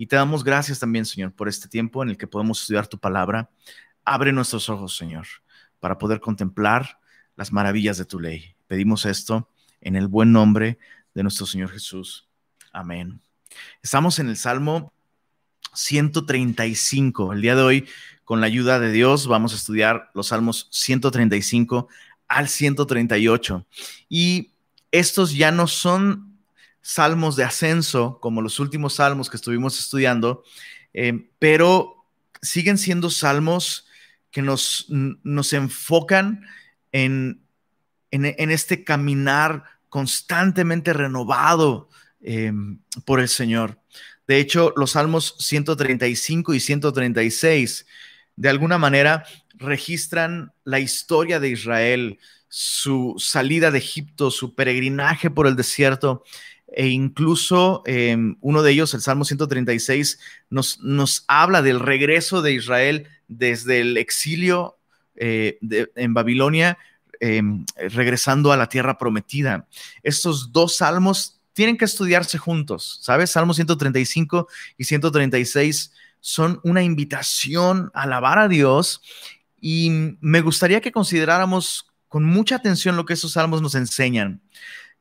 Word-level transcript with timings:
Y 0.00 0.06
te 0.06 0.16
damos 0.16 0.44
gracias 0.44 0.78
también, 0.78 1.04
Señor, 1.04 1.30
por 1.34 1.46
este 1.46 1.68
tiempo 1.68 2.02
en 2.02 2.08
el 2.08 2.16
que 2.16 2.26
podemos 2.26 2.62
estudiar 2.62 2.86
tu 2.86 2.98
palabra. 2.98 3.50
Abre 4.02 4.32
nuestros 4.32 4.70
ojos, 4.70 4.96
Señor, 4.96 5.26
para 5.78 5.98
poder 5.98 6.20
contemplar 6.20 6.98
las 7.36 7.52
maravillas 7.52 7.98
de 7.98 8.06
tu 8.06 8.18
ley. 8.18 8.56
Pedimos 8.66 9.04
esto 9.04 9.50
en 9.82 9.96
el 9.96 10.08
buen 10.08 10.32
nombre 10.32 10.78
de 11.12 11.22
nuestro 11.22 11.44
Señor 11.44 11.68
Jesús. 11.68 12.26
Amén. 12.72 13.20
Estamos 13.82 14.18
en 14.18 14.30
el 14.30 14.38
Salmo 14.38 14.90
135. 15.74 17.34
El 17.34 17.42
día 17.42 17.54
de 17.54 17.60
hoy, 17.60 17.88
con 18.24 18.40
la 18.40 18.46
ayuda 18.46 18.80
de 18.80 18.92
Dios, 18.92 19.26
vamos 19.26 19.52
a 19.52 19.56
estudiar 19.56 20.10
los 20.14 20.28
Salmos 20.28 20.68
135 20.70 21.88
al 22.26 22.48
138. 22.48 23.66
Y 24.08 24.52
estos 24.92 25.34
ya 25.34 25.52
no 25.52 25.66
son 25.66 26.29
salmos 26.82 27.36
de 27.36 27.44
ascenso 27.44 28.18
como 28.20 28.42
los 28.42 28.58
últimos 28.58 28.94
salmos 28.94 29.28
que 29.30 29.36
estuvimos 29.36 29.78
estudiando, 29.78 30.44
eh, 30.94 31.28
pero 31.38 32.06
siguen 32.42 32.78
siendo 32.78 33.10
salmos 33.10 33.86
que 34.30 34.42
nos, 34.42 34.86
nos 34.88 35.52
enfocan 35.52 36.42
en, 36.92 37.42
en, 38.10 38.50
este 38.50 38.84
caminar 38.84 39.64
constantemente 39.88 40.92
renovado 40.92 41.88
eh, 42.20 42.52
por 43.04 43.20
el 43.20 43.28
Señor. 43.28 43.80
De 44.26 44.38
hecho, 44.38 44.72
los 44.76 44.92
salmos 44.92 45.34
135 45.38 46.54
y 46.54 46.60
136 46.60 47.86
de 48.36 48.48
alguna 48.48 48.78
manera 48.78 49.24
registran 49.54 50.52
la 50.64 50.80
historia 50.80 51.40
de 51.40 51.50
Israel, 51.50 52.18
su 52.48 53.16
salida 53.18 53.70
de 53.70 53.78
Egipto, 53.78 54.30
su 54.30 54.54
peregrinaje 54.54 55.30
por 55.30 55.46
el 55.46 55.56
desierto, 55.56 56.24
e 56.72 56.88
incluso 56.88 57.82
em, 57.86 58.36
uno 58.40 58.62
de 58.62 58.72
ellos, 58.72 58.94
el 58.94 59.00
Salmo 59.00 59.24
136, 59.24 60.18
nos, 60.50 60.80
nos 60.80 61.24
habla 61.28 61.62
del 61.62 61.80
regreso 61.80 62.42
de 62.42 62.52
Israel 62.52 63.08
desde 63.28 63.80
el 63.80 63.96
exilio 63.96 64.76
eh, 65.16 65.58
en 65.96 66.14
Babilonia, 66.14 66.78
em, 67.18 67.64
regresando 67.76 68.52
a 68.52 68.56
la 68.56 68.68
tierra 68.68 68.98
prometida. 68.98 69.66
Estos 70.02 70.52
dos 70.52 70.76
salmos 70.76 71.40
tienen 71.52 71.76
que 71.76 71.84
estudiarse 71.84 72.38
juntos, 72.38 73.00
¿sabes? 73.02 73.30
Salmo 73.30 73.52
135 73.52 74.48
y 74.78 74.84
136 74.84 75.92
son 76.20 76.60
una 76.62 76.82
invitación 76.82 77.90
a 77.94 78.02
alabar 78.02 78.38
a 78.38 78.48
Dios 78.48 79.02
y 79.60 80.16
me 80.20 80.40
gustaría 80.40 80.80
que 80.80 80.92
consideráramos 80.92 81.86
con 82.08 82.24
mucha 82.24 82.56
atención 82.56 82.96
lo 82.96 83.04
que 83.04 83.14
esos 83.14 83.32
salmos 83.32 83.62
nos 83.62 83.74
enseñan. 83.74 84.40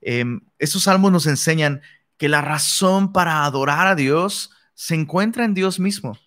Eh, 0.02 0.26
estos 0.58 0.84
salmos 0.84 1.12
nos 1.12 1.28
enseñan 1.28 1.82
que 2.18 2.30
la 2.30 2.42
razón 2.42 3.14
para 3.14 3.46
adorar 3.46 3.88
a 3.88 3.96
Dios 3.96 4.52
se 4.74 4.96
encuentra 4.96 5.46
en 5.46 5.54
Dios 5.54 5.80
mismo. 5.80 6.18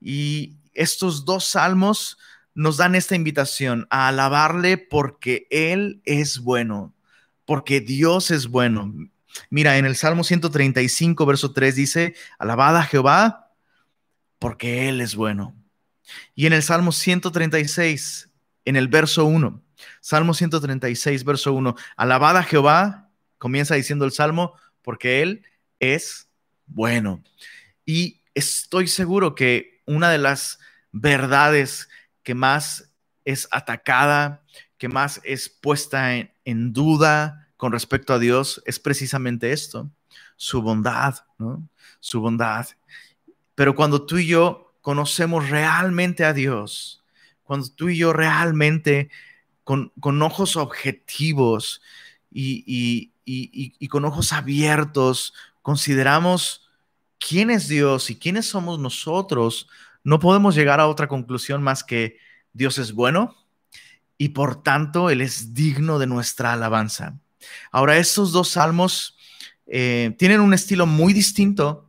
Y 0.00 0.56
estos 0.74 1.24
dos 1.24 1.44
salmos 1.44 2.18
nos 2.54 2.76
dan 2.76 2.94
esta 2.94 3.14
invitación 3.14 3.86
a 3.90 4.08
alabarle 4.08 4.78
porque 4.78 5.46
Él 5.50 6.02
es 6.04 6.40
bueno, 6.40 6.94
porque 7.44 7.80
Dios 7.80 8.30
es 8.30 8.48
bueno. 8.48 8.92
Mira, 9.50 9.78
en 9.78 9.84
el 9.84 9.96
Salmo 9.96 10.24
135, 10.24 11.26
verso 11.26 11.52
3 11.52 11.74
dice, 11.74 12.14
alabad 12.38 12.76
a 12.76 12.82
Jehová 12.82 13.52
porque 14.38 14.88
Él 14.88 15.00
es 15.00 15.14
bueno. 15.14 15.54
Y 16.34 16.46
en 16.46 16.52
el 16.52 16.62
Salmo 16.62 16.92
136, 16.92 18.30
en 18.64 18.76
el 18.76 18.88
verso 18.88 19.24
1, 19.24 19.62
Salmo 20.00 20.34
136, 20.34 21.24
verso 21.24 21.52
1, 21.52 21.76
alabad 21.96 22.36
a 22.36 22.42
Jehová, 22.42 23.07
comienza 23.38 23.74
diciendo 23.74 24.04
el 24.04 24.12
Salmo, 24.12 24.54
porque 24.82 25.22
Él 25.22 25.44
es 25.80 26.28
bueno. 26.66 27.22
Y 27.84 28.20
estoy 28.34 28.88
seguro 28.88 29.34
que 29.34 29.82
una 29.86 30.10
de 30.10 30.18
las 30.18 30.58
verdades 30.92 31.88
que 32.22 32.34
más 32.34 32.92
es 33.24 33.48
atacada, 33.50 34.42
que 34.76 34.88
más 34.88 35.20
es 35.24 35.48
puesta 35.48 36.14
en, 36.14 36.72
duda 36.72 37.48
con 37.56 37.72
respecto 37.72 38.14
a 38.14 38.18
Dios, 38.18 38.62
es 38.64 38.78
precisamente 38.78 39.52
esto, 39.52 39.90
su 40.36 40.62
bondad. 40.62 41.16
Su 42.00 42.20
bondad. 42.20 42.66
Pero 43.54 43.74
cuando 43.74 44.06
tú 44.06 44.18
y 44.18 44.26
yo 44.26 44.74
conocemos 44.80 45.50
realmente 45.50 46.24
a 46.24 46.32
Dios, 46.32 47.02
cuando 47.42 47.68
tú 47.68 47.88
y 47.88 47.98
yo 47.98 48.12
realmente 48.12 49.10
con, 49.64 49.92
ojos 50.22 50.56
objetivos 50.56 51.82
y, 52.30 53.12
con 53.88 54.04
ojos 54.04 54.32
abiertos 54.32 55.34
consideramos 55.62 56.68
quién 57.18 57.50
es 57.50 57.68
Dios 57.68 58.10
y 58.10 58.18
quiénes 58.18 58.46
somos 58.46 58.78
nosotros, 58.78 59.68
no 60.04 60.18
podemos 60.18 60.54
llegar 60.54 60.80
a 60.80 60.86
otra 60.86 61.08
conclusión 61.08 61.62
más 61.62 61.84
que 61.84 62.18
Dios 62.52 62.78
es 62.78 62.92
bueno 62.92 63.36
y 64.16 64.30
por 64.30 64.62
tanto 64.62 65.10
Él 65.10 65.20
es 65.20 65.54
digno 65.54 65.98
de 65.98 66.06
nuestra 66.06 66.52
alabanza. 66.52 67.18
Ahora, 67.70 67.98
estos 67.98 68.32
dos 68.32 68.48
salmos 68.48 69.16
eh, 69.66 70.14
tienen 70.18 70.40
un 70.40 70.54
estilo 70.54 70.86
muy 70.86 71.12
distinto 71.12 71.88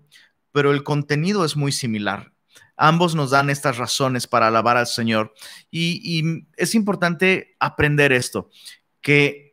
pero 0.52 0.72
el 0.72 0.84
contenido 0.84 1.46
es 1.46 1.56
muy 1.56 1.72
similar. 1.72 2.34
Ambos 2.76 3.14
nos 3.14 3.32
dan 3.32 3.50
estas 3.50 3.78
razones 3.78 4.28
para 4.28 4.48
alabar 4.48 4.78
al 4.78 4.88
Señor. 4.88 5.34
Y, 5.70 6.46
es 6.56 6.76
importante 6.76 7.56
aprender 7.60 8.12
esto, 8.12 8.50
que 9.02 9.49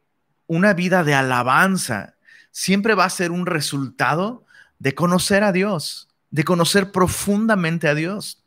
una 0.46 0.74
vida 0.74 1.04
de 1.04 1.14
alabanza 1.14 2.16
siempre 2.50 2.94
va 2.94 3.04
a 3.04 3.10
ser 3.10 3.30
un 3.30 3.46
resultado 3.46 4.44
de 4.78 4.94
conocer 4.94 5.42
a 5.44 5.52
Dios, 5.52 6.08
de 6.30 6.44
conocer 6.44 6.92
profundamente 6.92 7.88
a 7.88 7.94
Dios. 7.94 8.44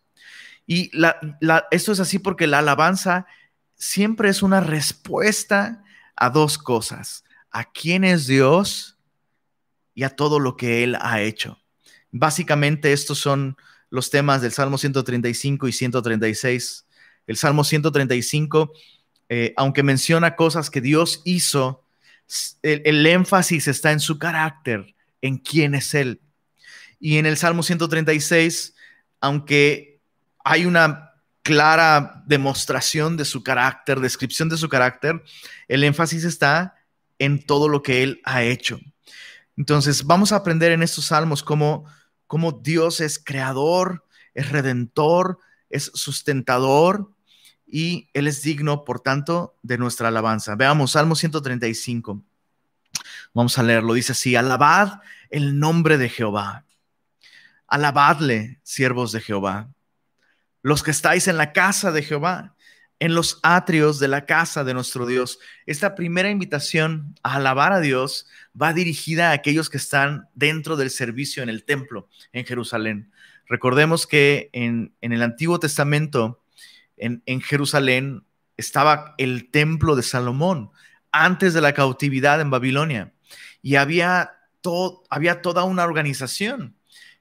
Y 0.65 0.91
esto 1.71 1.91
es 1.91 1.99
así 1.99 2.19
porque 2.19 2.47
la 2.47 2.59
alabanza 2.59 3.25
siempre 3.75 4.29
es 4.29 4.43
una 4.43 4.61
respuesta 4.61 5.83
a 6.15 6.29
dos 6.29 6.57
cosas, 6.57 7.23
a 7.49 7.71
quién 7.71 8.03
es 8.03 8.27
Dios 8.27 8.97
y 9.95 10.03
a 10.03 10.15
todo 10.15 10.39
lo 10.39 10.57
que 10.57 10.83
Él 10.83 10.97
ha 11.01 11.21
hecho. 11.21 11.59
Básicamente 12.11 12.93
estos 12.93 13.19
son 13.19 13.57
los 13.89 14.09
temas 14.09 14.41
del 14.41 14.51
Salmo 14.51 14.77
135 14.77 15.67
y 15.67 15.71
136. 15.71 16.85
El 17.27 17.37
Salmo 17.37 17.63
135, 17.63 18.71
eh, 19.29 19.53
aunque 19.57 19.83
menciona 19.83 20.35
cosas 20.35 20.69
que 20.69 20.81
Dios 20.81 21.21
hizo, 21.25 21.83
el, 22.61 23.05
énfasis 23.05 23.67
está 23.67 23.91
en 23.91 23.99
su 23.99 24.19
carácter, 24.19 24.95
en 25.21 25.37
quién 25.37 25.75
es 25.75 25.93
Él. 25.93 26.21
Y 26.99 27.17
en 27.17 27.25
el 27.25 27.37
Salmo 27.37 27.63
136, 27.63 28.75
aunque 29.21 30.01
hay 30.43 30.65
una 30.65 31.13
clara 31.41 32.23
demostración 32.27 33.17
de 33.17 33.25
su 33.25 33.43
carácter, 33.43 33.99
descripción 33.99 34.49
de 34.49 34.57
su 34.57 34.69
carácter, 34.69 35.23
el 35.67 35.83
énfasis 35.83 36.23
está 36.23 36.75
en 37.17 37.45
todo 37.45 37.67
lo 37.67 37.81
que 37.81 38.03
Él 38.03 38.21
ha 38.23 38.43
hecho. 38.43 38.79
Entonces, 39.57 40.03
vamos 40.05 40.31
a 40.31 40.37
aprender 40.37 40.71
en 40.71 40.83
estos 40.83 41.05
salmos 41.05 41.43
cómo 41.43 41.85
cómo 42.29 42.51
Dios 42.51 43.01
es 43.01 43.17
creador, 43.17 44.05
es 44.35 44.51
redentor, 44.51 45.39
es 45.71 45.91
sustentador 45.95 47.11
y 47.71 48.09
Él 48.13 48.27
es 48.27 48.41
digno, 48.41 48.83
por 48.83 48.99
tanto, 48.99 49.55
de 49.61 49.77
nuestra 49.77 50.07
alabanza. 50.07 50.55
Veamos 50.55 50.91
Salmo 50.91 51.15
135. 51.15 52.23
Vamos 53.33 53.57
a 53.57 53.63
leerlo. 53.63 53.93
Dice 53.93 54.13
así, 54.13 54.35
alabad 54.35 55.01
el 55.29 55.59
nombre 55.59 55.97
de 55.97 56.09
Jehová. 56.09 56.65
Alabadle, 57.67 58.59
siervos 58.63 59.11
de 59.11 59.21
Jehová. 59.21 59.69
Los 60.61 60.83
que 60.83 60.91
estáis 60.91 61.27
en 61.27 61.37
la 61.37 61.53
casa 61.53 61.91
de 61.91 62.01
Jehová, 62.01 62.55
en 62.99 63.15
los 63.15 63.39
atrios 63.43 63.99
de 63.99 64.09
la 64.09 64.25
casa 64.25 64.63
de 64.63 64.73
nuestro 64.73 65.05
Dios. 65.05 65.39
Esta 65.65 65.95
primera 65.95 66.29
invitación 66.29 67.15
a 67.23 67.35
alabar 67.35 67.71
a 67.71 67.79
Dios 67.79 68.27
va 68.59 68.73
dirigida 68.73 69.29
a 69.29 69.33
aquellos 69.33 69.69
que 69.69 69.77
están 69.77 70.27
dentro 70.35 70.75
del 70.75 70.89
servicio 70.89 71.41
en 71.41 71.49
el 71.49 71.63
templo 71.63 72.09
en 72.33 72.45
Jerusalén. 72.45 73.11
Recordemos 73.47 74.05
que 74.05 74.49
en, 74.53 74.93
el 75.01 75.23
Antiguo 75.23 75.59
Testamento, 75.59 76.38
en, 76.99 77.41
Jerusalén, 77.41 78.23
estaba 78.57 79.15
el 79.17 79.49
templo 79.49 79.95
de 79.95 80.03
Salomón 80.03 80.71
antes 81.11 81.53
de 81.53 81.61
la 81.61 81.73
cautividad 81.73 82.41
en 82.41 82.49
Babilonia 82.49 83.13
y 83.61 83.75
había, 83.75 84.31
había 85.09 85.41
toda 85.41 85.63
una 85.63 85.85
organización 85.85 86.75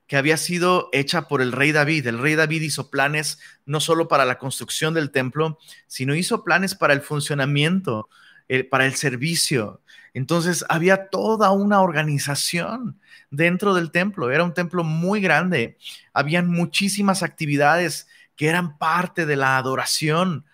que 0.09 0.17
había 0.17 0.37
sido 0.37 0.89
hecha 0.93 1.29
por 1.29 1.43
el 1.43 1.53
rey 1.53 1.71
David. 1.71 2.07
El 2.07 2.19
rey 2.19 2.35
David 2.35 2.63
hizo 2.63 2.91
planes 2.91 3.39
no 3.67 3.79
solo 3.79 4.09
para 4.09 4.25
la 4.25 4.39
construcción 4.39 4.95
del 4.95 5.11
templo, 5.11 5.59
sino 5.87 6.15
hizo 6.15 6.45
planes 6.45 6.75
para 6.75 6.95
el 6.95 7.03
funcionamiento, 7.03 8.09
eh, 8.49 8.65
para 8.65 8.87
el 8.87 8.95
servicio. 8.95 9.83
Entonces 10.15 10.65
había 10.71 11.11
toda 11.11 11.51
una 11.51 11.83
organización 11.83 12.99
dentro 13.31 13.75
del 13.75 13.91
templo. 13.91 14.31
Era 14.31 14.45
un 14.45 14.55
templo 14.55 14.83
muy 14.83 15.21
grande. 15.21 15.77
Habían 16.15 16.49
muchísimas 16.49 17.23
actividades 17.23 18.08
que 18.39 18.47
eran 18.47 18.79
parte 18.79 19.27
de 19.27 19.37
la 19.37 19.59
adoración 19.59 20.47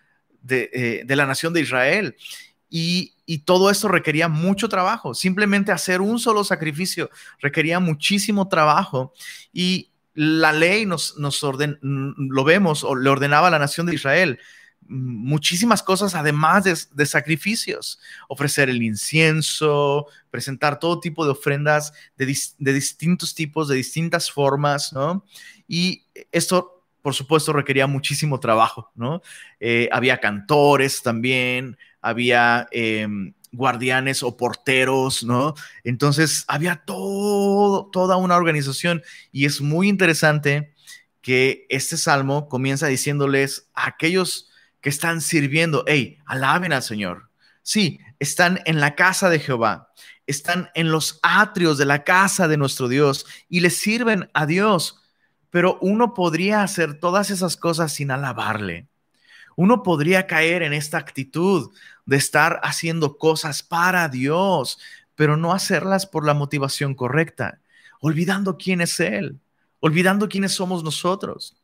de, 0.43 0.71
eh, 0.73 1.03
de 1.07 1.17
la 1.17 1.27
nación 1.27 1.53
de 1.53 1.61
Israel. 1.61 2.17
Y 2.69 3.15
y 3.27 3.39
todo 3.39 3.71
esto 3.71 3.89
requería 3.89 4.29
mucho 4.29 4.69
trabajo. 4.69 5.15
Simplemente 5.15 5.73
hacer 5.73 6.01
un 6.01 6.19
solo 6.19 6.45
sacrificio 6.45 7.11
requería 7.41 7.81
muchísimo 7.81 8.49
trabajo. 8.49 9.13
Y 9.53 9.91
la 10.15 10.53
ley 10.53 10.87
nos, 10.87 11.17
nos 11.19 11.43
orden, 11.43 11.79
lo 11.83 12.45
vemos, 12.45 12.85
o 12.85 12.95
le 12.95 13.09
ordenaba 13.11 13.49
a 13.49 13.51
la 13.51 13.59
nación 13.59 13.87
de 13.87 13.95
Israel 13.95 14.39
muchísimas 14.87 15.83
cosas 15.83 16.15
además 16.15 16.65
de, 16.65 17.07
sacrificios, 17.07 17.99
ofrecer 18.29 18.69
el 18.69 18.83
incienso, 18.83 20.07
presentar 20.31 20.79
todo 20.79 21.01
tipo 21.01 21.25
de 21.25 21.31
ofrendas 21.31 21.95
de, 22.19 22.27
distintos 22.27 23.35
tipos, 23.35 23.69
de 23.69 23.77
distintas 23.77 24.31
formas, 24.31 24.93
¿no? 24.93 25.25
Y 25.67 26.05
esto, 26.33 26.74
por 27.05 27.15
supuesto, 27.15 27.53
requería 27.53 27.87
muchísimo 27.87 28.41
trabajo, 28.41 28.91
¿no? 28.95 29.21
Eh, 29.61 29.91
había 29.93 30.21
cantores 30.21 31.03
también, 31.03 31.77
había 32.01 32.67
em, 32.71 33.35
guardianes 33.53 34.23
o 34.23 34.39
porteros, 34.39 35.23
¿no? 35.23 35.53
Entonces, 35.85 36.47
había 36.49 36.77
todo, 36.77 37.91
toda 37.91 38.17
una 38.17 38.39
organización 38.39 39.03
y 39.33 39.45
es 39.45 39.61
muy 39.61 39.91
interesante 39.91 40.73
que 41.21 41.67
este 41.69 41.99
salmo 41.99 42.49
comienza 42.49 42.87
diciéndoles 42.87 43.69
a 43.75 43.89
aquellos 43.89 44.49
que 44.81 44.89
están 44.89 45.21
sirviendo, 45.21 45.85
hey, 45.87 46.17
alaben 46.25 46.73
al 46.73 46.83
Señor. 46.83 47.29
Sí, 47.63 48.01
están 48.19 48.63
en 48.65 48.81
la 48.81 48.95
casa 48.95 49.29
de 49.29 49.41
Jehová, 49.41 49.93
están 50.27 50.71
en 50.75 50.91
los 50.91 51.21
atrios 51.23 51.77
de 51.77 51.85
la 51.85 52.03
casa 52.03 52.49
de 52.49 52.57
nuestro 52.57 52.89
Dios 52.89 53.27
y 53.51 53.61
le 53.61 53.69
sirven 53.69 54.31
a 54.33 54.47
Dios. 54.47 55.04
Pero 55.55 55.79
uno 55.81 56.15
podría 56.15 56.65
hacer 56.65 56.99
todas 56.99 57.31
esas 57.31 57.57
cosas 57.57 57.93
sin 57.93 58.11
alabarle. 58.11 58.89
Uno 59.55 59.85
podría 59.85 60.27
caer 60.27 60.65
en 60.65 60.73
esta 60.73 60.99
actitud 60.99 61.71
de 62.07 62.17
estar 62.17 62.59
haciendo 62.65 63.19
cosas 63.19 63.63
para 63.63 64.09
Dios, 64.09 64.81
pero 65.15 65.37
no 65.37 65.53
hacerlas 65.53 66.07
por 66.07 66.27
la 66.27 66.35
motivación 66.35 66.97
correcta, 66.97 67.61
olvidando 68.01 68.59
quién 68.59 68.81
es 68.81 68.99
Él, 68.99 69.39
olvidando 69.79 70.29
quiénes 70.29 70.51
somos 70.51 70.83
nosotros. 70.83 71.57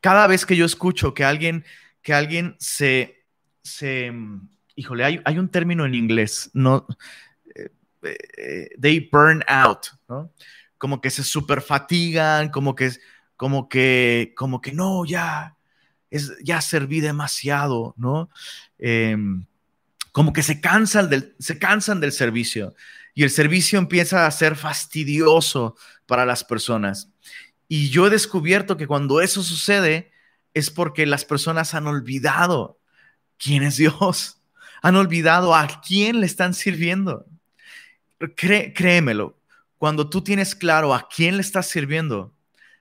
Cada 0.00 0.26
vez 0.26 0.46
que 0.46 0.56
yo 0.56 0.64
escucho 0.64 1.12
que 1.12 1.22
alguien 1.22 1.66
que 2.00 2.14
alguien 2.14 2.56
se, 2.58 3.22
se 3.62 4.14
híjole, 4.76 5.04
hay, 5.04 5.20
hay 5.26 5.38
un 5.38 5.50
término 5.50 5.84
en 5.84 5.94
inglés, 5.94 6.48
no, 6.54 6.86
eh, 7.54 7.70
eh, 8.38 8.70
they 8.80 9.10
burn 9.12 9.44
out, 9.46 9.88
¿no? 10.08 10.32
Como 10.78 11.02
que 11.02 11.10
se 11.10 11.22
super 11.22 11.60
fatigan, 11.60 12.48
como 12.48 12.74
que, 12.74 12.92
como 13.36 13.68
que, 13.68 14.32
como 14.36 14.60
que 14.60 14.72
no, 14.72 15.04
ya, 15.04 15.56
es, 16.10 16.32
ya 16.42 16.60
serví 16.60 17.00
demasiado, 17.00 17.94
¿no? 17.96 18.30
Em, 18.78 19.44
como 20.12 20.32
que 20.32 20.42
se 20.42 20.60
cansan, 20.60 21.10
del, 21.10 21.34
se 21.38 21.58
cansan 21.58 22.00
del 22.00 22.12
servicio 22.12 22.74
y 23.14 23.22
el 23.22 23.30
servicio 23.30 23.78
empieza 23.78 24.26
a 24.26 24.30
ser 24.30 24.56
fastidioso 24.56 25.76
para 26.06 26.24
las 26.26 26.44
personas. 26.44 27.10
Y 27.68 27.88
yo 27.90 28.06
he 28.06 28.10
descubierto 28.10 28.76
que 28.76 28.86
cuando 28.86 29.20
eso 29.20 29.42
sucede, 29.42 30.12
es 30.54 30.70
porque 30.70 31.04
las 31.06 31.24
personas 31.24 31.74
han 31.74 31.86
olvidado 31.86 32.78
quién 33.38 33.62
es 33.62 33.76
Dios, 33.76 34.40
han 34.82 34.96
olvidado 34.96 35.54
a 35.54 35.80
quién 35.80 36.20
le 36.20 36.26
están 36.26 36.54
sirviendo. 36.54 37.26
créemelo, 38.36 39.38
cuando 39.78 40.08
tú 40.08 40.22
tienes 40.22 40.54
claro 40.54 40.94
a 40.94 41.08
quién 41.08 41.36
le 41.36 41.42
estás 41.42 41.66
sirviendo, 41.66 42.35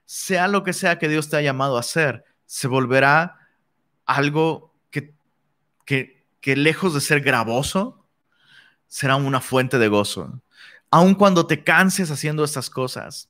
sea 0.05 0.47
lo 0.47 0.63
que 0.63 0.73
sea 0.73 0.99
que 0.99 1.09
Dios 1.09 1.29
te 1.29 1.37
ha 1.37 1.41
llamado 1.41 1.77
a 1.77 1.81
hacer, 1.81 2.23
se 2.45 2.67
volverá 2.67 3.39
algo 4.05 4.73
que, 4.91 5.13
que, 5.85 6.25
que 6.41 6.55
lejos 6.55 6.93
de 6.93 7.01
ser 7.01 7.21
gravoso, 7.21 8.07
será 8.87 9.15
una 9.15 9.41
fuente 9.41 9.79
de 9.79 9.87
gozo. 9.87 10.41
Aun 10.91 11.15
cuando 11.15 11.47
te 11.47 11.63
canses 11.63 12.11
haciendo 12.11 12.43
estas 12.43 12.69
cosas, 12.69 13.29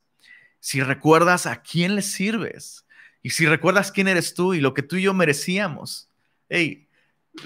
si 0.59 0.81
recuerdas 0.81 1.45
a 1.45 1.61
quién 1.61 1.95
le 1.95 2.01
sirves, 2.01 2.85
y 3.25 3.31
si 3.31 3.47
recuerdas 3.47 3.91
quién 3.91 4.07
eres 4.07 4.35
tú 4.35 4.53
y 4.53 4.59
lo 4.59 4.75
que 4.75 4.83
tú 4.83 4.97
y 4.97 5.01
yo 5.01 5.13
merecíamos, 5.15 6.11
hey, 6.47 6.87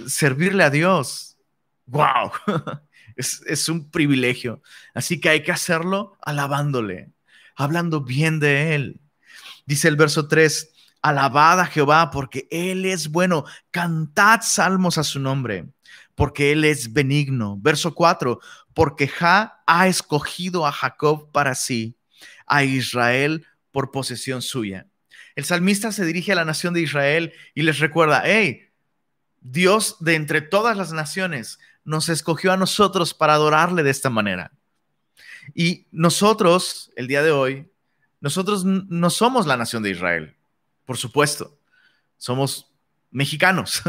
servirle 0.08 0.66
a 0.66 0.70
Dios, 0.70 1.38
wow, 1.86 2.32
es, 3.16 3.42
es 3.46 3.70
un 3.70 3.90
privilegio. 3.90 4.62
Así 4.94 5.22
que 5.22 5.30
hay 5.30 5.42
que 5.42 5.54
hacerlo 5.54 6.18
alabándole, 6.22 7.14
hablando 7.56 8.02
bien 8.02 8.42
de 8.42 8.76
Él. 8.76 9.00
Dice 9.70 9.88
el 9.88 9.98
verso 9.98 10.28
3, 10.28 10.72
alabad 11.04 11.60
a 11.60 11.68
Jehová 11.68 12.10
porque 12.10 12.48
Él 12.50 12.86
es 12.86 13.08
bueno, 13.08 13.46
cantad 13.70 14.42
salmos 14.42 14.98
a 14.98 15.04
su 15.04 15.20
nombre, 15.20 15.70
porque 16.16 16.52
Él 16.52 16.66
es 16.66 16.92
benigno. 16.92 17.56
Verso 17.60 17.94
4, 17.94 18.40
porque 18.74 19.08
Ja 19.08 19.62
ha 19.68 19.88
escogido 19.88 20.66
a 20.66 20.72
Jacob 20.72 21.32
para 21.32 21.54
sí, 21.54 21.96
a 22.48 22.64
Israel 22.64 23.46
por 23.72 23.92
posesión 23.92 24.42
suya. 24.42 24.88
El 25.36 25.46
salmista 25.46 25.92
se 25.92 26.04
dirige 26.04 26.32
a 26.32 26.36
la 26.36 26.46
nación 26.46 26.74
de 26.74 26.82
Israel 26.82 27.34
y 27.54 27.62
les 27.62 27.78
recuerda, 27.78 28.24
hey, 28.26 28.70
Dios 29.40 29.98
de 30.00 30.16
entre 30.16 30.42
todas 30.42 30.76
las 30.78 30.94
naciones 30.94 31.60
nos 31.84 32.10
escogió 32.10 32.54
a 32.54 32.58
nosotros 32.58 33.14
para 33.14 33.36
adorarle 33.36 33.84
de 33.84 33.92
esta 33.92 34.10
manera. 34.10 34.52
Y 35.54 35.86
nosotros, 35.92 36.92
el 36.96 37.06
día 37.06 37.22
de 37.22 37.30
hoy, 37.30 37.70
nosotros 38.22 38.66
no 38.66 39.10
somos 39.10 39.48
la 39.48 39.58
nación 39.58 39.84
de 39.84 39.92
Israel, 39.92 40.36
por 40.86 40.98
supuesto, 40.98 41.58
somos 42.18 42.72
mexicanos. 43.12 43.82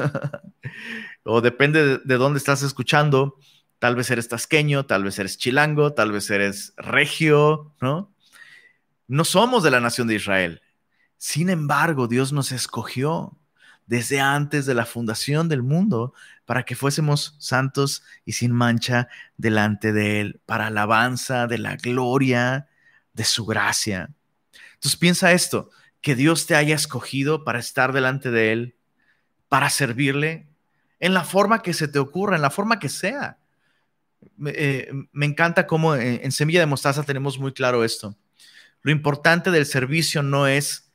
o 1.22 1.40
depende 1.40 1.84
de, 1.84 1.98
de 2.04 2.14
dónde 2.16 2.38
estás 2.38 2.62
escuchando, 2.62 3.38
tal 3.78 3.96
vez 3.96 4.10
eres 4.10 4.28
tasqueño, 4.28 4.86
tal 4.86 5.04
vez 5.04 5.18
eres 5.18 5.38
chilango, 5.38 5.92
tal 5.94 6.12
vez 6.12 6.30
eres 6.30 6.74
regio, 6.76 7.74
¿no? 7.80 8.14
No 9.08 9.24
somos 9.24 9.62
de 9.62 9.72
la 9.72 9.80
nación 9.80 10.06
de 10.06 10.14
Israel. 10.14 10.62
Sin 11.18 11.50
embargo, 11.50 12.06
Dios 12.06 12.32
nos 12.32 12.52
escogió 12.52 13.36
desde 13.90 14.20
antes 14.20 14.66
de 14.66 14.74
la 14.74 14.86
fundación 14.86 15.48
del 15.48 15.64
mundo 15.64 16.14
para 16.44 16.62
que 16.62 16.76
fuésemos 16.76 17.34
santos 17.38 18.04
y 18.24 18.32
sin 18.32 18.52
mancha 18.52 19.08
delante 19.36 19.92
de 19.92 20.20
Él, 20.20 20.40
para 20.46 20.68
alabanza 20.68 21.48
de 21.48 21.58
la 21.58 21.74
gloria 21.74 22.68
de 23.12 23.24
su 23.24 23.44
gracia. 23.46 24.10
Entonces 24.80 24.98
piensa 24.98 25.32
esto, 25.32 25.70
que 26.00 26.14
Dios 26.14 26.46
te 26.46 26.56
haya 26.56 26.74
escogido 26.74 27.44
para 27.44 27.58
estar 27.58 27.92
delante 27.92 28.30
de 28.30 28.52
Él, 28.52 28.76
para 29.50 29.68
servirle, 29.68 30.46
en 31.00 31.12
la 31.12 31.24
forma 31.24 31.60
que 31.60 31.74
se 31.74 31.86
te 31.86 31.98
ocurra, 31.98 32.36
en 32.36 32.42
la 32.42 32.50
forma 32.50 32.78
que 32.78 32.88
sea. 32.88 33.38
me 34.36 34.52
eh, 34.54 34.90
encanta 35.20 35.66
cómo 35.66 35.94
en 35.94 36.32
Semilla 36.32 36.60
de 36.60 36.66
Mostaza 36.66 37.02
tenemos 37.02 37.38
muy 37.38 37.52
claro 37.52 37.84
esto. 37.84 38.16
Lo 38.80 38.90
importante 38.90 39.50
del 39.50 39.66
servicio 39.66 40.22
no 40.22 40.46
es 40.46 40.90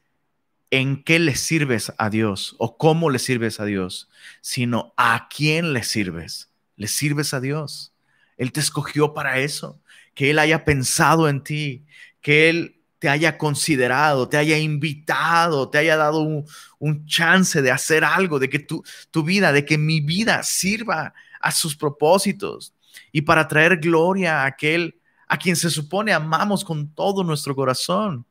en 0.72 1.04
qué 1.04 1.20
le 1.20 1.36
sirves 1.36 1.94
a 1.98 2.10
Dios 2.10 2.56
o 2.58 2.78
cómo 2.78 3.10
le 3.10 3.20
sirves 3.20 3.60
a 3.60 3.66
Dios, 3.66 4.10
sino 4.42 4.94
a 4.98 5.30
quién 5.30 5.74
le 5.74 5.84
sirves. 5.84 6.50
Le 6.76 6.88
sirves 6.88 7.34
a 7.34 7.40
Dios. 7.40 7.94
Él 8.38 8.52
te 8.52 8.60
escogió 8.60 9.14
para 9.14 9.40
eso, 9.40 9.80
que 10.14 10.32
Él 10.32 10.40
haya 10.40 10.66
pensado 10.66 11.30
en 11.30 11.44
ti, 11.44 11.86
que 12.22 12.50
Él 12.50 12.75
te 13.06 13.10
haya 13.10 13.38
considerado, 13.38 14.28
te 14.28 14.36
haya 14.36 14.58
invitado, 14.58 15.70
te 15.70 15.78
haya 15.78 15.96
dado 15.96 16.22
un, 16.22 17.06
chance 17.06 17.62
de 17.62 17.70
hacer 17.70 18.04
algo, 18.04 18.40
de 18.40 18.50
que 18.50 18.58
tu, 18.58 18.84
tu 19.12 19.22
vida, 19.22 19.52
de 19.52 19.64
que 19.64 19.78
mi 19.78 20.02
vida 20.02 20.42
sirva 20.42 21.14
a 21.40 21.52
sus 21.52 21.76
propósitos 21.76 22.74
y 23.12 23.22
para 23.22 23.48
traer 23.48 23.78
gloria 23.78 24.42
a 24.42 24.48
aquel 24.48 25.00
a 25.28 25.38
quien 25.38 25.56
se 25.56 25.70
supone 25.70 26.14
amamos 26.14 26.66
con 26.66 26.96
todo 26.96 27.24
nuestro 27.24 27.56
corazón. 27.56 28.26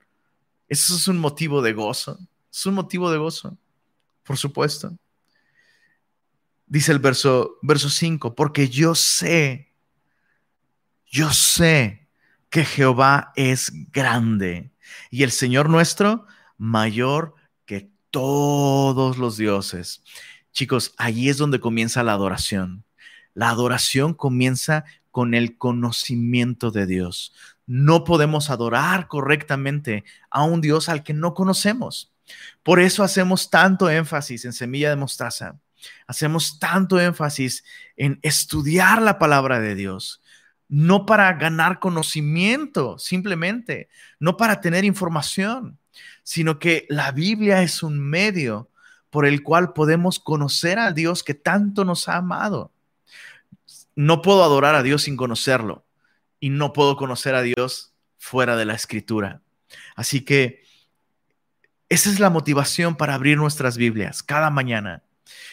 Eso 0.68 0.96
es 0.96 1.06
un 1.06 1.18
motivo 1.18 1.62
de 1.62 1.72
gozo. 1.72 2.18
Es 2.52 2.66
un 2.66 2.74
motivo 2.74 3.12
de 3.12 3.18
gozo, 3.18 3.56
por 4.24 4.36
supuesto. 4.36 4.92
Dice 6.66 6.90
el 6.90 6.98
verso, 6.98 7.58
verso 7.62 7.88
5, 7.88 8.34
porque 8.34 8.68
yo 8.68 8.96
sé, 8.96 9.72
yo 11.06 11.32
sé 11.32 12.03
que 12.54 12.64
Jehová 12.64 13.32
es 13.34 13.72
grande 13.90 14.70
y 15.10 15.24
el 15.24 15.32
Señor 15.32 15.68
nuestro 15.68 16.24
mayor 16.56 17.34
que 17.66 17.90
todos 18.12 19.18
los 19.18 19.36
dioses. 19.36 20.04
Chicos, 20.52 20.94
allí 20.96 21.28
es 21.28 21.36
donde 21.36 21.58
comienza 21.58 22.04
la 22.04 22.12
adoración. 22.12 22.84
La 23.34 23.48
adoración 23.48 24.14
comienza 24.14 24.84
con 25.10 25.34
el 25.34 25.58
conocimiento 25.58 26.70
de 26.70 26.86
Dios. 26.86 27.34
No 27.66 28.04
podemos 28.04 28.50
adorar 28.50 29.08
correctamente 29.08 30.04
a 30.30 30.44
un 30.44 30.60
Dios 30.60 30.88
al 30.88 31.02
que 31.02 31.12
no 31.12 31.34
conocemos. 31.34 32.12
Por 32.62 32.78
eso 32.78 33.02
hacemos 33.02 33.50
tanto 33.50 33.90
énfasis 33.90 34.44
en 34.44 34.52
semilla 34.52 34.90
de 34.90 34.96
mostaza. 34.96 35.58
Hacemos 36.06 36.60
tanto 36.60 37.00
énfasis 37.00 37.64
en 37.96 38.20
estudiar 38.22 39.02
la 39.02 39.18
palabra 39.18 39.58
de 39.58 39.74
Dios, 39.74 40.22
no 40.68 41.06
para 41.06 41.32
ganar 41.34 41.78
conocimiento 41.78 42.98
simplemente, 42.98 43.88
no 44.18 44.36
para 44.36 44.60
tener 44.60 44.84
información, 44.84 45.78
sino 46.22 46.58
que 46.58 46.86
la 46.88 47.12
Biblia 47.12 47.62
es 47.62 47.82
un 47.82 48.00
medio 48.00 48.70
por 49.10 49.26
el 49.26 49.42
cual 49.42 49.72
podemos 49.74 50.18
conocer 50.18 50.78
a 50.78 50.92
Dios 50.92 51.22
que 51.22 51.34
tanto 51.34 51.84
nos 51.84 52.08
ha 52.08 52.16
amado. 52.16 52.72
No 53.94 54.22
puedo 54.22 54.42
adorar 54.42 54.74
a 54.74 54.82
Dios 54.82 55.02
sin 55.02 55.16
conocerlo 55.16 55.84
y 56.40 56.50
no 56.50 56.72
puedo 56.72 56.96
conocer 56.96 57.34
a 57.36 57.42
Dios 57.42 57.92
fuera 58.18 58.56
de 58.56 58.64
la 58.64 58.74
escritura. 58.74 59.42
Así 59.96 60.22
que 60.24 60.64
Esa 61.88 62.10
es 62.10 62.18
la 62.18 62.30
motivación 62.30 62.96
para 62.96 63.14
abrir 63.14 63.36
nuestras 63.38 63.76
Biblias 63.76 64.22
cada 64.22 64.50
mañana. 64.50 65.03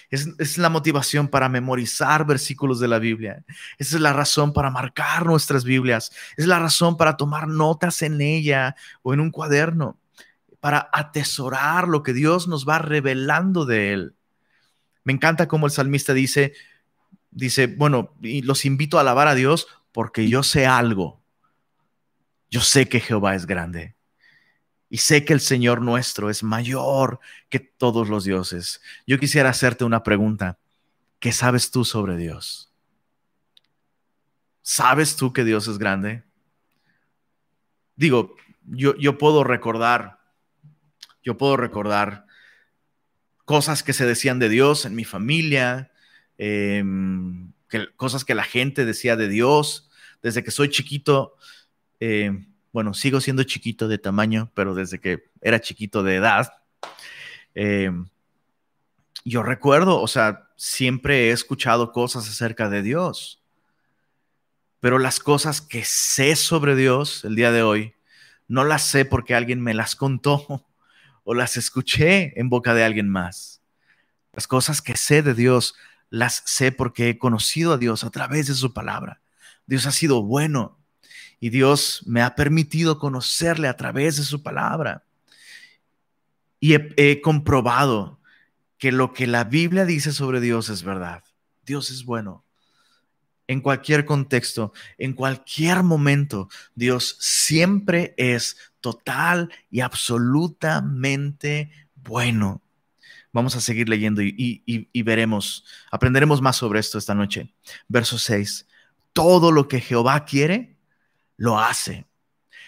Es, 0.09 0.27
es, 0.39 0.57
la 0.57 0.69
motivación 0.69 1.27
para 1.27 1.49
memorizar 1.49 2.25
versículos 2.25 2.79
de 2.79 2.87
la 2.87 2.99
Biblia. 2.99 3.43
Esa 3.77 3.95
es 3.95 4.01
la 4.01 4.13
razón 4.13 4.53
para 4.53 4.69
marcar 4.69 5.25
nuestras 5.25 5.63
Biblias. 5.63 6.11
Es 6.37 6.47
la 6.47 6.59
razón 6.59 6.97
para 6.97 7.17
tomar 7.17 7.47
notas 7.47 8.01
en 8.01 8.21
ella 8.21 8.75
o 9.01 9.13
en 9.13 9.19
un 9.19 9.31
cuaderno, 9.31 9.97
para 10.59 10.89
atesorar 10.91 11.87
lo 11.87 12.03
que 12.03 12.13
Dios 12.13 12.47
nos 12.47 12.67
va 12.67 12.79
revelando 12.79 13.65
de 13.65 13.93
Él. 13.93 14.15
Me 15.03 15.13
encanta 15.13 15.47
como 15.47 15.65
el 15.65 15.71
salmista 15.71 16.13
dice, 16.13 16.53
dice, 17.31 17.67
bueno, 17.67 18.13
y 18.21 18.41
los 18.41 18.65
invito 18.65 18.97
a 18.97 19.01
alabar 19.01 19.27
a 19.27 19.35
Dios 19.35 19.67
porque 19.91 20.29
yo 20.29 20.43
sé 20.43 20.67
algo. 20.67 21.21
Yo 22.49 22.61
sé 22.61 22.87
que 22.87 22.99
Jehová 22.99 23.35
es 23.35 23.45
grande. 23.45 23.95
Y 24.91 24.97
sé 24.97 25.23
que 25.23 25.31
el 25.31 25.39
Señor 25.39 25.81
nuestro 25.81 26.29
es 26.29 26.43
mayor 26.43 27.21
que 27.47 27.61
todos 27.61 28.09
los 28.09 28.25
dioses. 28.25 28.81
Yo 29.07 29.17
quisiera 29.19 29.49
hacerte 29.49 29.85
una 29.85 30.03
pregunta. 30.03 30.59
¿Qué 31.19 31.31
sabes 31.31 31.71
tú 31.71 31.85
sobre 31.85 32.17
Dios? 32.17 32.73
¿Sabes 34.61 35.15
tú 35.15 35.31
que 35.31 35.45
Dios 35.45 35.69
es 35.69 35.77
grande? 35.77 36.23
Digo, 37.95 38.35
yo, 38.65 39.17
puedo 39.17 39.45
recordar, 39.45 40.19
yo 41.23 41.37
puedo 41.37 41.55
recordar 41.55 42.25
cosas 43.45 43.83
que 43.83 43.93
se 43.93 44.05
decían 44.05 44.39
de 44.39 44.49
Dios 44.49 44.85
en 44.85 44.93
mi 44.93 45.05
familia, 45.05 45.93
em, 46.37 47.53
cosas 47.95 48.25
que 48.25 48.35
la 48.35 48.43
gente 48.43 48.83
decía 48.83 49.15
de 49.15 49.29
Dios. 49.29 49.89
Desde 50.21 50.43
que 50.43 50.51
soy 50.51 50.67
chiquito, 50.67 51.37
em, 52.01 52.50
bueno, 52.71 52.93
sigo 52.93 53.19
siendo 53.21 53.43
chiquito 53.43 53.87
de 53.87 53.97
tamaño, 53.97 54.51
pero 54.53 54.73
desde 54.73 54.99
que 54.99 55.29
era 55.41 55.59
chiquito 55.59 56.03
de 56.03 56.15
edad, 56.15 56.53
em, 57.53 58.07
yo 59.25 59.43
recuerdo, 59.43 60.01
o 60.01 60.07
sea, 60.07 60.49
siempre 60.55 61.29
he 61.29 61.31
escuchado 61.31 61.91
cosas 61.91 62.27
acerca 62.27 62.69
de 62.69 62.81
Dios, 62.81 63.41
pero 64.79 64.97
las 64.99 65.19
cosas 65.19 65.61
que 65.61 65.83
sé 65.85 66.35
sobre 66.35 66.75
Dios 66.75 67.23
el 67.23 67.35
día 67.35 67.51
de 67.51 67.61
hoy, 67.61 67.93
no 68.47 68.63
las 68.63 68.83
sé 68.83 69.05
porque 69.05 69.35
alguien 69.35 69.61
me 69.61 69.73
las 69.73 69.95
contó 69.95 70.65
o 71.23 71.33
las 71.33 71.57
escuché 71.57 72.39
en 72.39 72.49
boca 72.49 72.73
de 72.73 72.83
alguien 72.83 73.09
más. 73.09 73.61
Las 74.33 74.47
cosas 74.47 74.81
que 74.81 74.97
sé 74.97 75.21
de 75.21 75.33
Dios 75.33 75.75
las 76.09 76.43
sé 76.45 76.71
porque 76.71 77.09
he 77.09 77.17
conocido 77.17 77.73
a 77.73 77.77
Dios 77.77 78.03
a 78.03 78.09
través 78.09 78.47
de 78.47 78.53
su 78.53 78.73
palabra. 78.73 79.21
Dios 79.65 79.85
ha 79.85 79.91
sido 79.91 80.23
bueno 80.23 80.80
y 81.43 81.49
Dios 81.49 82.03
me 82.05 82.21
ha 82.21 82.35
permitido 82.35 82.99
conocerle 82.99 83.67
a 83.67 83.75
través 83.75 84.15
de 84.15 84.23
su 84.23 84.43
palabra. 84.43 85.03
Y 86.59 86.75
he, 86.75 87.19
comprobado 87.19 88.19
que 88.77 88.91
lo 88.91 89.11
que 89.11 89.25
la 89.25 89.43
Biblia 89.43 89.85
dice 89.85 90.11
sobre 90.13 90.39
Dios 90.39 90.69
es 90.69 90.83
verdad. 90.83 91.23
Dios 91.65 91.89
es 91.89 92.05
bueno. 92.05 92.45
En 93.47 93.59
cualquier 93.59 94.05
contexto, 94.05 94.71
en 94.99 95.13
cualquier 95.13 95.81
momento, 95.81 96.47
Dios 96.75 97.17
siempre 97.19 98.13
es 98.17 98.55
total 98.79 99.51
y 99.71 99.79
absolutamente 99.79 101.71
bueno. 101.95 102.61
Vamos 103.33 103.55
a 103.55 103.61
seguir 103.61 103.89
leyendo 103.89 104.21
y, 104.21 105.01
veremos, 105.03 105.65
aprenderemos 105.89 106.39
más 106.39 106.57
sobre 106.57 106.79
esto 106.79 106.99
esta 106.99 107.15
noche. 107.15 107.51
Verso 107.87 108.19
6. 108.19 108.67
Todo 109.11 109.51
lo 109.51 109.67
que 109.67 109.81
Jehová 109.81 110.23
quiere, 110.23 110.77
lo 111.41 111.59
hace. 111.59 112.05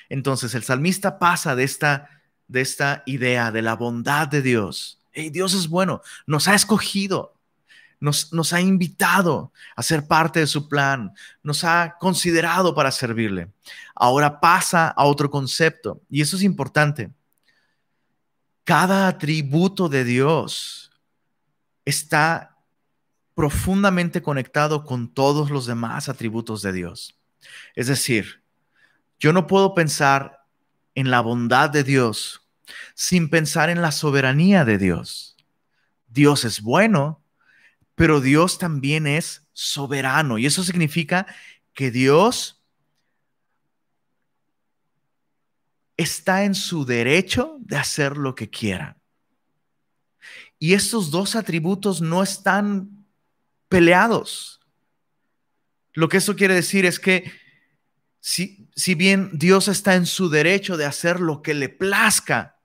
Entonces 0.09 0.55
el 0.55 0.63
salmista 0.63 1.19
pasa 1.19 1.55
de 1.55 1.63
esta, 1.63 2.09
de 2.47 2.61
esta 2.61 3.03
idea 3.05 3.51
de 3.51 3.61
la 3.61 3.75
bondad 3.75 4.27
de 4.27 4.41
Dios. 4.41 4.99
Hey, 5.11 5.29
Dios 5.29 5.53
es 5.53 5.67
bueno, 5.67 6.01
nos 6.25 6.47
ha 6.47 6.55
escogido, 6.55 7.37
nos, 7.99 8.33
nos 8.33 8.51
ha 8.51 8.61
invitado 8.61 9.53
a 9.75 9.83
ser 9.83 10.07
parte 10.07 10.39
de 10.39 10.47
su 10.47 10.69
plan, 10.69 11.13
nos 11.43 11.63
ha 11.63 11.97
considerado 11.99 12.73
para 12.73 12.91
servirle. 12.91 13.53
Ahora 13.93 14.39
pasa 14.39 14.87
a 14.87 15.05
otro 15.05 15.29
concepto 15.29 16.01
y 16.09 16.21
eso 16.21 16.35
es 16.35 16.41
importante. 16.41 17.11
Cada 18.63 19.07
atributo 19.07 19.87
de 19.87 20.03
Dios 20.03 20.91
está 21.85 22.57
profundamente 23.35 24.23
conectado 24.23 24.83
con 24.83 25.13
todos 25.13 25.51
los 25.51 25.67
demás 25.67 26.09
atributos 26.09 26.63
de 26.63 26.73
Dios. 26.73 27.19
Es 27.75 27.85
decir, 27.85 28.42
yo 29.23 29.31
no 29.31 29.47
puedo 29.47 29.73
pensar 29.73 30.45
en 30.95 31.09
la 31.09 31.21
bondad 31.21 31.69
de 31.69 31.85
Dios 31.85 32.45
sin 32.93 33.29
pensar 33.29 33.69
en 33.69 33.81
la 33.81 33.93
soberanía 33.93 34.65
de 34.65 34.77
Dios. 34.77 35.37
Dios 36.09 36.43
es 36.43 36.61
bueno, 36.61 37.23
pero 37.95 38.19
Dios 38.19 38.57
también 38.57 39.07
es 39.07 39.47
soberano 39.53 40.37
y 40.39 40.45
eso 40.45 40.61
significa 40.61 41.25
que 41.73 41.89
Dios 41.89 42.61
está 45.95 46.43
en 46.43 46.53
su 46.53 46.83
derecho 46.83 47.55
de 47.61 47.77
hacer 47.77 48.17
lo 48.17 48.35
que 48.35 48.49
quiera. 48.49 48.97
Y 50.59 50.73
estos 50.73 51.11
dos 51.11 51.37
atributos 51.37 52.01
no 52.01 52.23
están 52.23 53.05
peleados. 53.69 54.59
Lo 55.93 56.09
que 56.09 56.17
eso 56.17 56.35
quiere 56.35 56.55
decir 56.55 56.85
es 56.85 56.99
que 56.99 57.31
si, 58.19 58.62
si, 58.75 58.95
bien 58.95 59.29
Dios 59.33 59.67
está 59.67 59.95
en 59.95 60.05
su 60.05 60.29
derecho 60.29 60.77
de 60.77 60.85
hacer 60.85 61.19
lo 61.19 61.41
que 61.41 61.53
le 61.53 61.69
plazca, 61.69 62.59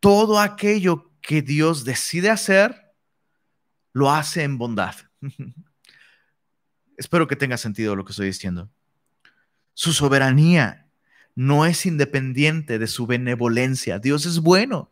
todo 0.00 0.40
aquello 0.40 1.12
que 1.20 1.42
Dios 1.42 1.84
decide 1.84 2.30
hacer, 2.30 2.92
lo 3.92 4.10
hace 4.10 4.42
en 4.42 4.58
bondad. 4.58 4.94
Espero 6.96 7.26
que 7.26 7.36
tenga 7.36 7.56
sentido 7.56 7.96
lo 7.96 8.04
que 8.04 8.12
estoy 8.12 8.26
diciendo. 8.26 8.70
Su 9.74 9.92
soberanía 9.92 10.88
no 11.34 11.64
es 11.66 11.86
independiente 11.86 12.78
de 12.78 12.86
su 12.86 13.06
benevolencia. 13.06 13.98
Dios 13.98 14.26
es 14.26 14.40
bueno. 14.40 14.90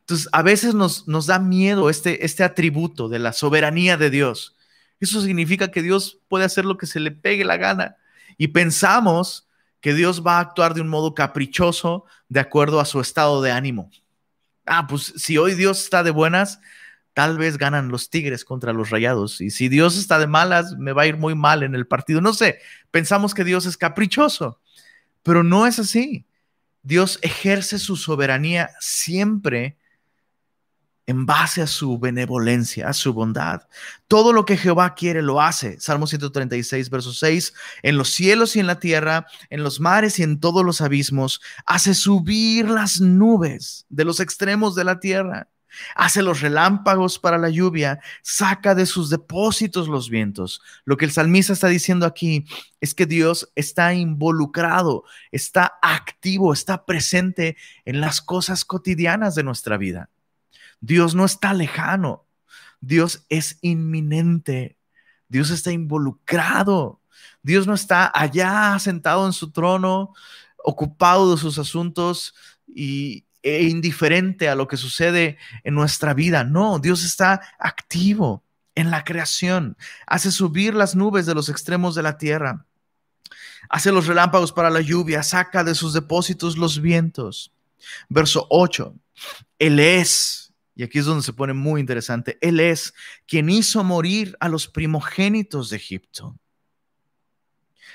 Entonces, 0.00 0.28
a 0.32 0.42
veces 0.42 0.74
nos, 0.74 1.06
nos 1.06 1.26
da 1.26 1.38
miedo 1.38 1.90
este, 1.90 2.24
este 2.24 2.42
atributo 2.42 3.10
de 3.10 3.18
la 3.18 3.34
soberanía 3.34 3.98
de 3.98 4.08
Dios. 4.08 4.56
Eso 5.00 5.20
significa 5.20 5.70
que 5.70 5.82
Dios 5.82 6.20
puede 6.28 6.46
hacer 6.46 6.64
lo 6.64 6.78
que 6.78 6.86
se 6.86 6.98
le 6.98 7.10
pegue 7.10 7.44
la 7.44 7.58
gana. 7.58 7.97
Y 8.38 8.48
pensamos 8.48 9.48
que 9.80 9.92
Dios 9.92 10.26
va 10.26 10.38
a 10.38 10.40
actuar 10.40 10.74
de 10.74 10.80
un 10.80 10.88
modo 10.88 11.14
caprichoso 11.14 12.04
de 12.28 12.40
acuerdo 12.40 12.80
a 12.80 12.84
su 12.84 13.00
estado 13.00 13.42
de 13.42 13.50
ánimo. 13.50 13.90
Ah, 14.64 14.86
pues 14.86 15.12
si 15.16 15.36
hoy 15.38 15.54
Dios 15.54 15.82
está 15.82 16.02
de 16.02 16.10
buenas, 16.10 16.60
tal 17.14 17.36
vez 17.36 17.58
ganan 17.58 17.88
los 17.88 18.10
Tigres 18.10 18.44
contra 18.44 18.72
los 18.72 18.90
Rayados. 18.90 19.40
Y 19.40 19.50
si 19.50 19.68
Dios 19.68 19.98
está 19.98 20.18
de 20.18 20.26
malas, 20.26 20.76
me 20.78 20.92
va 20.92 21.02
a 21.02 21.06
ir 21.06 21.16
muy 21.16 21.34
mal 21.34 21.62
en 21.62 21.74
el 21.74 21.86
partido. 21.86 22.20
No 22.20 22.32
sé, 22.32 22.60
pensamos 22.90 23.34
que 23.34 23.44
Dios 23.44 23.66
es 23.66 23.76
caprichoso. 23.76 24.60
Pero 25.22 25.42
no 25.42 25.66
es 25.66 25.78
así. 25.78 26.26
Dios 26.82 27.18
ejerce 27.22 27.78
su 27.78 27.96
soberanía 27.96 28.70
siempre 28.80 29.76
en 31.08 31.24
base 31.24 31.62
a 31.62 31.66
su 31.66 31.98
benevolencia, 31.98 32.86
a 32.86 32.92
su 32.92 33.14
bondad. 33.14 33.62
Todo 34.08 34.34
lo 34.34 34.44
que 34.44 34.58
Jehová 34.58 34.94
quiere 34.94 35.22
lo 35.22 35.40
hace. 35.40 35.80
Salmo 35.80 36.06
136, 36.06 36.90
verso 36.90 37.14
6. 37.14 37.54
En 37.82 37.96
los 37.96 38.10
cielos 38.10 38.56
y 38.56 38.60
en 38.60 38.66
la 38.66 38.78
tierra, 38.78 39.26
en 39.48 39.62
los 39.62 39.80
mares 39.80 40.18
y 40.18 40.22
en 40.22 40.38
todos 40.38 40.66
los 40.66 40.82
abismos, 40.82 41.40
hace 41.64 41.94
subir 41.94 42.68
las 42.68 43.00
nubes 43.00 43.86
de 43.88 44.04
los 44.04 44.20
extremos 44.20 44.74
de 44.74 44.84
la 44.84 45.00
tierra 45.00 45.48
hace 45.94 46.22
los 46.22 46.40
relámpagos 46.40 47.18
para 47.18 47.36
la 47.36 47.50
lluvia, 47.50 48.00
saca 48.22 48.74
de 48.74 48.86
sus 48.86 49.10
depósitos 49.10 49.86
los 49.86 50.08
vientos. 50.08 50.62
Lo 50.84 50.96
que 50.96 51.04
el 51.04 51.12
salmista 51.12 51.52
está 51.52 51.68
diciendo 51.68 52.06
aquí 52.06 52.46
es 52.80 52.94
que 52.94 53.06
Dios 53.06 53.52
está 53.54 53.92
involucrado, 53.94 55.04
está 55.30 55.78
activo, 55.82 56.54
está 56.54 56.84
presente 56.86 57.56
en 57.84 58.00
las 58.00 58.22
cosas 58.22 58.64
cotidianas 58.64 59.34
de 59.34 59.44
nuestra 59.44 59.76
vida. 59.76 60.08
Dios 60.80 61.14
no 61.14 61.24
está 61.24 61.54
lejano, 61.54 62.26
Dios 62.80 63.24
es 63.28 63.58
inminente, 63.62 64.78
Dios 65.28 65.50
está 65.50 65.72
involucrado, 65.72 67.00
Dios 67.42 67.66
no 67.66 67.74
está 67.74 68.10
allá 68.14 68.78
sentado 68.78 69.26
en 69.26 69.32
su 69.32 69.50
trono, 69.50 70.14
ocupado 70.58 71.34
de 71.34 71.40
sus 71.40 71.58
asuntos 71.58 72.34
y, 72.66 73.24
e 73.42 73.64
indiferente 73.64 74.48
a 74.48 74.54
lo 74.54 74.68
que 74.68 74.76
sucede 74.76 75.38
en 75.64 75.74
nuestra 75.74 76.14
vida. 76.14 76.44
No, 76.44 76.78
Dios 76.78 77.04
está 77.04 77.40
activo 77.58 78.44
en 78.74 78.90
la 78.90 79.04
creación. 79.04 79.76
Hace 80.06 80.30
subir 80.30 80.74
las 80.74 80.94
nubes 80.94 81.26
de 81.26 81.34
los 81.34 81.48
extremos 81.48 81.94
de 81.94 82.02
la 82.02 82.18
tierra. 82.18 82.66
Hace 83.68 83.92
los 83.92 84.06
relámpagos 84.06 84.52
para 84.52 84.70
la 84.70 84.80
lluvia. 84.80 85.22
Saca 85.22 85.64
de 85.64 85.74
sus 85.74 85.92
depósitos 85.92 86.56
los 86.56 86.80
vientos. 86.80 87.52
Verso 88.08 88.46
8. 88.50 88.94
Él 89.58 89.80
es, 89.80 90.47
y 90.78 90.84
aquí 90.84 91.00
es 91.00 91.06
donde 91.06 91.24
se 91.24 91.32
pone 91.32 91.54
muy 91.54 91.80
interesante, 91.80 92.38
Él 92.40 92.60
es 92.60 92.94
quien 93.26 93.50
hizo 93.50 93.82
morir 93.82 94.36
a 94.38 94.48
los 94.48 94.68
primogénitos 94.68 95.70
de 95.70 95.76
Egipto. 95.76 96.38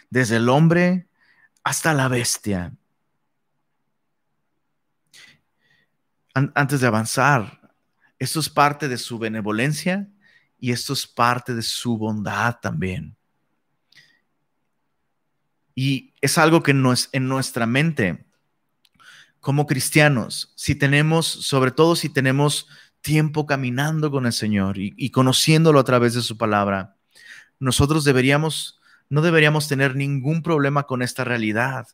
Desde 0.10 0.36
el 0.36 0.50
hombre 0.50 1.08
hasta 1.64 1.94
la 1.94 2.10
bestia 2.10 2.76
antes 6.34 6.82
de 6.82 6.88
avanzar, 6.88 7.74
esto 8.20 8.42
es 8.42 8.50
parte 8.50 8.90
de 8.90 8.98
su 8.98 9.18
benevolencia 9.18 10.10
y 10.60 10.74
esto 10.74 10.92
es 10.92 11.08
parte 11.08 11.56
de 11.56 11.62
su 11.62 11.98
bondad 11.98 12.60
también. 12.60 13.16
Y 15.74 16.14
es 16.20 16.38
algo 16.38 16.62
que 16.62 16.74
no 16.74 16.92
es 16.92 17.08
en 17.14 17.30
nuestra 17.30 17.66
mente 17.66 18.26
como 19.44 19.68
cristianos, 19.68 20.54
si 20.56 20.74
tenemos, 20.74 21.28
sobre 21.28 21.72
todo 21.72 21.98
si 21.98 22.08
tenemos 22.08 22.70
tiempo 23.02 23.46
caminando 23.46 24.10
con 24.10 24.26
el 24.26 24.32
Señor 24.32 24.78
y, 24.78 25.10
conociéndolo 25.12 25.82
a 25.82 25.84
través 25.84 26.14
de 26.14 26.22
su 26.22 26.38
palabra, 26.38 26.96
nosotros 27.60 28.06
deberíamos, 28.06 28.80
no 29.10 29.22
deberíamos 29.22 29.68
tener 29.68 29.98
ningún 29.98 30.44
problema 30.44 30.84
con 30.84 31.02
esta 31.02 31.26
realidad. 31.26 31.88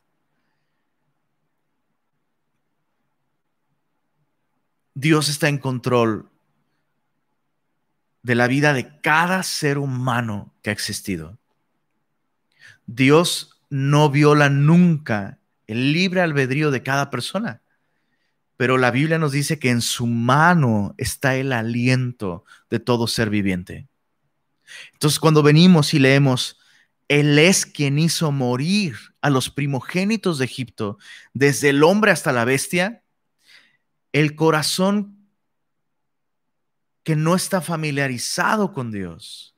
Dios 4.94 5.28
está 5.28 5.48
en 5.48 5.58
control 5.58 6.30
de 8.22 8.36
la 8.36 8.46
vida 8.46 8.74
de 8.74 9.00
cada 9.00 9.42
ser 9.42 9.78
humano 9.78 10.54
que 10.62 10.70
ha 10.70 10.72
existido. 10.72 11.36
Dios 12.86 13.60
no 13.70 14.08
viola 14.08 14.48
nunca 14.50 15.39
el 15.70 15.92
libre 15.92 16.20
albedrío 16.20 16.72
de 16.72 16.82
cada 16.82 17.10
persona, 17.10 17.62
pero 18.56 18.76
la 18.76 18.90
Biblia 18.90 19.18
nos 19.18 19.30
dice 19.30 19.60
que 19.60 19.70
en 19.70 19.80
su 19.80 20.06
mano 20.06 20.94
está 20.98 21.36
el 21.36 21.52
aliento 21.52 22.44
de 22.68 22.80
todo 22.80 23.06
ser 23.06 23.30
viviente. 23.30 23.86
Entonces 24.92 25.20
cuando 25.20 25.44
venimos 25.44 25.94
y 25.94 26.00
leemos, 26.00 26.58
Él 27.06 27.38
es 27.38 27.66
quien 27.66 28.00
hizo 28.00 28.32
morir 28.32 28.96
a 29.20 29.30
los 29.30 29.48
primogénitos 29.48 30.38
de 30.38 30.44
Egipto, 30.46 30.98
desde 31.34 31.68
el 31.68 31.84
hombre 31.84 32.10
hasta 32.10 32.32
la 32.32 32.44
bestia, 32.44 33.04
el 34.12 34.34
corazón 34.34 35.28
que 37.04 37.14
no 37.14 37.36
está 37.36 37.60
familiarizado 37.60 38.72
con 38.72 38.90
Dios, 38.90 39.54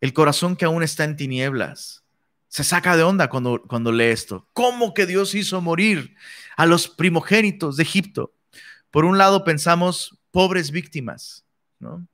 el 0.00 0.12
corazón 0.12 0.56
que 0.56 0.64
aún 0.64 0.82
está 0.82 1.04
en 1.04 1.16
tinieblas, 1.16 2.04
se 2.50 2.64
saca 2.64 2.96
de 2.96 3.04
onda 3.04 3.30
cuando, 3.30 3.62
cuando 3.62 3.92
lee 3.92 4.06
esto. 4.06 4.48
¿Cómo 4.52 4.92
que 4.92 5.06
Dios 5.06 5.36
hizo 5.36 5.60
morir 5.60 6.16
a 6.56 6.66
los 6.66 6.88
primogénitos 6.88 7.76
de 7.76 7.84
Egipto? 7.84 8.34
Por 8.90 9.04
un 9.04 9.18
lado 9.18 9.44
pensamos 9.44 10.18
pobres 10.32 10.72
víctimas, 10.72 11.46
¿no? 11.78 12.06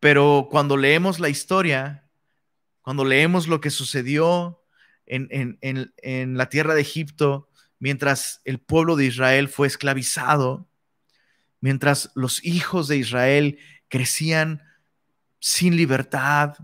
Pero 0.00 0.48
cuando 0.50 0.78
leemos 0.78 1.20
la 1.20 1.28
historia, 1.28 2.08
cuando 2.80 3.04
leemos 3.04 3.46
lo 3.46 3.60
que 3.60 3.70
sucedió 3.70 4.64
en, 5.04 5.28
en, 5.30 5.92
en 5.98 6.36
la 6.38 6.48
tierra 6.48 6.74
de 6.74 6.80
Egipto, 6.80 7.50
mientras 7.78 8.40
el 8.46 8.58
pueblo 8.58 8.96
de 8.96 9.04
Israel 9.04 9.48
fue 9.50 9.66
esclavizado, 9.66 10.66
mientras 11.60 12.10
los 12.14 12.42
hijos 12.42 12.88
de 12.88 12.96
Israel 12.96 13.58
crecían 13.88 14.62
sin 15.40 15.76
libertad, 15.76 16.54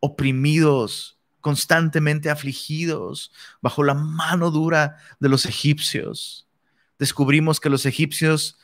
oprimidos, 0.00 1.21
constantemente 1.42 2.30
afligidos 2.30 3.32
bajo 3.60 3.82
la 3.82 3.92
mano 3.92 4.50
dura 4.50 4.96
de 5.20 5.28
los 5.28 5.44
egipcios. 5.44 6.48
Descubrimos 6.98 7.60
que 7.60 7.68
los 7.68 7.84
egipcios, 7.84 8.58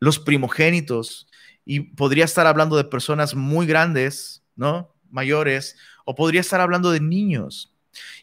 los 0.00 0.18
primogénitos, 0.18 1.28
y 1.64 1.80
podría 1.80 2.24
estar 2.24 2.46
hablando 2.46 2.76
de 2.76 2.84
personas 2.84 3.34
muy 3.34 3.66
grandes, 3.66 4.42
¿no? 4.56 4.92
Mayores, 5.10 5.76
o 6.04 6.14
podría 6.14 6.40
estar 6.40 6.60
hablando 6.60 6.90
de 6.90 7.00
niños. 7.00 7.72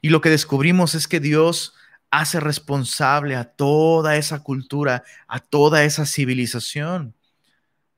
Y 0.02 0.10
lo 0.10 0.20
que 0.20 0.30
descubrimos 0.30 0.96
es 0.96 1.08
que 1.08 1.20
Dios 1.20 1.76
hace 2.10 2.40
responsable 2.40 3.36
a 3.36 3.44
toda 3.44 4.16
esa 4.16 4.42
cultura, 4.42 5.04
a 5.28 5.40
toda 5.40 5.84
esa 5.84 6.06
civilización, 6.06 7.14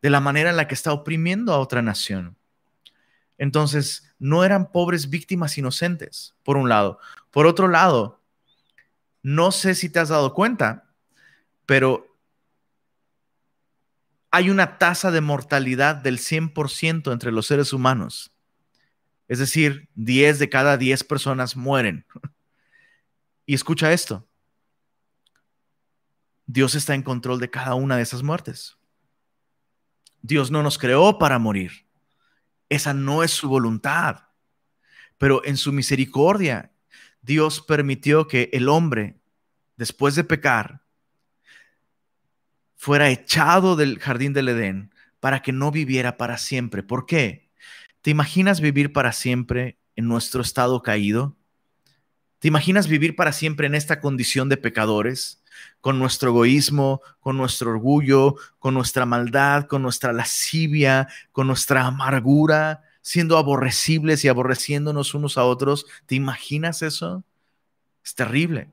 de 0.01 0.09
la 0.09 0.19
manera 0.19 0.49
en 0.49 0.57
la 0.57 0.67
que 0.67 0.73
está 0.73 0.91
oprimiendo 0.91 1.53
a 1.53 1.59
otra 1.59 1.81
nación. 1.81 2.35
Entonces, 3.37 4.06
no 4.19 4.43
eran 4.43 4.71
pobres 4.71 5.09
víctimas 5.09 5.57
inocentes, 5.57 6.35
por 6.43 6.57
un 6.57 6.69
lado. 6.69 6.99
Por 7.31 7.45
otro 7.45 7.67
lado, 7.67 8.21
no 9.21 9.51
sé 9.51 9.75
si 9.75 9.89
te 9.89 9.99
has 9.99 10.09
dado 10.09 10.33
cuenta, 10.33 10.89
pero 11.65 12.07
hay 14.31 14.49
una 14.49 14.77
tasa 14.77 15.11
de 15.11 15.21
mortalidad 15.21 15.95
del 15.95 16.19
100% 16.19 17.11
entre 17.11 17.31
los 17.31 17.47
seres 17.47 17.73
humanos. 17.73 18.31
Es 19.27 19.39
decir, 19.39 19.89
10 19.95 20.39
de 20.39 20.49
cada 20.49 20.77
10 20.77 21.03
personas 21.03 21.55
mueren. 21.55 22.05
Y 23.45 23.53
escucha 23.53 23.93
esto. 23.93 24.27
Dios 26.45 26.75
está 26.75 26.95
en 26.95 27.03
control 27.03 27.39
de 27.39 27.49
cada 27.49 27.75
una 27.75 27.97
de 27.97 28.03
esas 28.03 28.23
muertes. 28.23 28.77
Dios 30.21 30.51
no 30.51 30.63
nos 30.63 30.77
creó 30.77 31.17
para 31.17 31.39
morir. 31.39 31.86
Esa 32.69 32.93
no 32.93 33.23
es 33.23 33.31
su 33.31 33.49
voluntad. 33.49 34.27
Pero 35.17 35.43
en 35.45 35.57
su 35.57 35.73
misericordia, 35.73 36.71
Dios 37.21 37.61
permitió 37.61 38.27
que 38.27 38.49
el 38.53 38.69
hombre, 38.69 39.19
después 39.75 40.15
de 40.15 40.23
pecar, 40.23 40.83
fuera 42.75 43.09
echado 43.09 43.75
del 43.75 43.99
jardín 43.99 44.33
del 44.33 44.49
Edén 44.49 44.93
para 45.19 45.41
que 45.41 45.51
no 45.51 45.71
viviera 45.71 46.17
para 46.17 46.37
siempre. 46.37 46.83
¿Por 46.83 47.05
qué? 47.05 47.49
¿Te 48.01 48.11
imaginas 48.11 48.61
vivir 48.61 48.93
para 48.93 49.11
siempre 49.11 49.79
en 49.95 50.07
nuestro 50.07 50.41
estado 50.41 50.81
caído? 50.83 51.35
¿Te 52.39 52.47
imaginas 52.47 52.87
vivir 52.87 53.15
para 53.15 53.33
siempre 53.33 53.67
en 53.67 53.75
esta 53.75 53.99
condición 53.99 54.47
de 54.47 54.57
pecadores? 54.57 55.43
Con 55.81 55.99
nuestro 55.99 56.29
egoísmo, 56.29 57.01
con 57.19 57.37
nuestro 57.37 57.71
orgullo, 57.71 58.35
con 58.59 58.73
nuestra 58.73 59.05
maldad, 59.05 59.65
con 59.67 59.81
nuestra 59.81 60.13
lascivia, 60.13 61.07
con 61.31 61.47
nuestra 61.47 61.85
amargura, 61.85 62.83
siendo 63.01 63.37
aborrecibles 63.37 64.25
y 64.25 64.27
aborreciéndonos 64.27 65.13
unos 65.13 65.37
a 65.37 65.43
otros. 65.43 65.85
¿Te 66.05 66.15
imaginas 66.15 66.81
eso? 66.81 67.23
Es 68.03 68.15
terrible. 68.15 68.69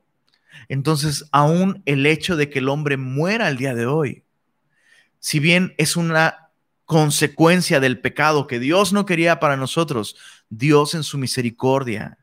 Entonces, 0.67 1.25
aún 1.31 1.81
el 1.85 2.05
hecho 2.05 2.35
de 2.35 2.49
que 2.49 2.59
el 2.59 2.69
hombre 2.69 2.97
muera 2.97 3.47
el 3.47 3.57
día 3.57 3.75
de 3.75 3.85
hoy, 3.85 4.23
si 5.19 5.39
bien 5.39 5.73
es 5.77 5.95
una 5.95 6.49
consecuencia 6.85 7.79
del 7.79 7.99
pecado 7.99 8.47
que 8.47 8.59
Dios 8.59 8.93
no 8.93 9.05
quería 9.05 9.39
para 9.39 9.57
nosotros, 9.57 10.15
Dios 10.49 10.93
en 10.93 11.03
su 11.03 11.17
misericordia 11.17 12.19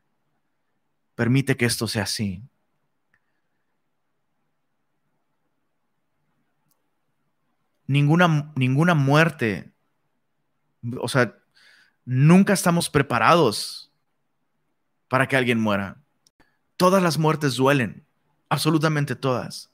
permite 1.15 1.57
que 1.57 1.65
esto 1.65 1.87
sea 1.87 2.03
así. 2.03 2.41
Ninguna, 7.87 8.51
ninguna 8.55 8.93
muerte, 8.93 9.73
o 10.99 11.07
sea, 11.07 11.35
nunca 12.05 12.53
estamos 12.53 12.89
preparados 12.89 13.91
para 15.07 15.27
que 15.27 15.35
alguien 15.35 15.59
muera. 15.59 16.01
Todas 16.77 17.03
las 17.03 17.17
muertes 17.17 17.55
duelen, 17.55 18.05
absolutamente 18.49 19.15
todas. 19.15 19.71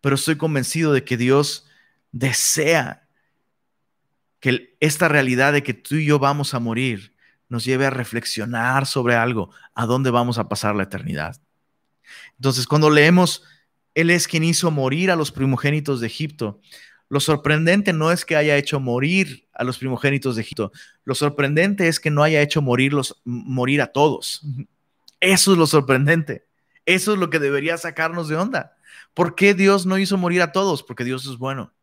Pero 0.00 0.14
estoy 0.14 0.36
convencido 0.36 0.92
de 0.92 1.04
que 1.04 1.16
Dios 1.16 1.66
desea 2.12 3.06
que 4.40 4.76
esta 4.80 5.08
realidad 5.08 5.52
de 5.52 5.62
que 5.62 5.74
tú 5.74 5.96
y 5.96 6.06
yo 6.06 6.18
vamos 6.18 6.54
a 6.54 6.60
morir 6.60 7.14
nos 7.48 7.64
lleve 7.64 7.86
a 7.86 7.90
reflexionar 7.90 8.86
sobre 8.86 9.16
algo, 9.16 9.50
a 9.74 9.84
dónde 9.84 10.10
vamos 10.10 10.38
a 10.38 10.48
pasar 10.48 10.74
la 10.74 10.84
eternidad. 10.84 11.40
Entonces, 12.36 12.66
cuando 12.66 12.90
leemos, 12.90 13.44
Él 13.94 14.10
es 14.10 14.26
quien 14.26 14.44
hizo 14.44 14.70
morir 14.70 15.10
a 15.10 15.16
los 15.16 15.32
primogénitos 15.32 16.00
de 16.00 16.06
Egipto, 16.06 16.60
lo 17.10 17.20
sorprendente 17.20 17.92
no 17.92 18.10
es 18.10 18.24
que 18.24 18.36
haya 18.36 18.56
hecho 18.56 18.80
morir 18.80 19.46
a 19.52 19.64
los 19.64 19.76
primogénitos 19.76 20.36
de 20.36 20.42
Egipto, 20.42 20.72
lo 21.04 21.14
sorprendente 21.14 21.88
es 21.88 22.00
que 22.00 22.10
no 22.10 22.22
haya 22.22 22.40
hecho 22.40 22.62
morirlos, 22.62 23.20
morir 23.24 23.82
a 23.82 23.88
todos. 23.88 24.40
Eso 25.20 25.52
es 25.52 25.58
lo 25.58 25.66
sorprendente. 25.66 26.46
Eso 26.86 27.12
es 27.12 27.18
lo 27.18 27.28
que 27.28 27.38
debería 27.38 27.76
sacarnos 27.76 28.28
de 28.28 28.36
onda. 28.36 28.76
¿Por 29.12 29.34
qué 29.34 29.52
Dios 29.52 29.84
no 29.84 29.98
hizo 29.98 30.16
morir 30.16 30.40
a 30.40 30.52
todos? 30.52 30.82
Porque 30.82 31.04
Dios 31.04 31.26
es 31.26 31.36
bueno. 31.36 31.74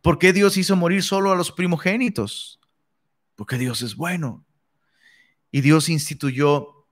¿Por 0.00 0.18
qué 0.18 0.32
Dios 0.32 0.56
hizo 0.56 0.74
morir 0.76 1.02
solo 1.02 1.30
a 1.30 1.36
los 1.36 1.52
primogénitos? 1.52 2.56
porque 3.36 3.58
Dios 3.58 3.82
es 3.82 3.94
bueno. 3.94 4.44
Y 5.52 5.60
Dios 5.60 5.88
instituyó, 5.88 6.86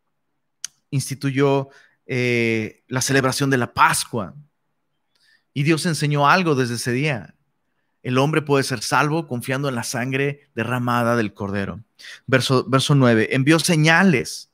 instituyó 0.91 1.71
eh, 2.07 2.85
la 2.87 3.01
celebración 3.01 3.51
de 3.51 3.59
la 3.59 3.75
Pascua. 3.75 4.35
Y 5.55 5.63
Dios 5.63 5.87
enseñó 5.87 6.29
algo 6.29 6.55
desde 6.55 6.75
ese 6.75 6.93
día. 6.93 7.35
El 8.03 8.19
hombre 8.19 8.43
puede 8.43 8.65
ser 8.65 8.83
salvo 8.83 9.27
confiando 9.27 9.71
en 9.71 9.75
la 9.75 9.85
sangre 9.85 10.51
derramada 10.55 11.17
del 11.17 11.33
Cordero. 11.33 11.83
Verso, 12.27 12.65
verso 12.69 12.95
9. 12.95 13.29
Envió 13.31 13.59
señales, 13.59 14.51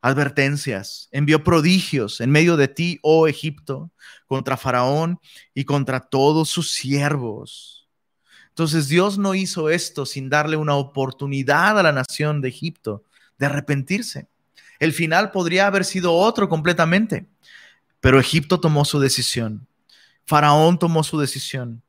advertencias, 0.00 1.08
envió 1.10 1.42
prodigios 1.42 2.20
en 2.20 2.30
medio 2.30 2.56
de 2.56 2.68
ti, 2.68 3.00
oh 3.02 3.26
Egipto, 3.26 3.90
contra 4.26 4.56
Faraón 4.56 5.18
y 5.54 5.64
contra 5.64 5.98
todos 5.98 6.48
sus 6.48 6.70
siervos 6.70 7.82
entonces 8.52 8.88
Dios 8.88 9.16
no 9.16 9.34
hizo 9.34 9.70
esto 9.70 10.04
sin 10.04 10.28
darle 10.28 10.58
una 10.58 10.74
oportunidad 10.74 11.78
a 11.78 11.82
la 11.82 11.92
nación 11.92 12.42
de 12.42 12.50
Egipto 12.50 13.02
de 13.38 13.46
arrepentirse. 13.46 14.28
El 14.78 14.92
final 14.92 15.30
podría 15.30 15.66
haber 15.66 15.86
sido 15.86 16.12
otro 16.12 16.50
completamente, 16.50 17.26
pero 18.00 18.20
Egipto 18.20 18.60
tomó 18.60 18.84
su 18.84 19.00
decisión. 19.00 19.66
Faraón 20.26 20.78
tomó 20.78 21.04
su 21.04 21.18
decisión. 21.18 21.82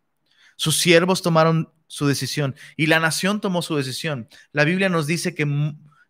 Sus 0.56 0.78
siervos 0.78 1.22
tomaron 1.22 1.72
su 1.88 2.08
decisión 2.08 2.56
y 2.76 2.88
la 2.88 3.00
nación 3.00 3.42
tomó 3.42 3.62
su 3.62 3.76
decisión. 3.76 4.28
La 4.52 4.64
Biblia 4.64 4.90
nos 4.90 5.08
dice 5.08 5.36
que, 5.36 5.46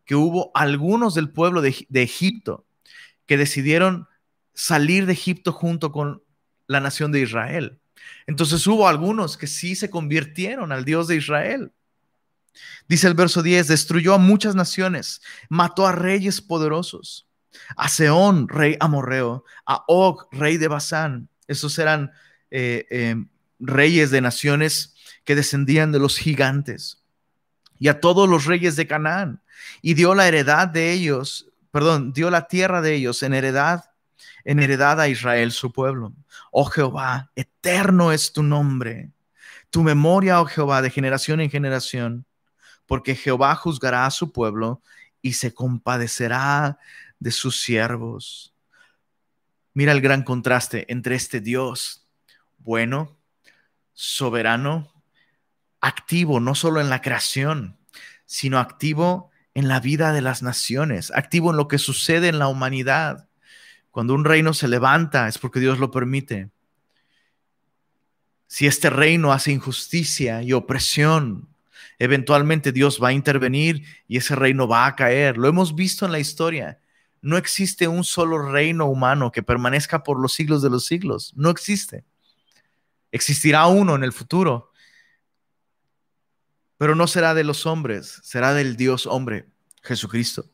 que 0.06 0.16
hubo 0.16 0.52
algunos 0.56 1.14
del 1.14 1.32
pueblo 1.32 1.62
de, 1.62 1.86
de 1.90 2.04
Egipto 2.04 2.66
que 3.26 3.38
decidieron 3.38 4.08
salir 4.54 5.06
de 5.06 5.14
Egipto 5.14 5.52
junto 5.52 5.92
con 5.92 6.24
la 6.68 6.80
nación 6.80 7.12
de 7.12 7.22
Israel. 7.22 7.80
Entonces 8.28 8.66
hubo 8.68 8.88
algunos 8.88 9.38
que 9.38 9.48
sí 9.48 9.76
se 9.76 9.90
convirtieron 9.90 10.72
al 10.72 10.86
Dios 10.86 11.08
de 11.08 11.16
Israel. 11.16 11.72
Dice 12.88 13.08
el 13.08 13.14
verso 13.14 13.42
10, 13.42 13.68
destruyó 13.68 14.14
a 14.14 14.20
muchas 14.20 14.56
naciones, 14.56 15.22
mató 15.50 15.88
a 15.88 15.92
reyes 15.92 16.42
poderosos, 16.42 17.28
a 17.76 17.90
Seón, 17.90 18.48
rey 18.48 18.78
amorreo, 18.80 19.44
a 19.66 19.84
Og, 19.88 20.28
rey 20.32 20.58
de 20.58 20.68
Basán. 20.68 21.30
Esos 21.48 21.78
eran 21.80 22.12
eh, 22.52 22.86
eh, 22.90 23.16
reyes 23.60 24.12
de 24.12 24.22
naciones 24.22 24.96
que 25.24 25.36
descendían 25.36 25.92
de 25.92 26.00
los 26.00 26.18
gigantes. 26.18 27.04
Y 27.80 27.88
a 27.88 28.00
todos 28.00 28.30
los 28.30 28.46
reyes 28.46 28.76
de 28.76 28.88
Canaán. 28.88 29.42
Y 29.82 29.94
dio 29.94 30.16
la 30.16 30.28
heredad 30.28 30.68
de 30.68 30.92
ellos, 30.92 31.50
perdón, 31.72 32.14
dio 32.14 32.30
la 32.30 32.48
tierra 32.48 32.82
de 32.82 32.96
ellos 32.96 33.24
en 33.24 33.34
heredad, 33.34 33.92
en 34.44 34.60
heredad 34.60 35.00
a 35.00 35.08
Israel, 35.08 35.52
su 35.52 35.72
pueblo. 35.72 36.14
Oh 36.52 36.66
Jehová, 36.66 37.32
eterno 37.36 38.12
es 38.12 38.34
tu 38.34 38.44
nombre. 38.44 39.12
Tu 39.70 39.84
memoria, 39.84 40.42
oh 40.42 40.46
Jehová, 40.46 40.82
de 40.82 40.90
generación 40.90 41.42
en 41.42 41.50
generación 41.50 42.26
porque 42.86 43.16
Jehová 43.16 43.56
juzgará 43.56 44.06
a 44.06 44.12
su 44.12 44.32
pueblo 44.32 44.82
y 45.22 45.34
se 45.34 45.54
compadecerá 45.54 46.78
de 47.20 47.32
sus 47.32 47.62
siervos. 47.62 48.53
Mira 49.74 49.92
el 49.92 50.02
gran 50.02 50.24
contraste 50.24 50.86
entre 50.92 51.16
este 51.16 51.42
Dios 51.42 52.08
bueno, 52.60 53.18
soberano, 53.94 54.94
activo 55.82 56.40
no 56.40 56.56
solo 56.56 56.80
en 56.80 56.90
la 56.90 57.02
creación, 57.02 57.78
sino 58.26 58.60
activo 58.60 59.32
en 59.54 59.68
la 59.68 59.80
vida 59.80 60.14
de 60.14 60.22
las 60.22 60.42
naciones, 60.42 61.12
activo 61.12 61.52
en 61.52 61.58
lo 61.58 61.68
que 61.68 61.78
sucede 61.78 62.30
en 62.30 62.40
la 62.40 62.48
humanidad. 62.48 63.28
Cuando 63.92 64.14
un 64.14 64.26
reino 64.26 64.54
se 64.54 64.68
levanta 64.68 65.28
es 65.28 65.38
porque 65.38 65.60
Dios 65.60 65.80
lo 65.80 65.92
permite. 65.92 66.50
Si 68.48 68.68
este 68.68 68.90
reino 68.90 69.34
hace 69.34 69.52
injusticia 69.52 70.42
y 70.42 70.54
opresión, 70.54 71.54
Eventualmente 72.00 72.72
Dios 72.72 73.00
va 73.02 73.10
a 73.10 73.14
intervenir 73.14 73.84
y 74.08 74.18
ese 74.18 74.36
reino 74.36 74.68
va 74.68 74.88
a 74.88 74.96
caer. 74.96 75.38
Lo 75.38 75.48
hemos 75.48 75.76
visto 75.76 76.06
en 76.06 76.12
la 76.12 76.20
historia. 76.20 76.80
No 77.24 77.38
existe 77.38 77.88
un 77.88 78.04
solo 78.04 78.52
reino 78.52 78.86
humano 78.86 79.32
que 79.32 79.42
permanezca 79.42 80.04
por 80.04 80.20
los 80.20 80.34
siglos 80.34 80.62
de 80.62 80.70
los 80.70 80.86
siglos. 80.86 81.34
No 81.36 81.50
existe. 81.50 82.06
Existirá 83.12 83.66
uno 83.66 83.96
en 83.96 84.04
el 84.04 84.14
futuro, 84.14 84.72
pero 86.78 86.94
no 86.94 87.08
será 87.08 87.34
de 87.34 87.44
los 87.44 87.66
hombres, 87.66 88.20
será 88.24 88.54
del 88.54 88.78
Dios 88.78 89.08
hombre, 89.08 89.48
Jesucristo. 89.82 90.46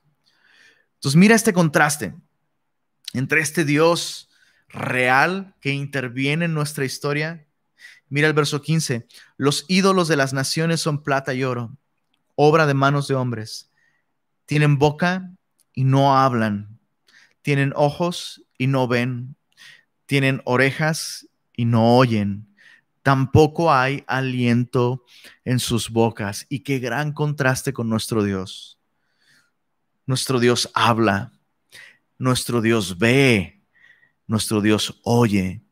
Entonces 0.95 1.17
mira 1.17 1.36
este 1.36 1.51
contraste 1.51 2.13
entre 3.12 3.41
este 3.41 3.65
Dios 3.65 4.29
real 4.69 5.55
que 5.60 5.71
interviene 5.71 6.45
en 6.45 6.53
nuestra 6.53 6.86
historia 6.86 7.45
Mira 8.10 8.27
el 8.27 8.34
verso 8.34 8.62
15. 8.62 9.08
Los 9.38 9.65
ídolos 9.67 10.08
de 10.08 10.17
las 10.17 10.34
naciones 10.34 10.82
son 10.82 11.03
plata 11.03 11.34
y 11.34 11.43
oro, 11.43 11.77
obra 12.36 12.65
de 12.65 12.73
manos 12.73 13.08
de 13.08 13.13
hombres. 13.13 13.71
Tienen 14.45 14.79
boca 14.79 15.32
y 15.73 15.84
no 15.84 16.17
hablan. 16.17 16.79
Tienen 17.41 17.73
ojos 17.75 18.43
y 18.58 18.67
no 18.67 18.88
ven. 18.88 19.36
Tienen 20.05 20.41
orejas 20.45 21.27
y 21.55 21.65
no 21.65 21.97
oyen. 21.97 22.53
Tampoco 23.03 23.73
hay 23.73 24.03
aliento 24.08 25.05
en 25.45 25.60
sus 25.60 25.89
bocas. 25.89 26.45
Y 26.49 26.60
qué 26.60 26.79
gran 26.79 27.13
contraste 27.13 27.73
con 27.73 27.89
nuestro 27.89 28.23
Dios. 28.23 28.79
Nuestro 30.05 30.39
Dios 30.39 30.69
habla. 30.73 31.32
Nuestro 32.17 32.62
Dios 32.62 32.97
ve. 32.97 33.62
Nuestro 34.27 34.62
Dios 34.62 34.99
oye 35.03 35.63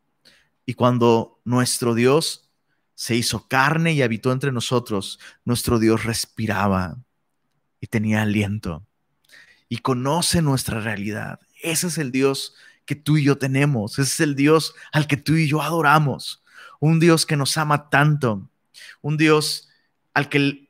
y 0.68 0.74
cuando 0.74 1.40
nuestro 1.46 1.96
Dios 1.96 2.52
se 2.94 3.16
hizo 3.16 3.48
carne 3.48 3.94
y 3.94 4.02
habitó 4.02 4.34
entre 4.34 4.52
nosotros, 4.52 5.18
nuestro 5.46 5.80
Dios 5.80 6.04
respiraba 6.04 6.98
y 7.80 7.88
tenía 7.88 8.22
aliento 8.22 8.87
y 9.70 9.80
conoce 9.80 10.42
nuestra 10.42 10.80
realidad. 10.80 11.40
Ese 11.62 11.88
es 11.88 11.98
el 11.98 12.12
Dios 12.12 12.56
que 12.86 12.96
tú 12.96 13.18
y 13.18 13.24
yo 13.24 13.38
tenemos. 13.38 13.94
Ese 13.94 14.14
es 14.14 14.20
el 14.20 14.36
Dios 14.36 14.74
al 14.92 15.08
que 15.08 15.18
tú 15.18 15.34
y 15.34 15.48
yo 15.48 15.62
adoramos. 15.62 16.44
Un 16.80 17.00
Dios 17.00 17.26
que 17.26 17.36
nos 17.36 17.58
ama 17.58 17.90
tanto. 17.90 18.50
Un 19.02 19.18
Dios 19.18 19.70
al 20.14 20.30
que 20.30 20.70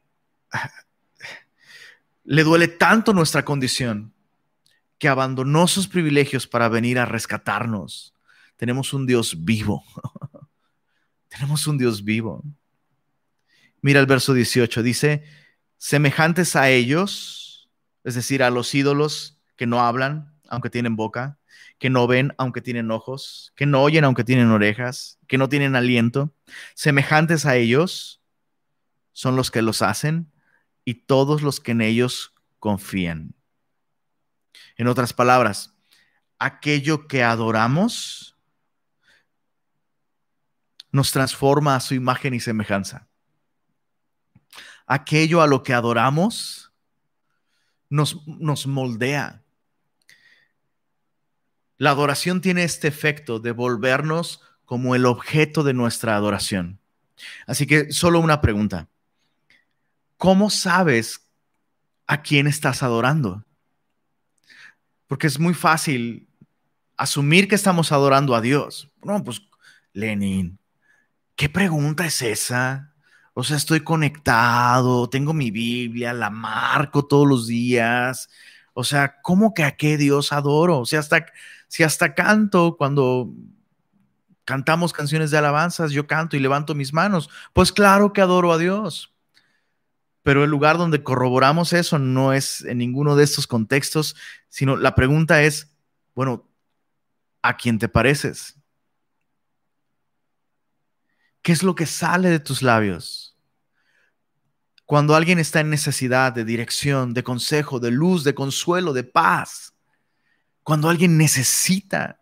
le 2.24 2.44
duele 2.44 2.68
tanto 2.68 3.14
nuestra 3.14 3.46
condición 3.46 4.14
que 4.98 5.08
abandonó 5.08 5.68
sus 5.68 5.88
privilegios 5.88 6.48
para 6.48 6.70
venir 6.70 6.98
a 6.98 7.06
rescatarnos 7.06 8.14
tenemos 8.58 8.92
un 8.92 9.06
Dios 9.06 9.46
vivo. 9.46 9.84
tenemos 11.30 11.66
un 11.68 11.78
Dios 11.78 12.04
vivo. 12.04 12.44
Mira 13.82 14.00
el 14.00 14.08
verso 14.08 14.34
18, 14.34 14.84
dice, 14.84 15.24
semejantes 15.78 16.56
a 16.56 16.70
ellos, 16.70 17.47
es 18.08 18.16
decir, 18.16 18.42
a 18.42 18.50
los 18.50 18.74
ídolos 18.74 19.38
que 19.58 19.68
no 19.68 19.82
hablan, 19.82 20.34
aunque 20.48 20.70
tienen 20.70 20.96
boca, 20.96 21.40
que 21.78 21.90
no 21.90 22.08
ven, 22.08 22.34
aunque 22.38 22.62
tienen 22.62 22.90
ojos, 22.90 23.52
que 23.58 23.66
no 23.66 23.84
oyen, 23.84 24.06
aunque 24.06 24.24
tienen 24.24 24.50
orejas, 24.50 25.20
que 25.28 25.38
no 25.38 25.50
tienen 25.50 25.76
aliento, 25.76 26.34
semejantes 26.74 27.46
a 27.46 27.58
ellos 27.58 28.22
son 29.12 29.36
los 29.36 29.52
que 29.52 29.62
los 29.62 29.82
hacen 29.82 30.32
y 30.86 30.94
todos 30.94 31.42
los 31.42 31.60
que 31.60 31.72
en 31.72 31.82
ellos 31.82 32.34
confían. 32.60 33.36
En 34.78 34.88
otras 34.88 35.12
palabras, 35.12 35.76
aquello 36.40 37.10
que 37.10 37.26
adoramos 37.26 38.38
nos 40.94 41.12
transforma 41.12 41.76
a 41.76 41.82
su 41.82 41.94
imagen 41.94 42.34
y 42.34 42.40
semejanza. 42.40 43.10
Aquello 44.86 45.42
a 45.42 45.48
lo 45.48 45.62
que 45.62 45.74
adoramos 45.74 46.67
nos, 47.90 48.26
nos 48.28 48.68
moldea. 48.68 49.44
La 51.78 51.92
adoración 51.92 52.42
tiene 52.42 52.64
este 52.64 52.88
efecto 52.88 53.40
de 53.40 53.52
volvernos 53.52 54.42
como 54.66 54.96
el 54.96 55.06
objeto 55.06 55.64
de 55.64 55.74
nuestra 55.74 56.16
adoración. 56.16 56.80
Así 57.46 57.68
que 57.68 57.92
solo 57.92 58.20
una 58.20 58.42
pregunta. 58.42 58.90
¿Cómo 60.18 60.50
sabes 60.50 61.22
a 62.08 62.22
quién 62.22 62.48
estás 62.48 62.82
adorando? 62.84 63.46
Porque 65.08 65.28
es 65.28 65.40
muy 65.40 65.54
fácil 65.54 66.28
asumir 66.98 67.48
que 67.48 67.56
estamos 67.56 67.92
adorando 67.92 68.36
a 68.36 68.42
Dios. 68.42 68.92
No, 69.04 69.24
pues 69.24 69.42
Lenin, 69.94 70.60
¿qué 71.36 71.50
pregunta 71.50 72.06
es 72.06 72.22
esa? 72.22 72.94
O 73.40 73.44
sea, 73.44 73.56
estoy 73.56 73.82
conectado, 73.82 75.08
tengo 75.10 75.32
mi 75.32 75.52
Biblia, 75.52 76.12
la 76.12 76.32
marco 76.32 77.06
todos 77.06 77.28
los 77.28 77.46
días. 77.46 78.32
O 78.74 78.84
sea, 78.84 79.22
¿cómo 79.22 79.54
que 79.54 79.64
a 79.64 79.78
qué 79.78 79.96
Dios 79.96 80.34
adoro? 80.34 80.80
O 80.80 80.86
sea, 80.88 81.02
hasta, 81.02 81.24
si 81.68 81.84
hasta 81.84 82.16
canto 82.16 82.78
cuando 82.78 83.32
cantamos 84.44 84.92
canciones 84.92 85.30
de 85.30 85.38
alabanzas, 85.38 85.92
yo 85.92 86.08
canto 86.08 86.36
y 86.36 86.40
levanto 86.40 86.74
mis 86.74 86.94
manos, 86.94 87.30
pues 87.54 87.72
claro 87.72 88.12
que 88.12 88.22
adoro 88.22 88.52
a 88.52 88.58
Dios. 88.58 89.14
Pero 90.24 90.44
el 90.44 90.50
lugar 90.50 90.80
donde 90.80 91.04
corroboramos 91.04 91.74
eso 91.74 92.00
no 92.00 92.34
es 92.34 92.66
en 92.66 92.80
ninguno 92.80 93.16
de 93.16 93.24
estos 93.24 93.46
contextos, 93.46 94.16
sino 94.50 94.78
la 94.78 94.96
pregunta 94.96 95.44
es, 95.44 95.72
bueno, 96.16 96.50
¿a 97.44 97.56
quién 97.56 97.78
te 97.78 97.88
pareces? 97.88 98.58
¿Qué 101.48 101.54
es 101.54 101.64
lo 101.64 101.76
que 101.76 101.86
sale 101.86 102.30
de 102.30 102.42
tus 102.42 102.62
labios? 102.62 103.38
Cuando 104.86 105.16
alguien 105.16 105.40
está 105.40 105.62
en 105.62 105.70
necesidad 105.70 106.34
de 106.34 106.44
dirección, 106.44 107.14
de 107.14 107.24
consejo, 107.24 107.80
de 107.80 107.90
luz, 107.90 108.26
de 108.26 108.36
consuelo, 108.36 108.92
de 108.92 109.06
paz. 109.06 109.74
Cuando 110.62 110.90
alguien 110.90 111.18
necesita 111.18 112.20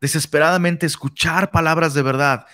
desesperadamente 0.00 0.84
escuchar 0.84 1.52
palabras 1.52 1.94
de 1.94 2.02
verdad. 2.02 2.44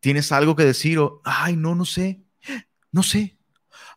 ¿Tienes 0.00 0.32
algo 0.32 0.56
que 0.56 0.64
decir? 0.64 1.00
O, 1.00 1.20
ay, 1.22 1.54
no, 1.54 1.74
no 1.74 1.84
sé. 1.84 2.24
No 2.90 3.02
sé. 3.02 3.36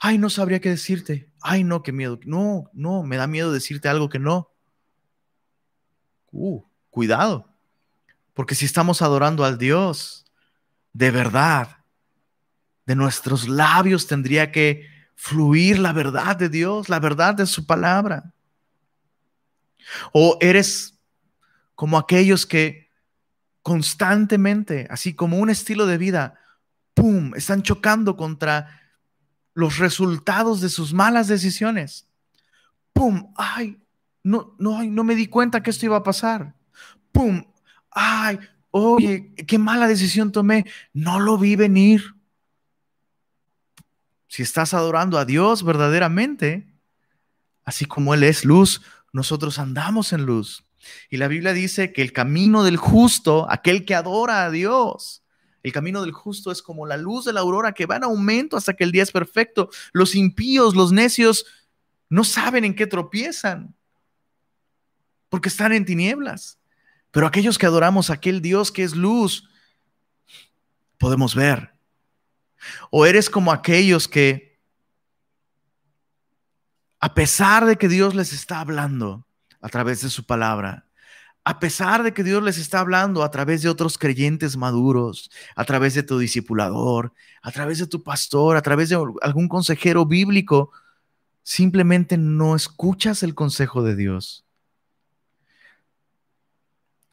Ay, 0.02 0.18
no 0.18 0.30
sabría 0.30 0.60
qué 0.60 0.72
decirte. 0.72 1.32
Ay, 1.40 1.64
no, 1.64 1.84
qué 1.84 1.94
miedo. 1.94 2.20
No, 2.26 2.70
no, 2.74 3.04
me 3.04 3.16
da 3.16 3.28
miedo 3.28 3.54
decirte 3.54 3.88
algo 3.88 4.10
que 4.10 4.20
no. 4.20 4.52
Uh, 6.34 6.62
cuidado. 6.90 7.48
Porque 8.34 8.56
si 8.56 8.66
estamos 8.66 9.02
adorando 9.02 9.46
al 9.46 9.58
Dios 9.58 10.26
de 11.00 11.12
verdad. 11.12 11.78
De 12.86 12.94
nuestros 12.94 13.48
labios 13.48 14.06
tendría 14.06 14.52
que 14.52 14.86
fluir 15.16 15.80
la 15.80 15.94
verdad 15.94 16.36
de 16.36 16.50
Dios, 16.50 16.90
la 16.90 17.00
verdad 17.00 17.36
de 17.36 17.46
su 17.46 17.66
palabra. 17.66 18.34
O 20.12 20.38
eres 20.42 21.00
como 21.74 21.98
aquellos 21.98 22.46
que 22.46 22.92
constantemente, 23.62 24.88
así 24.90 25.14
como 25.14 25.38
un 25.38 25.50
estilo 25.50 25.86
de 25.86 25.98
vida, 25.98 26.38
¡pum!, 26.94 27.34
están 27.34 27.64
chocando 27.64 28.18
contra 28.18 28.82
los 29.54 29.78
resultados 29.78 30.60
de 30.60 30.68
sus 30.68 30.94
malas 30.94 31.30
decisiones. 31.30 32.10
¡Pum! 32.92 33.32
¡Ay! 33.38 33.82
No, 34.22 34.54
no, 34.60 34.84
no 34.84 35.06
me 35.06 35.16
di 35.16 35.28
cuenta 35.28 35.64
que 35.64 35.70
esto 35.70 35.86
iba 35.86 35.96
a 35.96 36.04
pasar. 36.04 36.56
¡Pum! 37.14 37.42
¡Ay! 37.90 38.38
Oye, 38.72 39.34
qué 39.48 39.58
mala 39.58 39.88
decisión 39.88 40.32
tomé. 40.32 40.66
No 40.94 41.20
lo 41.20 41.38
vi 41.38 41.56
venir. 41.56 42.16
Si 44.28 44.44
estás 44.44 44.74
adorando 44.74 45.18
a 45.18 45.26
Dios 45.26 45.64
verdaderamente, 45.64 46.68
así 47.64 47.86
como 47.86 48.14
Él 48.14 48.24
es 48.24 48.46
luz, 48.46 48.82
nosotros 49.12 49.58
andamos 49.58 50.14
en 50.14 50.26
luz. 50.26 50.66
Y 51.10 51.18
la 51.18 51.28
Biblia 51.28 51.54
dice 51.54 51.92
que 51.92 52.02
el 52.02 52.14
camino 52.14 52.64
del 52.64 52.78
justo, 52.78 53.50
aquel 53.50 53.86
que 53.86 53.96
adora 53.96 54.46
a 54.46 54.52
Dios, 54.52 55.24
el 55.64 55.74
camino 55.74 56.02
del 56.02 56.12
justo 56.12 56.52
es 56.52 56.62
como 56.62 56.86
la 56.86 56.96
luz 56.96 57.26
de 57.26 57.34
la 57.34 57.42
aurora 57.42 57.74
que 57.74 57.88
va 57.88 57.98
en 57.98 58.04
aumento 58.04 58.56
hasta 58.56 58.76
que 58.76 58.84
el 58.84 58.92
día 58.92 59.04
es 59.04 59.12
perfecto. 59.12 59.70
Los 59.92 60.16
impíos, 60.16 60.76
los 60.76 60.92
necios, 60.92 61.46
no 62.08 62.24
saben 62.24 62.66
en 62.66 62.76
qué 62.76 62.88
tropiezan, 62.88 63.76
porque 65.28 65.50
están 65.50 65.74
en 65.74 65.86
tinieblas. 65.86 66.59
Pero 67.12 67.28
aquellos 67.28 67.58
que 67.58 67.66
adoramos 67.66 68.10
a 68.10 68.14
aquel 68.14 68.42
Dios 68.42 68.72
que 68.72 68.84
es 68.84 68.96
luz, 68.96 69.50
podemos 70.98 71.34
ver. 71.36 71.74
O 72.92 73.06
eres 73.06 73.30
como 73.30 73.52
aquellos 73.52 74.08
que, 74.08 74.60
a 77.00 77.14
pesar 77.14 77.66
de 77.66 77.78
que 77.78 77.88
Dios 77.88 78.14
les 78.14 78.34
está 78.34 78.60
hablando 78.60 79.26
a 79.62 79.70
través 79.70 80.02
de 80.02 80.10
su 80.10 80.26
palabra, 80.26 80.86
a 81.46 81.60
pesar 81.60 82.04
de 82.04 82.14
que 82.14 82.24
Dios 82.24 82.44
les 82.44 82.58
está 82.58 82.82
hablando 82.82 83.24
a 83.24 83.32
través 83.32 83.62
de 83.62 83.70
otros 83.70 83.98
creyentes 83.98 84.58
maduros, 84.58 85.32
a 85.56 85.66
través 85.66 85.94
de 85.96 86.04
tu 86.04 86.20
discipulador, 86.20 87.14
a 87.42 87.52
través 87.52 87.80
de 87.80 87.88
tu 87.88 88.04
pastor, 88.04 88.58
a 88.58 88.62
través 88.62 88.90
de 88.90 88.98
algún 89.22 89.48
consejero 89.48 90.06
bíblico, 90.06 90.72
simplemente 91.42 92.18
no 92.18 92.56
escuchas 92.56 93.24
el 93.24 93.34
consejo 93.34 93.82
de 93.82 93.96
Dios. 93.96 94.46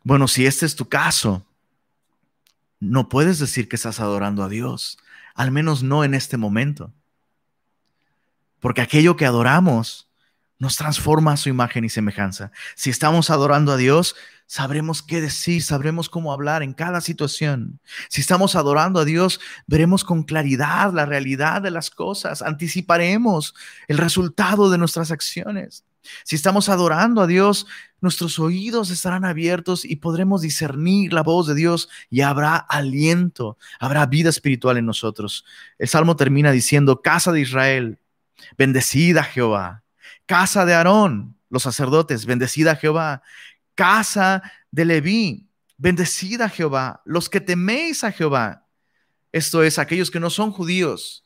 Bueno, 0.06 0.28
si 0.28 0.46
este 0.46 0.66
es 0.66 0.76
tu 0.76 0.88
caso, 0.88 1.44
no 2.78 3.08
puedes 3.08 3.40
decir 3.40 3.68
que 3.68 3.74
estás 3.74 3.98
adorando 3.98 4.44
a 4.44 4.48
Dios, 4.48 4.98
al 5.34 5.50
menos 5.50 5.82
no 5.82 6.04
en 6.04 6.14
este 6.14 6.36
momento. 6.36 6.92
Porque 8.60 8.82
aquello 8.82 9.16
que 9.16 9.26
adoramos 9.26 10.08
nos 10.60 10.76
transforma 10.76 11.32
a 11.32 11.36
su 11.36 11.48
imagen 11.48 11.84
y 11.84 11.88
semejanza. 11.88 12.52
Si 12.76 12.88
estamos 12.88 13.30
adorando 13.30 13.72
a 13.72 13.76
Dios, 13.76 14.14
sabremos 14.46 15.02
qué 15.02 15.20
decir, 15.20 15.60
sabremos 15.60 16.08
cómo 16.08 16.32
hablar 16.32 16.62
en 16.62 16.72
cada 16.72 17.00
situación. 17.00 17.80
Si 18.08 18.20
estamos 18.20 18.54
adorando 18.54 19.00
a 19.00 19.04
Dios, 19.04 19.40
veremos 19.66 20.04
con 20.04 20.22
claridad 20.22 20.92
la 20.92 21.06
realidad 21.06 21.62
de 21.62 21.72
las 21.72 21.90
cosas, 21.90 22.42
anticiparemos 22.42 23.56
el 23.88 23.98
resultado 23.98 24.70
de 24.70 24.78
nuestras 24.78 25.10
acciones. 25.10 25.84
Si 26.24 26.36
estamos 26.36 26.68
adorando 26.68 27.20
a 27.20 27.26
Dios, 27.26 27.66
nuestros 28.00 28.38
oídos 28.38 28.90
estarán 28.90 29.24
abiertos 29.24 29.84
y 29.84 29.96
podremos 29.96 30.42
discernir 30.42 31.12
la 31.12 31.22
voz 31.22 31.46
de 31.46 31.54
Dios 31.54 31.88
y 32.10 32.20
habrá 32.20 32.56
aliento, 32.56 33.58
habrá 33.80 34.06
vida 34.06 34.28
espiritual 34.28 34.76
en 34.78 34.86
nosotros. 34.86 35.44
El 35.78 35.88
Salmo 35.88 36.16
termina 36.16 36.52
diciendo, 36.52 37.02
casa 37.02 37.32
de 37.32 37.40
Israel, 37.40 37.98
bendecida 38.56 39.24
Jehová, 39.24 39.84
casa 40.26 40.64
de 40.64 40.74
Aarón, 40.74 41.36
los 41.50 41.62
sacerdotes, 41.62 42.26
bendecida 42.26 42.76
Jehová, 42.76 43.22
casa 43.74 44.42
de 44.70 44.84
Leví, 44.84 45.48
bendecida 45.76 46.48
Jehová, 46.48 47.02
los 47.04 47.28
que 47.28 47.40
teméis 47.40 48.04
a 48.04 48.12
Jehová. 48.12 48.66
Esto 49.32 49.62
es, 49.62 49.78
aquellos 49.78 50.10
que 50.10 50.20
no 50.20 50.30
son 50.30 50.50
judíos, 50.50 51.25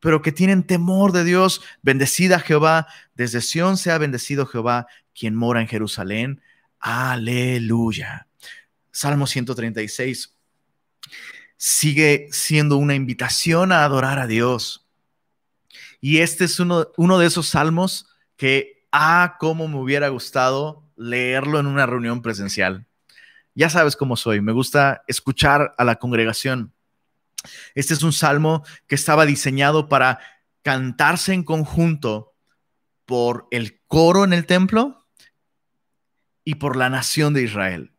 pero 0.00 0.22
que 0.22 0.32
tienen 0.32 0.62
temor 0.62 1.12
de 1.12 1.24
Dios. 1.24 1.62
Bendecida 1.82 2.40
Jehová, 2.40 2.86
desde 3.14 3.40
Sión 3.40 3.76
sea 3.76 3.98
bendecido 3.98 4.46
Jehová, 4.46 4.86
quien 5.14 5.34
mora 5.34 5.60
en 5.60 5.68
Jerusalén. 5.68 6.40
Aleluya. 6.78 8.28
Salmo 8.90 9.26
136 9.26 10.38
sigue 11.58 12.28
siendo 12.30 12.76
una 12.76 12.94
invitación 12.94 13.72
a 13.72 13.84
adorar 13.84 14.18
a 14.18 14.26
Dios. 14.26 14.86
Y 16.00 16.18
este 16.18 16.44
es 16.44 16.58
uno, 16.60 16.84
de 16.86 17.26
esos 17.26 17.48
salmos 17.48 18.08
que, 18.36 18.86
ah, 18.92 19.36
cómo 19.38 19.68
me 19.68 19.76
hubiera 19.76 20.08
gustado 20.08 20.84
leerlo 20.96 21.58
en 21.58 21.66
una 21.66 21.84
reunión 21.84 22.22
presencial. 22.22 22.86
Ya 23.54 23.68
sabes 23.68 23.96
cómo 23.96 24.16
soy, 24.16 24.40
me 24.40 24.52
gusta 24.52 25.02
escuchar 25.08 25.74
a 25.76 25.84
la 25.84 25.96
congregación. 25.96 26.72
Este 27.74 27.94
es 27.94 28.02
un 28.02 28.12
salmo 28.12 28.64
que 28.86 28.94
estaba 28.94 29.26
diseñado 29.26 29.88
para 29.88 30.20
cantarse 30.62 31.32
en 31.32 31.44
conjunto 31.44 32.34
por 33.06 33.48
el 33.50 33.80
coro 33.86 34.24
en 34.24 34.32
el 34.32 34.46
templo 34.46 35.06
y 36.44 36.56
por 36.56 36.76
la 36.76 36.90
nación 36.90 37.34
de 37.34 37.42
Israel. 37.42 37.92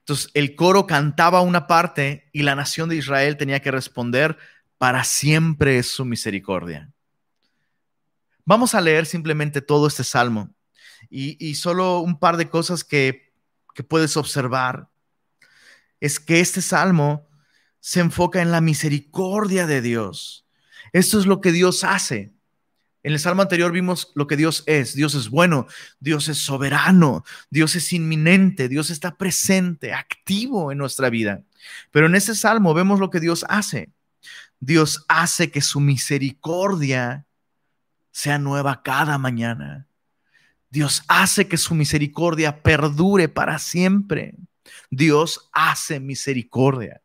Entonces, 0.00 0.30
el 0.34 0.54
coro 0.54 0.86
cantaba 0.86 1.40
una 1.40 1.66
parte 1.66 2.28
y 2.32 2.42
la 2.42 2.54
nación 2.54 2.88
de 2.88 2.96
Israel 2.96 3.36
tenía 3.36 3.60
que 3.60 3.70
responder, 3.70 4.36
para 4.78 5.04
siempre 5.04 5.78
es 5.78 5.92
su 5.92 6.04
misericordia. 6.04 6.92
Vamos 8.44 8.74
a 8.74 8.80
leer 8.80 9.06
simplemente 9.06 9.62
todo 9.62 9.86
este 9.86 10.02
salmo 10.02 10.52
y, 11.08 11.54
solo 11.54 12.00
un 12.00 12.18
par 12.18 12.36
de 12.36 12.48
cosas 12.48 12.82
que, 12.82 13.32
que 13.74 13.84
puedes 13.84 14.16
observar 14.16 14.88
es 16.00 16.18
que 16.18 16.40
este 16.40 16.60
salmo 16.60 17.28
se 17.82 17.98
enfoca 17.98 18.40
en 18.40 18.52
la 18.52 18.60
misericordia 18.60 19.66
de 19.66 19.82
Dios. 19.82 20.46
Esto 20.92 21.18
es 21.18 21.26
lo 21.26 21.40
que 21.40 21.50
Dios 21.50 21.82
hace. 21.82 22.32
En 23.02 23.12
el 23.12 23.18
salmo 23.18 23.42
anterior 23.42 23.72
vimos 23.72 24.12
lo 24.14 24.28
que 24.28 24.36
Dios 24.36 24.62
es. 24.66 24.94
Dios 24.94 25.16
es 25.16 25.28
bueno, 25.28 25.66
Dios 25.98 26.28
es 26.28 26.38
soberano, 26.38 27.24
Dios 27.50 27.74
es 27.74 27.92
inminente, 27.92 28.68
Dios 28.68 28.90
está 28.90 29.16
presente, 29.16 29.92
activo 29.92 30.70
en 30.70 30.78
nuestra 30.78 31.10
vida. 31.10 31.42
Pero 31.90 32.06
en 32.06 32.14
este 32.14 32.36
salmo 32.36 32.72
vemos 32.72 33.00
lo 33.00 33.10
que 33.10 33.18
Dios 33.18 33.44
hace. 33.48 33.90
Dios 34.60 35.04
hace 35.08 35.50
que 35.50 35.60
su 35.60 35.80
misericordia 35.80 37.26
sea 38.12 38.38
nueva 38.38 38.84
cada 38.84 39.18
mañana. 39.18 39.88
Dios 40.70 41.02
hace 41.08 41.48
que 41.48 41.56
su 41.56 41.74
misericordia 41.74 42.62
perdure 42.62 43.28
para 43.28 43.58
siempre. 43.58 44.36
Dios 44.88 45.50
hace 45.52 45.98
misericordia. 45.98 47.01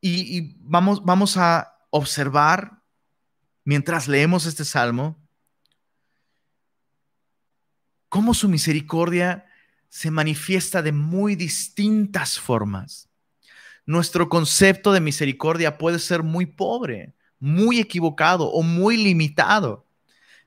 Y, 0.00 0.56
vamos, 0.60 1.04
vamos 1.04 1.36
a 1.36 1.76
observar 1.90 2.82
mientras 3.64 4.06
leemos 4.08 4.46
este 4.46 4.64
salmo 4.64 5.18
cómo 8.08 8.34
su 8.34 8.48
misericordia 8.48 9.46
se 9.88 10.10
manifiesta 10.10 10.82
de 10.82 10.92
muy 10.92 11.34
distintas 11.34 12.38
formas. 12.38 13.08
Nuestro 13.84 14.28
concepto 14.28 14.92
de 14.92 15.00
misericordia 15.00 15.78
puede 15.78 15.98
ser 15.98 16.22
muy 16.22 16.46
pobre, 16.46 17.14
muy 17.38 17.78
equivocado 17.78 18.50
o 18.50 18.62
muy 18.62 18.96
limitado. 18.96 19.86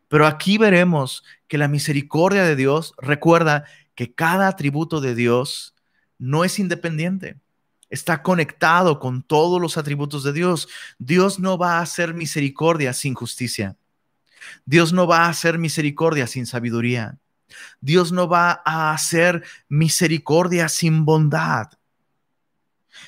Pero 0.08 0.26
aquí 0.26 0.58
veremos 0.58 1.24
que 1.48 1.58
la 1.58 1.68
misericordia 1.68 2.44
de 2.44 2.56
Dios 2.56 2.94
recuerda 2.98 3.66
que 3.96 4.14
cada 4.14 4.48
atributo 4.48 5.02
de 5.02 5.16
Dios 5.16 5.76
no 6.18 6.44
es 6.44 6.60
independiente 6.60 7.38
está 7.90 8.22
conectado 8.22 9.00
con 9.00 9.24
todos 9.24 9.62
los 9.62 9.78
atributos 9.78 10.24
de 10.24 10.34
Dios. 10.34 10.68
Dios 10.98 11.40
no 11.40 11.58
va 11.58 11.78
a 11.78 11.82
hacer 11.82 12.14
misericordia 12.14 12.94
sin 12.94 13.14
justicia. 13.14 13.76
Dios 14.66 14.94
no 14.94 15.08
va 15.08 15.26
a 15.26 15.30
hacer 15.30 15.58
misericordia 15.58 16.28
sin 16.28 16.46
sabiduría. 16.46 17.18
Dios 17.82 18.12
no 18.12 18.28
va 18.28 18.62
a 18.64 18.94
hacer 18.94 19.44
misericordia 19.68 20.70
sin 20.70 21.06
bondad. 21.06 21.68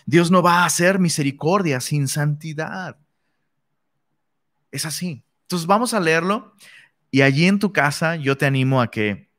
Dios 0.06 0.32
no 0.32 0.42
va 0.42 0.64
a 0.64 0.66
hacer 0.66 1.00
misericordia 1.00 1.80
sin 1.80 2.08
santidad. 2.08 2.98
Es 4.72 4.86
así. 4.86 5.24
Entonces 5.44 5.68
vamos 5.68 5.94
a 5.94 6.00
leerlo 6.00 6.56
y 7.12 7.22
allí 7.22 7.46
en 7.46 7.60
tu 7.60 7.72
casa 7.74 8.16
yo 8.16 8.38
te 8.38 8.46
animo 8.46 8.82
a 8.82 8.90
que 8.90 9.30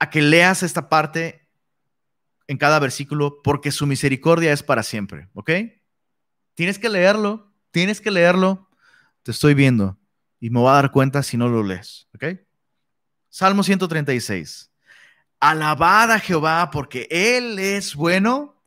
a 0.00 0.10
que 0.10 0.20
leas 0.20 0.62
esta 0.62 0.88
parte 0.88 1.43
en 2.46 2.58
cada 2.58 2.78
versículo 2.78 3.40
porque 3.42 3.72
su 3.72 3.86
misericordia 3.86 4.52
es 4.52 4.62
para 4.62 4.82
siempre, 4.82 5.28
¿ok? 5.34 5.50
Tienes 6.54 6.78
que 6.78 6.88
leerlo, 6.88 7.52
tienes 7.70 8.00
que 8.00 8.10
leerlo, 8.10 8.68
te 9.22 9.30
estoy 9.30 9.54
viendo 9.54 9.98
y 10.40 10.50
me 10.50 10.60
voy 10.60 10.70
a 10.70 10.74
dar 10.74 10.90
cuenta 10.90 11.22
si 11.22 11.36
no 11.36 11.48
lo 11.48 11.62
lees, 11.62 12.08
¿ok? 12.14 12.38
Salmo 13.28 13.62
136. 13.62 14.70
Alabad 15.40 16.12
a 16.12 16.20
Jehová 16.20 16.70
porque 16.70 17.08
Él 17.10 17.58
es 17.58 17.94
bueno. 17.94 18.62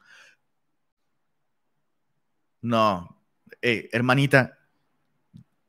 No, 2.61 3.21
hermanita, 3.61 4.57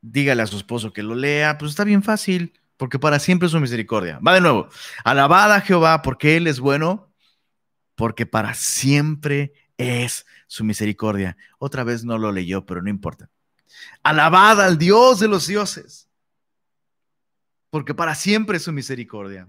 dígale 0.00 0.42
a 0.42 0.46
su 0.46 0.56
esposo 0.56 0.92
que 0.92 1.02
lo 1.02 1.14
lea, 1.14 1.58
pues 1.58 1.70
está 1.70 1.84
bien 1.84 2.02
fácil. 2.02 2.52
porque 2.76 2.98
para 2.98 3.18
siempre 3.18 3.46
es 3.46 3.52
su 3.52 3.60
misericordia. 3.60 4.20
Va 4.26 4.34
de 4.34 4.40
nuevo. 4.40 4.68
Alabad 5.04 5.52
a 5.52 5.60
Jehová 5.60 6.00
porque 6.00 6.36
Él 6.36 6.46
es 6.46 6.60
bueno, 6.60 7.07
porque 7.98 8.26
para 8.26 8.54
siempre 8.54 9.52
es 9.76 10.24
su 10.46 10.62
misericordia. 10.62 11.36
Otra 11.58 11.82
vez 11.82 12.04
no 12.04 12.16
lo 12.16 12.30
leyó, 12.30 12.64
pero 12.64 12.80
no 12.80 12.88
importa. 12.88 13.28
Alabad 14.04 14.60
al 14.60 14.78
Dios 14.78 15.18
de 15.18 15.26
los 15.26 15.48
dioses, 15.48 16.08
porque 17.70 17.94
para 17.94 18.14
siempre 18.14 18.58
es 18.58 18.62
su 18.62 18.72
misericordia. 18.72 19.48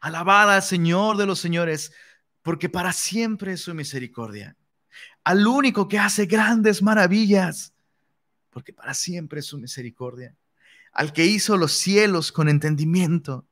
Alabad 0.00 0.56
al 0.56 0.62
Señor 0.64 1.18
de 1.18 1.26
los 1.26 1.38
señores, 1.38 1.92
porque 2.42 2.68
para 2.68 2.92
siempre 2.92 3.52
es 3.52 3.60
su 3.60 3.74
misericordia. 3.74 4.56
Al 5.22 5.46
único 5.46 5.86
que 5.86 6.00
hace 6.00 6.26
grandes 6.26 6.82
maravillas, 6.82 7.72
porque 8.50 8.72
para 8.72 8.92
siempre 8.92 9.38
es 9.38 9.46
su 9.46 9.56
misericordia. 9.58 10.34
Al 10.90 11.12
que 11.12 11.24
hizo 11.24 11.56
los 11.56 11.70
cielos 11.70 12.32
con 12.32 12.48
entendimiento, 12.48 13.46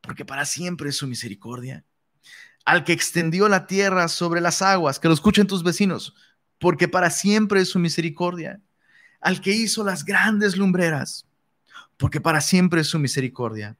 porque 0.00 0.24
para 0.24 0.46
siempre 0.46 0.90
es 0.90 0.96
su 0.96 1.08
misericordia. 1.08 1.84
Al 2.64 2.84
que 2.84 2.92
extendió 2.92 3.48
la 3.48 3.66
tierra 3.66 4.08
sobre 4.08 4.40
las 4.40 4.62
aguas, 4.62 4.98
que 4.98 5.08
lo 5.08 5.14
escuchen 5.14 5.46
tus 5.46 5.62
vecinos, 5.62 6.14
porque 6.58 6.88
para 6.88 7.10
siempre 7.10 7.60
es 7.60 7.68
su 7.68 7.78
misericordia. 7.78 8.60
Al 9.20 9.40
que 9.40 9.52
hizo 9.52 9.84
las 9.84 10.04
grandes 10.04 10.56
lumbreras, 10.56 11.26
porque 11.96 12.20
para 12.20 12.40
siempre 12.40 12.82
es 12.82 12.86
su 12.86 12.98
misericordia 12.98 13.76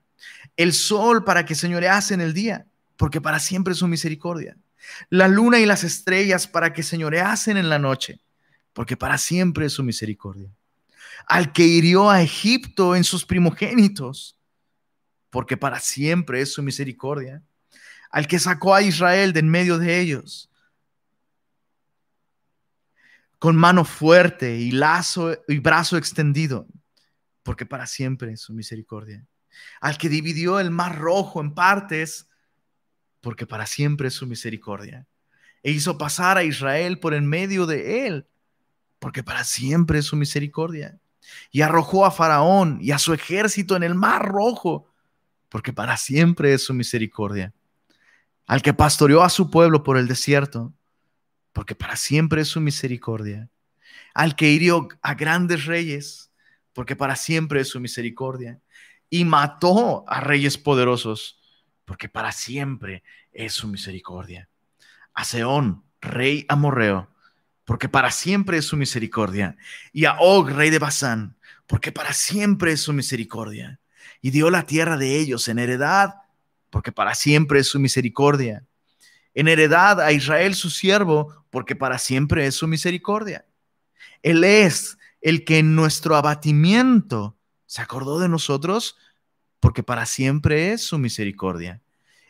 el 0.56 0.72
sol 0.72 1.24
para 1.24 1.44
que 1.44 1.54
señorease 1.54 2.14
en 2.14 2.20
el 2.20 2.34
día, 2.34 2.66
porque 2.96 3.20
para 3.20 3.38
siempre 3.38 3.72
es 3.72 3.78
su 3.78 3.88
misericordia. 3.88 4.56
La 5.08 5.28
luna 5.28 5.58
y 5.58 5.66
las 5.66 5.84
estrellas 5.84 6.46
para 6.46 6.72
que 6.72 6.82
señoreasen 6.82 7.56
en 7.56 7.68
la 7.68 7.78
noche, 7.78 8.20
porque 8.72 8.96
para 8.96 9.18
siempre 9.18 9.66
es 9.66 9.72
su 9.72 9.82
misericordia. 9.82 10.50
Al 11.26 11.52
que 11.52 11.64
hirió 11.64 12.10
a 12.10 12.22
Egipto 12.22 12.96
en 12.96 13.04
sus 13.04 13.24
primogénitos, 13.24 14.36
porque 15.30 15.56
para 15.56 15.78
siempre 15.78 16.40
es 16.40 16.52
su 16.52 16.62
misericordia. 16.62 17.42
Al 18.10 18.26
que 18.26 18.38
sacó 18.38 18.74
a 18.74 18.82
Israel 18.82 19.32
de 19.32 19.40
en 19.40 19.48
medio 19.48 19.78
de 19.78 20.00
ellos, 20.00 20.50
con 23.38 23.56
mano 23.56 23.84
fuerte 23.84 24.58
y 24.58 24.70
lazo 24.70 25.38
y 25.48 25.58
brazo 25.58 25.96
extendido, 25.96 26.66
porque 27.42 27.64
para 27.64 27.86
siempre 27.86 28.32
es 28.32 28.40
su 28.40 28.52
misericordia 28.52 29.26
al 29.80 29.98
que 29.98 30.08
dividió 30.08 30.60
el 30.60 30.70
mar 30.70 30.98
rojo 30.98 31.40
en 31.40 31.54
partes, 31.54 32.28
porque 33.20 33.46
para 33.46 33.66
siempre 33.66 34.08
es 34.08 34.14
su 34.14 34.26
misericordia. 34.26 35.06
E 35.62 35.70
hizo 35.70 35.98
pasar 35.98 36.38
a 36.38 36.44
Israel 36.44 36.98
por 36.98 37.14
en 37.14 37.26
medio 37.26 37.66
de 37.66 38.06
él, 38.06 38.26
porque 38.98 39.22
para 39.22 39.44
siempre 39.44 39.98
es 39.98 40.06
su 40.06 40.16
misericordia. 40.16 40.98
Y 41.50 41.60
arrojó 41.60 42.06
a 42.06 42.10
Faraón 42.10 42.78
y 42.80 42.92
a 42.92 42.98
su 42.98 43.12
ejército 43.12 43.76
en 43.76 43.82
el 43.82 43.94
mar 43.94 44.26
rojo, 44.26 44.90
porque 45.48 45.72
para 45.72 45.96
siempre 45.96 46.54
es 46.54 46.64
su 46.64 46.74
misericordia. 46.74 47.52
Al 48.50 48.62
que 48.62 48.74
pastoreó 48.74 49.22
a 49.22 49.30
su 49.30 49.48
pueblo 49.48 49.84
por 49.84 49.96
el 49.96 50.08
desierto, 50.08 50.74
porque 51.52 51.76
para 51.76 51.94
siempre 51.94 52.42
es 52.42 52.48
su 52.48 52.60
misericordia. 52.60 53.48
Al 54.12 54.34
que 54.34 54.50
hirió 54.50 54.88
a 55.02 55.14
grandes 55.14 55.66
reyes, 55.66 56.32
porque 56.72 56.96
para 56.96 57.14
siempre 57.14 57.60
es 57.60 57.68
su 57.68 57.78
misericordia 57.78 58.60
y 59.08 59.24
mató 59.24 60.02
a 60.08 60.20
reyes 60.20 60.58
poderosos, 60.58 61.38
porque 61.84 62.08
para 62.08 62.32
siempre 62.32 63.04
es 63.30 63.52
su 63.52 63.68
misericordia. 63.68 64.48
A 65.14 65.22
Seón, 65.22 65.84
rey 66.00 66.44
amorreo, 66.48 67.08
porque 67.64 67.88
para 67.88 68.10
siempre 68.10 68.58
es 68.58 68.64
su 68.64 68.76
misericordia. 68.76 69.56
Y 69.92 70.06
a 70.06 70.16
Og, 70.18 70.50
rey 70.50 70.70
de 70.70 70.80
Basán, 70.80 71.36
porque 71.68 71.92
para 71.92 72.12
siempre 72.12 72.72
es 72.72 72.80
su 72.80 72.92
misericordia. 72.92 73.78
Y 74.20 74.30
dio 74.30 74.50
la 74.50 74.66
tierra 74.66 74.96
de 74.96 75.20
ellos 75.20 75.46
en 75.46 75.60
heredad, 75.60 76.14
porque 76.70 76.92
para 76.92 77.14
siempre 77.14 77.60
es 77.60 77.68
su 77.68 77.78
misericordia. 77.78 78.64
En 79.34 79.48
heredad 79.48 80.00
a 80.00 80.12
Israel 80.12 80.54
su 80.54 80.70
siervo, 80.70 81.44
porque 81.50 81.76
para 81.76 81.98
siempre 81.98 82.46
es 82.46 82.54
su 82.54 82.66
misericordia. 82.66 83.44
Él 84.22 84.44
es 84.44 84.98
el 85.20 85.44
que 85.44 85.58
en 85.58 85.74
nuestro 85.74 86.16
abatimiento 86.16 87.36
se 87.66 87.82
acordó 87.82 88.18
de 88.18 88.28
nosotros 88.28 88.96
porque 89.60 89.82
para 89.82 90.06
siempre 90.06 90.72
es 90.72 90.82
su 90.82 90.98
misericordia. 90.98 91.82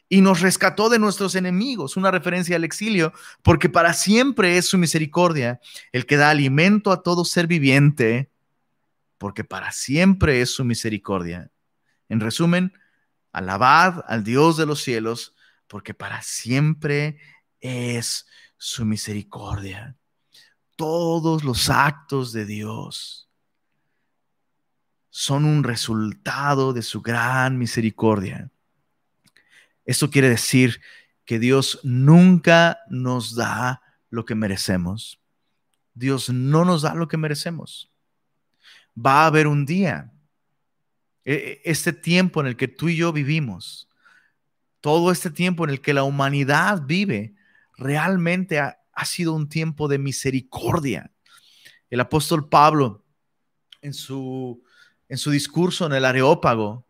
Y 0.09 0.23
nos 0.23 0.41
rescató 0.41 0.89
de 0.89 0.99
nuestros 0.99 1.37
enemigos, 1.37 1.97
una 1.97 2.11
referencia 2.11 2.57
al 2.57 2.65
exilio, 2.65 3.13
porque 3.43 3.69
para 3.69 3.93
siempre 3.95 4.59
es 4.59 4.67
su 4.67 4.77
misericordia, 4.77 5.61
el 5.93 6.05
que 6.05 6.17
da 6.17 6.31
alimento 6.31 6.91
a 6.91 7.05
todo 7.05 7.25
ser 7.25 7.47
viviente, 7.47 8.29
porque 9.19 9.45
para 9.45 9.71
siempre 9.71 10.41
es 10.41 10.51
su 10.51 10.65
misericordia. 10.65 11.51
En 12.09 12.19
resumen, 12.19 12.73
alabad 13.33 14.05
al 14.07 14.25
Dios 14.25 14.57
de 14.57 14.67
los 14.67 14.83
cielos, 14.83 15.35
porque 15.67 15.95
para 15.95 16.23
siempre 16.23 17.19
es 17.61 18.27
su 18.57 18.85
misericordia. 18.85 19.97
Todos 20.77 21.45
los 21.45 21.71
actos 21.71 22.33
de 22.33 22.47
Dios 22.47 23.29
son 25.11 25.45
un 25.45 25.65
resultado 25.65 26.73
de 26.73 26.83
su 26.83 27.03
gran 27.03 27.59
misericordia. 27.59 28.51
Esto 29.85 30.11
quiere 30.11 30.29
decir 30.29 30.81
que 31.25 31.39
Dios 31.39 31.81
nunca 31.83 32.81
nos 32.89 33.35
da 33.35 33.83
lo 34.09 34.25
que 34.25 34.35
merecemos. 34.35 35.21
Dios 35.95 36.31
no 36.31 36.65
nos 36.65 36.83
da 36.83 36.95
lo 36.95 37.09
que 37.09 37.17
merecemos. 37.17 37.91
Va 38.97 39.23
a 39.23 39.27
haber 39.27 39.47
un 39.47 39.67
día, 39.67 40.13
este 41.25 41.93
tiempo 41.93 42.41
en 42.41 42.47
el 42.47 42.57
que 42.57 42.69
tú 42.69 42.89
y 42.89 42.97
yo 42.97 43.13
vivimos, 43.13 43.89
todo 44.81 45.13
este 45.13 45.31
tiempo 45.31 45.65
en 45.65 45.71
el 45.71 45.81
que 45.81 45.95
la 45.95 46.05
humanidad 46.05 46.83
vive, 46.87 47.35
realmente 47.77 48.59
ha, 48.59 48.77
sido 49.05 49.33
un 49.33 49.49
tiempo 49.49 49.89
de 49.89 49.99
misericordia. 49.99 51.11
El 51.89 52.01
apóstol 52.01 52.49
Pablo, 52.51 53.03
en 53.81 53.95
su 53.95 54.63
en 55.11 55.19
su 55.19 55.33
discurso 55.33 55.87
en 55.87 55.93
el 55.93 56.05
Areópago, 56.05 56.87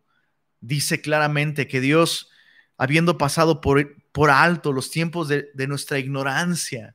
dice 0.61 1.01
claramente 1.01 1.66
que 1.66 1.81
Dios, 1.81 2.29
habiendo 2.77 3.16
pasado 3.16 3.62
por, 3.62 3.97
por 4.12 4.29
alto 4.29 4.73
los 4.73 4.90
tiempos 4.90 5.27
de, 5.27 5.49
nuestra 5.66 5.99
ignorancia, 5.99 6.95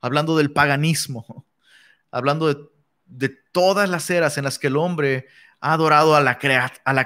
hablando 0.00 0.36
del 0.38 0.52
paganismo, 0.52 1.46
hablando 2.10 2.52
de, 2.52 2.60
de, 3.04 3.28
todas 3.52 3.90
las 3.90 4.08
eras 4.08 4.38
en 4.38 4.44
las 4.44 4.58
que 4.58 4.68
el 4.68 4.78
hombre 4.78 5.26
ha 5.66 5.72
adorado 5.72 6.14
a 6.14 6.20
la, 6.20 6.38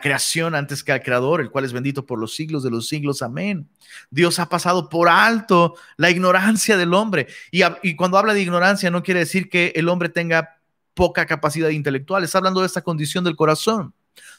creación 0.01 0.55
antes 0.55 0.85
que 0.85 0.92
al 0.92 1.03
creador, 1.03 1.40
el 1.40 1.51
cual 1.51 1.64
es 1.64 1.73
bendito 1.73 2.05
por 2.05 2.18
los 2.18 2.35
siglos 2.35 2.62
de 2.62 2.70
los 2.70 2.88
siglos. 2.88 3.23
Amén. 3.23 3.70
Dios 4.11 4.38
ha 4.38 4.51
pasado 4.51 4.90
por 4.90 5.09
alto 5.09 5.77
la 5.96 6.11
ignorancia 6.11 6.77
del 6.77 6.92
hombre. 6.92 7.27
Y, 7.51 7.96
cuando 7.96 8.18
habla 8.18 8.35
de 8.35 8.42
ignorancia 8.42 8.90
no 8.90 9.03
quiere 9.03 9.20
decir 9.20 9.49
que 9.49 9.73
el 9.77 9.88
hombre 9.88 10.11
tenga 10.11 10.59
poca 10.92 11.25
capacidad 11.25 11.70
intelectual, 11.70 12.23
está 12.23 12.37
hablando 12.37 12.61
de 12.61 12.66
esta 12.66 12.83
condición 12.83 13.25
del 13.25 13.35
corazón. 13.35 13.94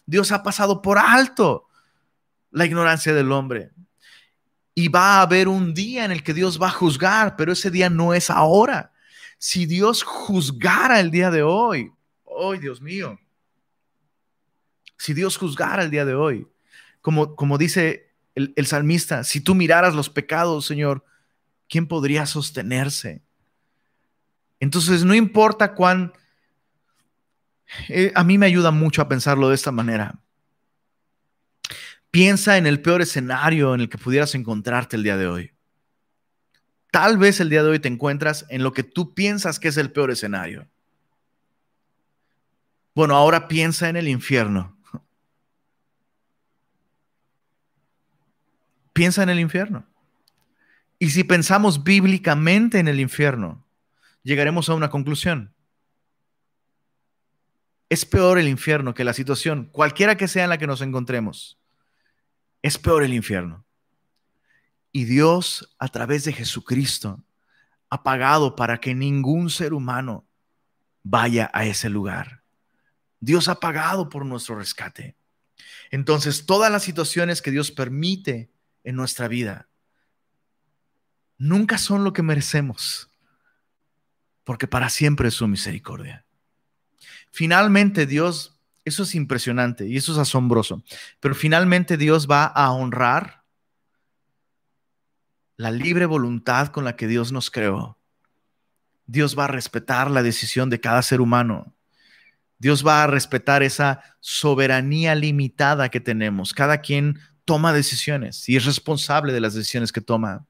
Dios 0.05 0.31
ha 0.31 0.43
pasado 0.43 0.83
por 0.83 0.99
alto 0.99 1.67
la 2.51 2.67
ignorancia 2.67 3.15
del 3.15 3.31
hombre. 3.31 3.71
Y 4.75 4.89
va 4.89 5.15
a 5.15 5.21
haber 5.23 5.47
un 5.47 5.73
día 5.73 6.05
en 6.05 6.11
el 6.11 6.21
que 6.21 6.35
Dios 6.35 6.61
va 6.61 6.67
a 6.67 6.71
juzgar, 6.71 7.35
pero 7.35 7.53
ese 7.53 7.71
día 7.71 7.89
no 7.89 8.13
es 8.13 8.29
ahora. 8.29 8.93
Si 9.39 9.65
Dios 9.65 10.03
juzgara 10.03 10.99
el 10.99 11.09
día 11.09 11.31
de 11.31 11.41
hoy, 11.41 11.91
hoy, 12.23 12.59
Dios 12.59 12.81
mío, 12.81 13.17
si 15.01 15.15
Dios 15.15 15.35
juzgara 15.35 15.81
el 15.81 15.89
día 15.89 16.05
de 16.05 16.13
hoy, 16.13 16.47
como, 17.01 17.35
como 17.35 17.57
dice 17.57 18.11
el, 18.35 18.67
salmista, 18.67 19.23
si 19.23 19.41
tú 19.41 19.55
miraras 19.55 19.95
los 19.95 20.11
pecados, 20.11 20.67
Señor, 20.67 21.03
¿quién 21.67 21.87
podría 21.87 22.27
sostenerse? 22.27 23.23
Entonces, 24.59 25.03
no 25.03 25.15
importa 25.15 25.73
cuán 25.73 26.13
eh, 27.89 28.11
a 28.13 28.23
mí 28.23 28.37
me 28.37 28.45
ayuda 28.45 28.69
mucho 28.69 29.01
a 29.01 29.07
pensarlo 29.07 29.49
de 29.49 29.55
esta 29.55 29.71
manera. 29.71 30.19
Piensa 32.11 32.59
en 32.59 32.67
el 32.67 32.79
peor 32.79 33.01
escenario 33.01 33.73
en 33.73 33.81
el 33.81 33.89
que 33.89 33.97
pudieras 33.97 34.35
encontrarte 34.35 34.97
el 34.97 35.03
día 35.03 35.17
de 35.17 35.25
hoy. 35.25 35.51
Tal 36.91 37.17
vez 37.17 37.39
el 37.39 37.49
día 37.49 37.63
de 37.63 37.69
hoy 37.71 37.79
te 37.79 37.87
encuentras 37.87 38.45
en 38.49 38.61
lo 38.61 38.71
que 38.71 38.83
tú 38.83 39.15
piensas 39.15 39.59
que 39.59 39.69
es 39.69 39.77
el 39.77 39.91
peor 39.91 40.11
escenario. 40.11 40.67
Bueno, 42.93 43.15
ahora 43.15 43.47
piensa 43.47 43.89
en 43.89 43.97
el 43.97 44.07
infierno. 44.07 44.77
Piensa 49.01 49.23
en 49.23 49.29
el 49.29 49.39
infierno. 49.39 49.83
Y 50.99 51.09
si 51.09 51.23
pensamos 51.23 51.83
bíblicamente 51.83 52.77
en 52.77 52.87
el 52.87 52.99
infierno, 52.99 53.65
llegaremos 54.21 54.69
a 54.69 54.75
una 54.75 54.91
conclusión. 54.91 55.55
Es 57.89 58.05
peor 58.05 58.37
el 58.37 58.47
infierno 58.47 58.93
que 58.93 59.03
la 59.03 59.13
situación, 59.13 59.69
cualquiera 59.71 60.17
que 60.17 60.27
sea 60.27 60.43
en 60.43 60.51
la 60.51 60.59
que 60.59 60.67
nos 60.67 60.81
encontremos. 60.81 61.57
Es 62.61 62.77
peor 62.77 63.01
el 63.01 63.15
infierno. 63.15 63.65
Y 64.91 65.05
Dios, 65.05 65.73
a 65.79 65.87
través 65.87 66.23
de 66.25 66.33
Jesucristo, 66.33 67.23
ha 67.89 68.03
pagado 68.03 68.55
para 68.55 68.79
que 68.79 68.93
ningún 68.93 69.49
ser 69.49 69.73
humano 69.73 70.27
vaya 71.01 71.49
a 71.55 71.65
ese 71.65 71.89
lugar. 71.89 72.43
Dios 73.19 73.47
ha 73.47 73.59
pagado 73.59 74.09
por 74.09 74.27
nuestro 74.27 74.59
rescate. 74.59 75.15
Entonces, 75.89 76.45
todas 76.45 76.71
las 76.71 76.83
situaciones 76.83 77.41
que 77.41 77.49
Dios 77.49 77.71
permite 77.71 78.51
en 78.83 78.95
nuestra 78.95 79.27
vida 79.27 79.67
nunca 81.41 81.79
son 81.79 82.03
lo 82.03 82.13
que 82.13 82.21
merecemos, 82.21 83.09
porque 84.43 84.67
para 84.67 84.89
siempre 84.89 85.29
es 85.29 85.33
su 85.33 85.47
misericordia. 85.47 86.23
Finalmente 87.31 88.05
Dios, 88.05 88.59
eso 88.85 89.03
es 89.03 89.15
impresionante 89.15 89.87
y 89.87 89.97
eso 89.97 90.11
es 90.11 90.19
asombroso, 90.19 90.83
pero 91.19 91.33
finalmente 91.33 91.97
Dios 91.97 92.27
va 92.29 92.45
a 92.45 92.71
honrar 92.71 93.41
la 95.57 95.71
libre 95.71 96.05
voluntad 96.05 96.67
con 96.67 96.83
la 96.83 96.95
que 96.95 97.07
Dios 97.07 97.31
nos 97.31 97.49
creó. 97.49 97.97
Dios 99.07 99.37
va 99.37 99.45
a 99.45 99.47
respetar 99.47 100.11
la 100.11 100.21
decisión 100.21 100.69
de 100.69 100.79
cada 100.79 101.01
ser 101.01 101.21
humano. 101.21 101.73
Dios 102.59 102.85
va 102.85 103.03
a 103.03 103.07
respetar 103.07 103.63
esa 103.63 104.01
soberanía 104.19 105.15
limitada 105.15 105.89
que 105.89 105.99
tenemos. 105.99 106.53
Cada 106.53 106.81
quien 106.81 107.19
toma 107.51 107.73
decisiones 107.73 108.47
y 108.47 108.55
es 108.55 108.63
responsable 108.63 109.33
de 109.33 109.41
las 109.41 109.53
decisiones 109.53 109.91
que 109.91 109.99
toma. 109.99 110.45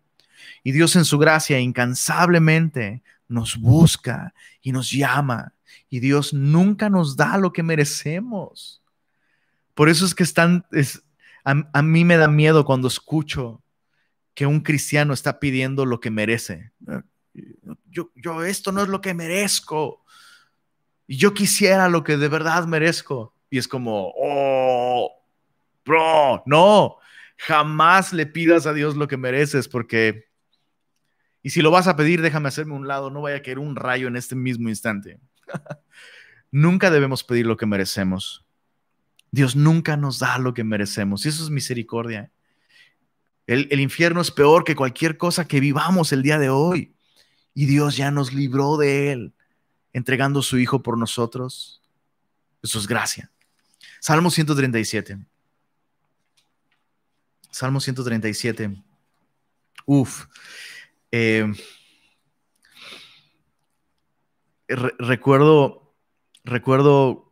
Y 0.63 0.71
Dios 0.71 0.95
en 0.95 1.03
su 1.03 1.17
gracia 1.17 1.59
incansablemente 1.59 3.01
nos 3.27 3.57
busca 3.57 4.35
y 4.61 4.71
nos 4.71 4.91
llama. 4.91 5.55
Y 5.89 5.99
Dios 5.99 6.31
nunca 6.31 6.91
nos 6.91 7.15
da 7.15 7.39
lo 7.39 7.53
que 7.53 7.63
merecemos. 7.63 8.83
Por 9.73 9.89
eso 9.89 10.05
es 10.05 10.13
que 10.13 10.21
están, 10.21 10.63
es, 10.71 11.01
a, 11.43 11.81
mí 11.81 12.05
me 12.05 12.17
da 12.17 12.27
miedo 12.27 12.65
cuando 12.65 12.87
escucho 12.87 13.63
que 14.35 14.45
un 14.45 14.59
cristiano 14.59 15.11
está 15.11 15.39
pidiendo 15.39 15.87
lo 15.87 15.99
que 16.01 16.11
merece. 16.11 16.71
Yo, 17.89 18.11
yo 18.13 18.43
esto 18.43 18.71
no 18.71 18.83
es 18.83 18.89
lo 18.89 19.01
que 19.01 19.15
merezco. 19.15 20.05
Y 21.07 21.17
yo 21.17 21.33
quisiera 21.33 21.89
lo 21.89 22.03
que 22.03 22.17
de 22.17 22.27
verdad 22.27 22.67
merezco. 22.67 23.33
Y 23.49 23.57
es 23.57 23.67
como, 23.67 24.13
oh, 24.15 25.20
bro, 25.85 26.43
no, 26.45 26.97
jamás 27.37 28.13
le 28.13 28.25
pidas 28.25 28.65
a 28.65 28.73
Dios 28.73 28.95
lo 28.95 29.07
que 29.07 29.17
mereces 29.17 29.67
porque 29.67 30.31
y 31.43 31.49
si 31.49 31.61
lo 31.61 31.71
vas 31.71 31.87
a 31.87 31.95
pedir, 31.95 32.21
déjame 32.21 32.47
hacerme 32.47 32.73
un 32.73 32.87
lado, 32.87 33.09
no 33.09 33.21
vaya 33.21 33.37
a 33.37 33.41
caer 33.41 33.59
un 33.59 33.75
rayo 33.75 34.07
en 34.07 34.15
este 34.15 34.35
mismo 34.35 34.69
instante. 34.69 35.19
nunca 36.51 36.91
debemos 36.91 37.23
pedir 37.23 37.47
lo 37.47 37.57
que 37.57 37.65
merecemos. 37.65 38.45
Dios 39.31 39.55
nunca 39.55 39.97
nos 39.97 40.19
da 40.19 40.37
lo 40.37 40.53
que 40.53 40.63
merecemos. 40.63 41.25
Y 41.25 41.29
eso 41.29 41.43
es 41.43 41.49
misericordia. 41.49 42.31
El, 43.47 43.67
el, 43.71 43.79
infierno 43.79 44.21
es 44.21 44.29
peor 44.29 44.63
que 44.63 44.75
cualquier 44.75 45.17
cosa 45.17 45.47
que 45.47 45.59
vivamos 45.59 46.11
el 46.11 46.21
día 46.21 46.37
de 46.37 46.49
hoy. 46.49 46.93
Y 47.53 47.65
Dios 47.65 47.97
ya 47.97 48.11
nos 48.11 48.33
libró 48.33 48.77
de 48.77 49.11
él, 49.11 49.33
entregando 49.93 50.41
su 50.41 50.59
Hijo 50.59 50.83
por 50.83 50.97
nosotros. 50.97 51.81
Eso 52.61 52.77
es 52.77 52.87
gracia. 52.87 53.31
Salmo 53.99 54.29
137. 54.29 55.17
Salmo 57.51 57.79
137. 57.79 58.81
Uf. 59.85 60.25
Eh, 61.11 61.51
recuerdo, 64.67 65.93
recuerdo 66.43 67.31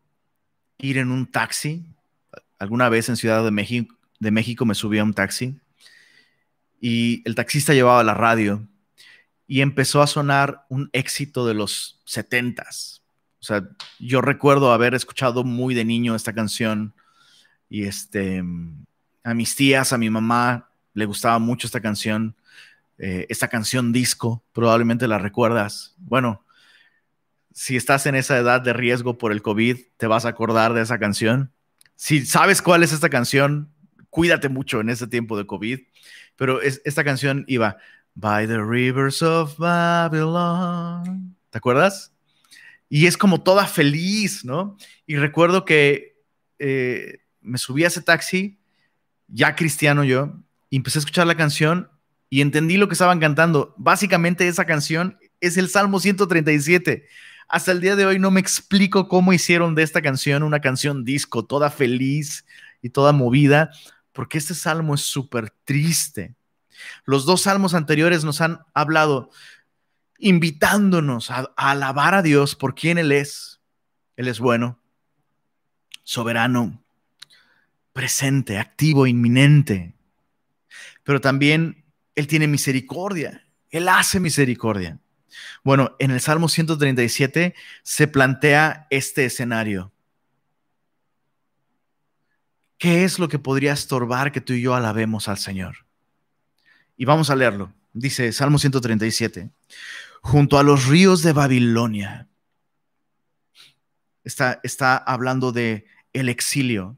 ir 0.78 0.98
en 0.98 1.12
un 1.12 1.32
taxi. 1.32 1.86
Alguna 2.58 2.90
vez 2.90 3.10
en 3.10 3.16
Ciudad 3.16 3.44
de 3.44 3.52
México, 3.52 3.96
de 4.20 4.32
México 4.32 4.66
me 4.66 4.76
subí 4.76 5.00
a 5.00 5.04
un 5.04 5.14
taxi 5.14 5.60
y 6.82 7.22
el 7.26 7.36
taxista 7.36 7.74
llevaba 7.74 8.04
la 8.04 8.14
radio 8.14 8.68
y 9.48 9.62
empezó 9.62 10.02
a 10.02 10.08
sonar 10.08 10.66
un 10.70 10.90
éxito 10.94 11.46
de 11.46 11.54
los 11.54 12.02
setentas. 12.06 13.04
O 13.42 13.44
sea, 13.44 13.70
yo 14.00 14.22
recuerdo 14.22 14.74
haber 14.74 14.94
escuchado 14.94 15.44
muy 15.44 15.74
de 15.74 15.86
niño 15.86 16.16
esta 16.16 16.34
canción 16.34 16.94
y 17.70 17.84
este, 17.84 18.44
a 19.24 19.34
mis 19.34 19.56
tías, 19.56 19.94
a 19.94 19.98
mi 19.98 20.10
mamá 20.10 20.70
le 20.94 21.06
gustaba 21.06 21.40
mucho 21.40 21.68
esta 21.68 21.82
canción 21.82 22.36
eh, 23.02 23.26
esta 23.30 23.48
canción 23.48 23.94
disco, 23.94 24.44
probablemente 24.52 25.08
la 25.08 25.20
recuerdas. 25.20 25.96
Bueno, 25.98 26.44
si 27.54 27.78
estás 27.78 28.06
en 28.06 28.16
esa 28.16 28.38
edad 28.38 28.60
de 28.60 28.74
riesgo 28.74 29.18
por 29.18 29.32
el 29.32 29.42
COVID, 29.42 29.78
te 29.96 30.08
vas 30.08 30.26
a 30.26 30.30
acordar 30.30 30.74
de 30.74 30.82
esa 30.82 31.00
canción. 31.00 31.54
Si 31.96 32.26
sabes 32.26 32.62
cuál 32.62 32.84
es 32.84 32.92
esta 32.92 33.10
canción, 33.10 33.72
cuídate 34.10 34.50
mucho 34.50 34.82
en 34.82 34.90
ese 34.90 35.08
tiempo 35.08 35.38
de 35.38 35.48
COVID. 35.48 35.80
Pero 36.36 36.62
esta 36.62 37.06
canción 37.06 37.46
iba, 37.48 37.78
By 38.16 38.48
the 38.48 38.62
Rivers 38.62 39.22
of 39.22 39.58
Babylon. 39.58 41.38
¿Te 41.52 41.58
acuerdas? 41.58 42.14
Y 42.90 43.08
es 43.08 43.16
como 43.18 43.44
toda 43.44 43.66
feliz, 43.66 44.44
¿no? 44.44 44.78
Y 45.06 45.16
recuerdo 45.16 45.64
que 45.64 46.18
eh, 46.60 47.20
me 47.40 47.58
subí 47.58 47.86
a 47.86 47.88
ese 47.88 48.02
taxi, 48.02 48.59
ya 49.32 49.56
cristiano 49.56 50.04
yo, 50.04 50.34
empecé 50.72 51.00
a 51.00 51.02
escuchar 51.02 51.28
la 51.28 51.38
canción 51.38 51.90
y 52.30 52.42
entendí 52.42 52.78
lo 52.78 52.88
que 52.88 52.94
estaban 52.94 53.20
cantando. 53.20 53.74
Básicamente 53.78 54.48
esa 54.48 54.66
canción 54.66 55.18
es 55.42 55.58
el 55.58 55.70
Salmo 55.70 56.00
137. 56.00 57.08
Hasta 57.48 57.72
el 57.72 57.82
día 57.82 57.96
de 57.96 58.06
hoy 58.06 58.20
no 58.20 58.32
me 58.32 58.40
explico 58.40 59.08
cómo 59.08 59.34
hicieron 59.34 59.74
de 59.74 59.84
esta 59.84 60.02
canción 60.02 60.44
una 60.44 60.62
canción 60.62 61.04
disco, 61.04 61.46
toda 61.46 61.72
feliz 61.72 62.46
y 62.82 62.90
toda 62.90 63.12
movida, 63.12 63.72
porque 64.12 64.38
este 64.38 64.54
salmo 64.54 64.96
es 64.96 65.02
súper 65.02 65.50
triste. 65.64 66.36
Los 67.06 67.26
dos 67.26 67.42
salmos 67.42 67.74
anteriores 67.74 68.24
nos 68.24 68.42
han 68.42 68.60
hablado 68.74 69.32
invitándonos 70.20 71.32
a, 71.32 71.52
a, 71.56 71.72
alabar 71.72 72.14
a 72.14 72.22
Dios 72.22 72.56
por 72.56 72.76
quien 72.76 72.98
Él 72.98 73.12
es. 73.12 73.60
Él 74.16 74.28
es 74.28 74.40
bueno, 74.40 74.80
soberano, 76.04 76.84
presente, 78.00 78.58
activo, 78.58 79.08
inminente. 79.08 79.94
Pero 81.04 81.20
también 81.20 81.84
él 82.16 82.28
tiene 82.28 82.48
misericordia. 82.48 83.46
Él 83.72 83.90
hace 83.90 84.22
misericordia. 84.22 85.02
Bueno, 85.66 85.98
en 86.00 86.12
el 86.12 86.22
Salmo 86.22 86.48
137 86.48 87.54
se 87.84 88.08
plantea 88.08 88.88
este 88.90 89.26
escenario. 89.26 89.92
¿Qué 92.78 93.04
es 93.04 93.20
lo 93.20 93.28
que 93.28 93.38
podría 93.38 93.74
estorbar 93.74 94.32
que 94.32 94.40
tú 94.40 94.54
y 94.54 94.62
yo 94.62 94.76
alabemos 94.76 95.28
al 95.28 95.38
Señor? 95.38 95.86
Y 96.96 97.04
vamos 97.04 97.30
a 97.30 97.36
leerlo. 97.36 97.74
Dice 97.92 98.32
Salmo 98.32 98.60
137, 98.60 99.50
junto 100.22 100.58
a 100.58 100.64
los 100.64 100.86
ríos 100.86 101.22
de 101.22 101.34
Babilonia. 101.34 102.30
Está, 104.24 104.62
está 104.64 104.96
hablando 104.96 105.52
de 105.52 105.86
el 106.14 106.30
exilio. 106.30 106.98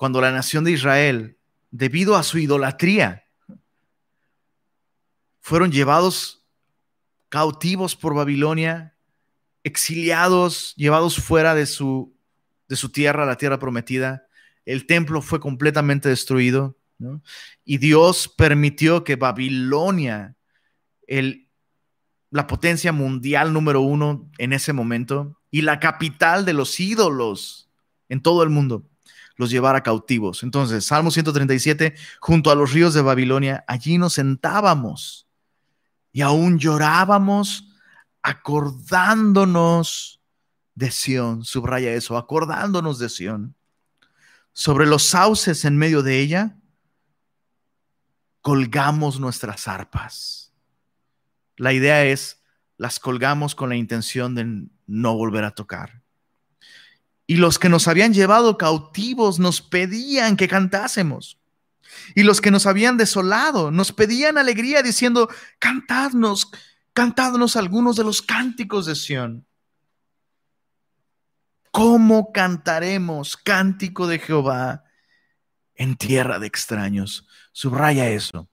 Cuando 0.00 0.22
la 0.22 0.32
nación 0.32 0.64
de 0.64 0.72
Israel, 0.72 1.36
debido 1.70 2.16
a 2.16 2.22
su 2.22 2.38
idolatría, 2.38 3.26
fueron 5.42 5.70
llevados 5.70 6.42
cautivos 7.28 7.96
por 7.96 8.14
Babilonia, 8.14 8.96
exiliados, 9.62 10.74
llevados 10.76 11.16
fuera 11.16 11.54
de 11.54 11.66
su, 11.66 12.16
de 12.66 12.76
su 12.76 12.88
tierra, 12.88 13.26
la 13.26 13.36
tierra 13.36 13.58
prometida. 13.58 14.26
El 14.64 14.86
templo 14.86 15.20
fue 15.20 15.38
completamente 15.38 16.08
destruido. 16.08 16.78
Y 17.66 17.76
Dios 17.76 18.26
permitió 18.26 19.04
que 19.04 19.16
Babilonia, 19.16 20.34
el, 21.08 21.46
la 22.30 22.46
potencia 22.46 22.90
mundial 22.90 23.52
número 23.52 23.82
uno 23.82 24.30
en 24.38 24.54
ese 24.54 24.72
momento, 24.72 25.38
y 25.50 25.60
la 25.60 25.78
capital 25.78 26.46
de 26.46 26.54
los 26.54 26.80
ídolos 26.80 27.68
en 28.08 28.22
todo 28.22 28.42
el 28.42 28.48
mundo, 28.48 28.86
los 29.40 29.50
llevara 29.50 29.82
cautivos. 29.82 30.42
Entonces, 30.42 30.84
Salmo 30.84 31.10
137, 31.10 31.94
junto 32.20 32.50
a 32.50 32.54
los 32.54 32.72
ríos 32.72 32.92
de 32.92 33.00
Babilonia, 33.00 33.64
allí 33.66 33.96
nos 33.96 34.12
sentábamos 34.12 35.26
y 36.12 36.20
aún 36.20 36.58
llorábamos 36.58 37.72
acordándonos 38.22 40.20
de 40.74 40.90
Sión, 40.90 41.44
subraya 41.44 41.92
eso, 41.94 42.18
acordándonos 42.18 42.98
de 42.98 43.08
Sión. 43.08 43.56
Sobre 44.52 44.86
los 44.86 45.04
sauces 45.04 45.64
en 45.64 45.78
medio 45.78 46.02
de 46.02 46.20
ella, 46.20 46.58
colgamos 48.42 49.20
nuestras 49.20 49.68
arpas. 49.68 50.52
La 51.56 51.72
idea 51.72 52.04
es, 52.04 52.42
las 52.76 53.00
colgamos 53.00 53.54
con 53.54 53.70
la 53.70 53.76
intención 53.76 54.34
de 54.34 54.68
no 54.86 55.14
volver 55.14 55.44
a 55.44 55.52
tocar. 55.52 55.99
Y 57.30 57.36
los 57.36 57.60
que 57.60 57.68
nos 57.68 57.86
habían 57.86 58.12
llevado 58.12 58.58
cautivos 58.58 59.38
nos 59.38 59.62
pedían 59.62 60.36
que 60.36 60.48
cantásemos. 60.48 61.38
Y 62.16 62.24
los 62.24 62.40
que 62.40 62.50
nos 62.50 62.66
habían 62.66 62.96
desolado 62.96 63.70
nos 63.70 63.92
pedían 63.92 64.36
alegría 64.36 64.82
diciendo, 64.82 65.30
cantadnos, 65.60 66.50
cantadnos 66.92 67.54
algunos 67.54 67.94
de 67.94 68.02
los 68.02 68.20
cánticos 68.20 68.86
de 68.86 68.96
Sión. 68.96 69.46
¿Cómo 71.70 72.32
cantaremos 72.32 73.36
cántico 73.36 74.08
de 74.08 74.18
Jehová 74.18 74.82
en 75.76 75.94
tierra 75.94 76.40
de 76.40 76.48
extraños? 76.48 77.28
Subraya 77.52 78.08
eso. 78.08 78.48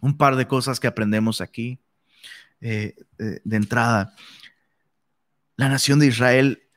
Un 0.00 0.16
par 0.16 0.34
de 0.34 0.48
cosas 0.48 0.80
que 0.80 0.88
aprendemos 0.88 1.40
aquí 1.40 1.78
eh, 2.60 2.96
eh, 3.20 3.40
de 3.44 3.56
entrada. 3.56 4.12
La 5.54 5.68
nación 5.68 6.00
de 6.00 6.08
Israel 6.08 6.67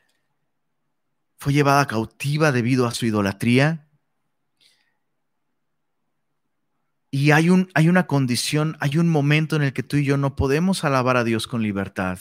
fue 1.41 1.53
llevada 1.53 1.87
cautiva 1.87 2.51
debido 2.51 2.85
a 2.85 2.91
su 2.91 3.07
idolatría. 3.07 3.87
Y 7.09 7.31
hay, 7.31 7.49
un, 7.49 7.71
hay 7.73 7.89
una 7.89 8.05
condición, 8.05 8.77
hay 8.79 8.99
un 8.99 9.09
momento 9.09 9.55
en 9.55 9.63
el 9.63 9.73
que 9.73 9.81
tú 9.81 9.97
y 9.97 10.05
yo 10.05 10.17
no 10.17 10.35
podemos 10.35 10.83
alabar 10.83 11.17
a 11.17 11.23
Dios 11.23 11.47
con 11.47 11.63
libertad. 11.63 12.19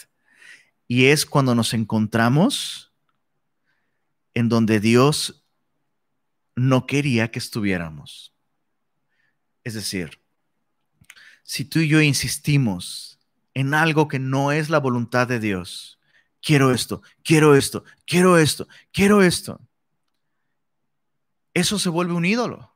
Y 0.88 1.08
es 1.08 1.26
cuando 1.26 1.54
nos 1.54 1.74
encontramos 1.74 2.94
en 4.32 4.48
donde 4.48 4.80
Dios 4.80 5.44
no 6.56 6.86
quería 6.86 7.30
que 7.30 7.40
estuviéramos. 7.40 8.32
Es 9.64 9.74
decir, 9.74 10.22
si 11.42 11.66
tú 11.66 11.80
y 11.80 11.88
yo 11.88 12.00
insistimos 12.00 13.18
en 13.52 13.74
algo 13.74 14.08
que 14.08 14.18
no 14.18 14.50
es 14.50 14.70
la 14.70 14.78
voluntad 14.78 15.28
de 15.28 15.40
Dios, 15.40 15.99
quiero 16.42 16.72
esto, 16.72 17.02
quiero 17.22 17.54
esto, 17.54 17.84
quiero 18.06 18.38
esto, 18.38 18.66
quiero 18.92 19.22
esto, 19.22 19.60
eso 21.54 21.78
se 21.78 21.88
vuelve 21.88 22.14
un 22.14 22.24
ídolo. 22.24 22.74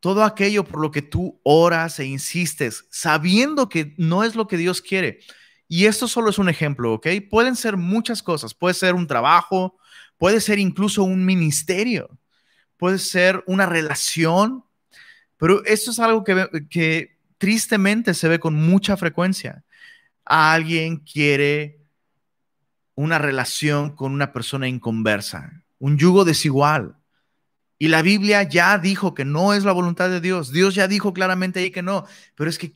Todo 0.00 0.24
aquello 0.24 0.64
por 0.64 0.80
lo 0.80 0.90
que 0.90 1.02
tú 1.02 1.40
oras 1.42 1.98
e 1.98 2.04
insistes, 2.04 2.86
sabiendo 2.90 3.68
que 3.68 3.94
no 3.96 4.24
es 4.24 4.34
lo 4.34 4.46
que 4.46 4.56
Dios 4.56 4.82
quiere. 4.82 5.20
Y 5.68 5.86
esto 5.86 6.06
solo 6.06 6.30
es 6.30 6.38
un 6.38 6.48
ejemplo, 6.48 6.92
¿ok? 6.94 7.08
Pueden 7.28 7.56
ser 7.56 7.76
muchas 7.76 8.22
cosas. 8.22 8.54
Puede 8.54 8.74
ser 8.74 8.94
un 8.94 9.06
trabajo, 9.06 9.78
puede 10.16 10.40
ser 10.40 10.58
incluso 10.58 11.02
un 11.02 11.24
ministerio, 11.24 12.10
puede 12.76 12.98
ser 12.98 13.42
una 13.46 13.66
relación, 13.66 14.64
pero 15.38 15.64
esto 15.64 15.90
es 15.90 15.98
algo 15.98 16.22
que, 16.22 16.48
que 16.70 17.18
tristemente 17.38 18.14
se 18.14 18.28
ve 18.28 18.38
con 18.38 18.54
mucha 18.54 18.96
frecuencia. 18.96 19.64
Alguien 20.24 20.98
quiere 20.98 21.85
una 22.96 23.18
relación 23.18 23.94
con 23.94 24.12
una 24.12 24.32
persona 24.32 24.66
inconversa, 24.66 25.62
un 25.78 25.96
yugo 25.96 26.24
desigual. 26.24 26.96
Y 27.78 27.88
la 27.88 28.00
Biblia 28.02 28.42
ya 28.42 28.78
dijo 28.78 29.14
que 29.14 29.26
no 29.26 29.52
es 29.52 29.64
la 29.64 29.72
voluntad 29.72 30.08
de 30.08 30.22
Dios. 30.22 30.50
Dios 30.50 30.74
ya 30.74 30.88
dijo 30.88 31.12
claramente 31.12 31.60
ahí 31.60 31.70
que 31.70 31.82
no. 31.82 32.06
Pero 32.34 32.48
es 32.48 32.58
que 32.58 32.72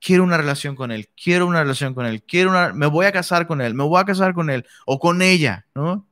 quiero 0.00 0.24
una 0.24 0.38
relación 0.38 0.74
con 0.74 0.90
Él, 0.90 1.10
quiero 1.22 1.46
una 1.46 1.60
relación 1.62 1.94
con 1.94 2.06
Él, 2.06 2.22
quiero 2.22 2.50
una, 2.50 2.72
me 2.72 2.86
voy 2.86 3.04
a 3.06 3.12
casar 3.12 3.46
con 3.46 3.60
Él, 3.60 3.74
me 3.74 3.84
voy 3.84 4.00
a 4.00 4.06
casar 4.06 4.32
con 4.32 4.48
Él 4.48 4.66
o 4.86 4.98
con 4.98 5.20
ella, 5.20 5.66
¿no? 5.74 6.08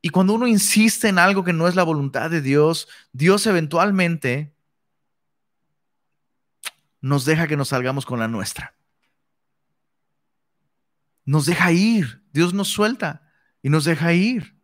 Y 0.00 0.10
cuando 0.10 0.34
uno 0.34 0.46
insiste 0.46 1.08
en 1.08 1.18
algo 1.18 1.42
que 1.42 1.52
no 1.52 1.66
es 1.66 1.74
la 1.74 1.82
voluntad 1.82 2.30
de 2.30 2.40
Dios, 2.40 2.88
Dios 3.12 3.44
eventualmente 3.48 4.54
nos 7.00 7.24
deja 7.24 7.48
que 7.48 7.56
nos 7.56 7.68
salgamos 7.68 8.06
con 8.06 8.20
la 8.20 8.28
nuestra. 8.28 8.77
Nos 11.28 11.44
deja 11.44 11.72
ir. 11.72 12.22
Dios 12.32 12.54
nos 12.54 12.68
suelta 12.68 13.30
y 13.62 13.68
nos 13.68 13.84
deja 13.84 14.12
ir 14.14 14.58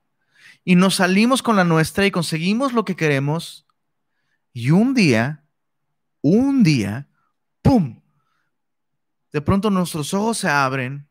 y 0.64 0.76
nos 0.76 0.96
salimos 0.96 1.42
con 1.42 1.56
la 1.56 1.64
nuestra 1.64 2.06
y 2.06 2.10
conseguimos 2.10 2.72
lo 2.72 2.84
que 2.84 2.96
queremos. 2.96 3.66
Y 4.52 4.70
un 4.70 4.94
día, 4.94 5.44
un 6.22 6.62
día, 6.62 7.08
¡pum! 7.60 8.00
De 9.30 9.42
pronto 9.42 9.68
nuestros 9.68 10.14
ojos 10.14 10.38
se 10.38 10.48
abren 10.48 11.06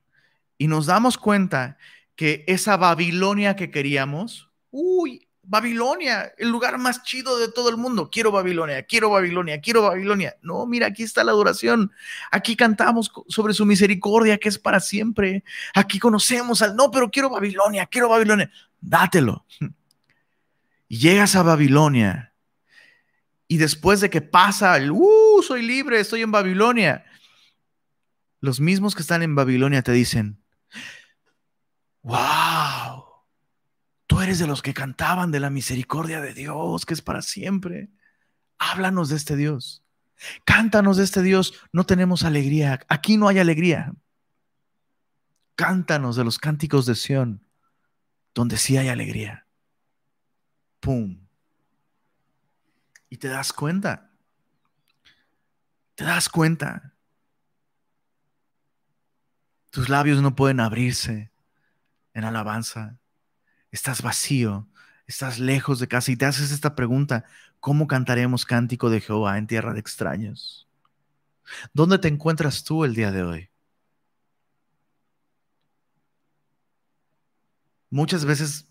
y 0.57 0.67
nos 0.67 0.87
damos 0.87 1.17
cuenta 1.17 1.77
que 2.15 2.43
esa 2.47 2.77
Babilonia 2.77 3.55
que 3.55 3.69
queríamos, 3.69 4.49
uy, 4.71 5.27
Babilonia, 5.45 6.33
el 6.37 6.49
lugar 6.49 6.77
más 6.77 7.03
chido 7.03 7.37
de 7.37 7.51
todo 7.51 7.69
el 7.69 7.75
mundo. 7.75 8.09
Quiero 8.09 8.31
Babilonia, 8.31 8.83
quiero 8.83 9.09
Babilonia, 9.09 9.59
quiero 9.59 9.81
Babilonia. 9.81 10.37
No, 10.41 10.65
mira, 10.65 10.87
aquí 10.87 11.03
está 11.03 11.23
la 11.23 11.33
adoración. 11.33 11.91
Aquí 12.31 12.55
cantamos 12.55 13.11
sobre 13.27 13.53
su 13.53 13.65
misericordia 13.65 14.37
que 14.37 14.47
es 14.47 14.57
para 14.57 14.79
siempre. 14.79 15.43
Aquí 15.73 15.99
conocemos 15.99 16.61
al, 16.61 16.75
no, 16.75 16.89
pero 16.89 17.11
quiero 17.11 17.29
Babilonia, 17.29 17.85
quiero 17.87 18.07
Babilonia. 18.07 18.49
Dátelo. 18.79 19.45
Y 20.87 20.97
llegas 20.97 21.35
a 21.35 21.43
Babilonia. 21.43 22.33
Y 23.47 23.57
después 23.57 23.99
de 23.99 24.09
que 24.09 24.21
pasa 24.21 24.77
el, 24.77 24.91
uh, 24.91 25.43
soy 25.45 25.61
libre, 25.61 25.99
estoy 25.99 26.21
en 26.21 26.31
Babilonia. 26.31 27.03
Los 28.39 28.61
mismos 28.61 28.95
que 28.95 29.01
están 29.01 29.23
en 29.23 29.35
Babilonia 29.35 29.81
te 29.81 29.91
dicen, 29.91 30.41
wow 32.01 32.92
Tú 34.07 34.21
eres 34.21 34.39
de 34.39 34.47
los 34.47 34.61
que 34.61 34.73
cantaban 34.73 35.31
de 35.31 35.39
la 35.39 35.49
misericordia 35.49 36.21
de 36.21 36.33
Dios, 36.33 36.85
que 36.85 36.93
es 36.93 37.01
para 37.01 37.21
siempre. 37.21 37.89
Háblanos 38.57 39.09
de 39.09 39.15
este 39.15 39.35
Dios. 39.35 39.83
Cántanos 40.45 40.97
de 40.97 41.03
este 41.03 41.21
Dios. 41.21 41.53
No 41.71 41.85
tenemos 41.85 42.23
alegría. 42.23 42.79
Aquí 42.89 43.17
no 43.17 43.27
hay 43.27 43.39
alegría. 43.39 43.93
Cántanos 45.55 46.15
de 46.15 46.23
los 46.23 46.39
cánticos 46.39 46.85
de 46.85 46.95
Sión, 46.95 47.45
donde 48.33 48.57
sí 48.57 48.77
hay 48.77 48.89
alegría. 48.89 49.47
¡Pum! 50.79 51.27
Y 53.09 53.17
te 53.17 53.27
das 53.27 53.53
cuenta. 53.53 54.11
Te 55.95 56.03
das 56.03 56.27
cuenta. 56.29 56.95
Tus 59.69 59.89
labios 59.89 60.21
no 60.21 60.35
pueden 60.35 60.59
abrirse 60.59 61.31
en 62.13 62.23
alabanza 62.25 62.99
estás 63.73 64.03
vacío, 64.03 64.67
estás 65.07 65.39
lejos 65.39 65.79
de 65.79 65.87
casa 65.87 66.11
y 66.11 66.15
te 66.15 66.25
haces 66.25 66.51
esta 66.51 66.75
pregunta, 66.75 67.25
¿cómo 67.59 67.87
cantaremos 67.87 68.45
cántico 68.45 68.89
de 68.91 69.01
Jehová 69.01 69.37
en 69.39 69.47
tierra 69.47 69.73
de 69.73 69.79
extraños? 69.79 70.67
¿Dónde 71.73 71.97
te 71.97 72.07
encuentras 72.07 72.63
tú 72.63 72.85
el 72.85 72.93
día 72.93 73.11
de 73.11 73.23
hoy? 73.23 73.49
Muchas 77.89 78.25
veces 78.25 78.67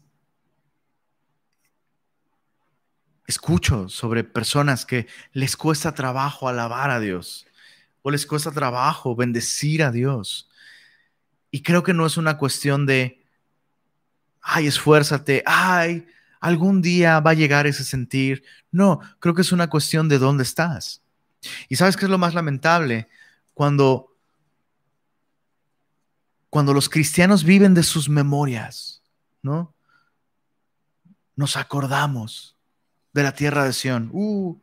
escucho 3.27 3.89
sobre 3.89 4.23
personas 4.25 4.87
que 4.87 5.09
les 5.33 5.57
cuesta 5.57 5.95
trabajo 5.95 6.49
alabar 6.49 6.91
a 6.91 7.01
Dios 7.01 7.47
o 8.03 8.11
les 8.11 8.25
cuesta 8.25 8.53
trabajo 8.53 9.17
bendecir 9.17 9.83
a 9.83 9.91
Dios. 9.91 10.49
Y 11.51 11.63
creo 11.63 11.83
que 11.83 11.93
no 11.93 12.07
es 12.07 12.17
una 12.17 12.39
cuestión 12.39 12.87
de 12.87 13.22
ay, 14.43 14.67
esfuérzate, 14.67 15.43
ay, 15.47 16.07
algún 16.41 16.83
día 16.83 17.21
va 17.21 17.31
a 17.31 17.35
llegar 17.35 17.67
ese 17.67 17.85
sentir. 17.85 18.45
No, 18.71 19.01
creo 19.21 19.35
que 19.35 19.43
es 19.43 19.53
una 19.53 19.71
cuestión 19.71 20.09
de 20.09 20.19
dónde 20.19 20.43
estás. 20.43 21.03
Y 21.69 21.77
sabes 21.77 21.97
qué 21.97 22.05
es 22.05 22.11
lo 22.11 22.19
más 22.19 22.35
lamentable? 22.35 23.09
Cuando, 23.55 24.17
cuando 26.51 26.75
los 26.75 26.89
cristianos 26.89 27.45
viven 27.45 27.75
de 27.75 27.83
sus 27.83 28.09
memorias, 28.09 29.03
¿no? 29.43 29.75
Nos 31.37 31.57
acordamos 31.57 32.57
de 33.13 33.23
la 33.23 33.33
tierra 33.33 33.65
de 33.65 33.73
Sión. 33.73 34.11
Uh, 34.13 34.61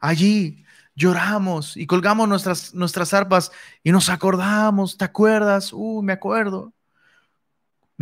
allí 0.00 0.64
lloramos 0.94 1.76
y 1.76 1.86
colgamos 1.86 2.28
nuestras, 2.28 2.74
nuestras 2.74 3.14
arpas 3.14 3.50
y 3.82 3.92
nos 3.92 4.08
acordamos. 4.08 4.96
¿Te 4.96 5.04
acuerdas? 5.04 5.72
Uh, 5.72 6.02
me 6.02 6.12
acuerdo. 6.12 6.72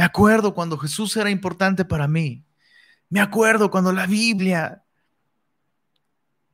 Me 0.01 0.07
acuerdo 0.07 0.55
cuando 0.55 0.79
Jesús 0.79 1.15
era 1.19 1.29
importante 1.29 1.85
para 1.85 2.09
mí. 2.09 2.43
Me 3.11 3.21
acuerdo 3.21 3.71
cuando 3.71 3.93
la 3.93 4.07
Biblia, 4.07 4.83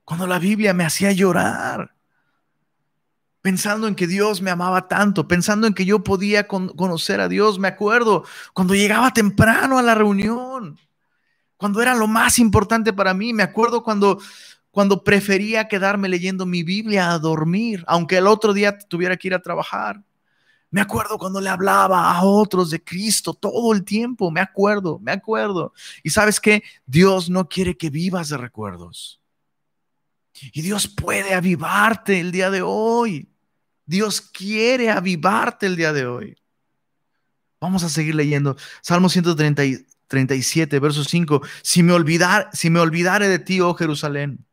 cuando 0.05 0.27
la 0.27 0.41
Biblia 0.41 0.75
me 0.75 0.85
hacía 0.85 1.13
llorar, 1.13 1.95
pensando 3.43 3.87
en 3.87 3.95
que 3.95 4.09
Dios 4.09 4.43
me 4.43 4.51
amaba 4.51 4.89
tanto, 4.89 5.29
pensando 5.29 5.69
en 5.69 5.75
que 5.75 5.85
yo 5.85 6.03
podía 6.03 6.49
conocer 6.49 7.21
a 7.21 7.29
Dios. 7.29 7.61
Me 7.61 7.69
acuerdo 7.69 8.25
cuando 8.53 8.75
llegaba 8.75 9.13
temprano 9.13 9.79
a 9.79 9.83
la 9.83 9.95
reunión, 9.95 10.77
cuando 11.57 11.81
era 11.81 11.95
lo 11.95 12.09
más 12.09 12.41
importante 12.41 12.93
para 12.93 13.15
mí. 13.15 13.33
Me 13.33 13.45
acuerdo 13.45 13.85
cuando 13.85 14.19
cuando 14.73 15.05
prefería 15.05 15.69
quedarme 15.69 16.09
leyendo 16.09 16.47
mi 16.47 16.65
Biblia 16.65 17.13
a 17.13 17.21
dormir, 17.21 17.85
aunque 17.87 18.17
el 18.17 18.27
otro 18.27 18.53
día 18.53 18.77
tuviera 18.77 19.17
que 19.17 19.29
ir 19.29 19.35
a 19.35 19.41
trabajar. 19.41 20.03
Me 20.77 20.83
acuerdo 20.83 21.17
cuando 21.17 21.41
le 21.41 21.49
hablaba 21.49 22.13
a 22.13 22.23
otros 22.23 22.69
de 22.69 22.85
Cristo 22.85 23.33
todo 23.33 23.73
el 23.73 23.83
tiempo. 23.83 24.31
Me 24.31 24.43
acuerdo, 24.43 24.99
me 24.99 25.11
acuerdo. 25.11 25.73
Y 26.03 26.11
sabes 26.11 26.39
que 26.39 26.63
Dios 26.85 27.31
no 27.31 27.49
quiere 27.49 27.79
que 27.79 27.89
vivas 27.89 28.29
de 28.29 28.37
recuerdos. 28.37 29.19
Y 30.53 30.61
Dios 30.61 30.87
puede 30.87 31.33
avivarte 31.33 32.21
el 32.21 32.31
día 32.31 32.51
de 32.51 32.61
hoy. 32.61 33.27
Dios 33.87 34.21
quiere 34.21 34.91
avivarte 34.91 35.65
el 35.65 35.77
día 35.77 35.95
de 35.95 36.05
hoy. 36.07 36.37
Vamos 37.59 37.83
a 37.83 37.89
seguir 37.89 38.15
leyendo. 38.15 38.55
Salmo 38.83 39.09
137, 39.09 40.79
verso 40.79 41.05
5. 41.05 41.41
Si 41.63 41.83
me, 41.83 41.95
olvidar, 41.95 42.51
si 42.53 42.69
me 42.69 42.81
olvidare 42.81 43.29
de 43.29 43.39
ti, 43.39 43.63
oh 43.63 43.73
Jerusalén, 43.73 44.45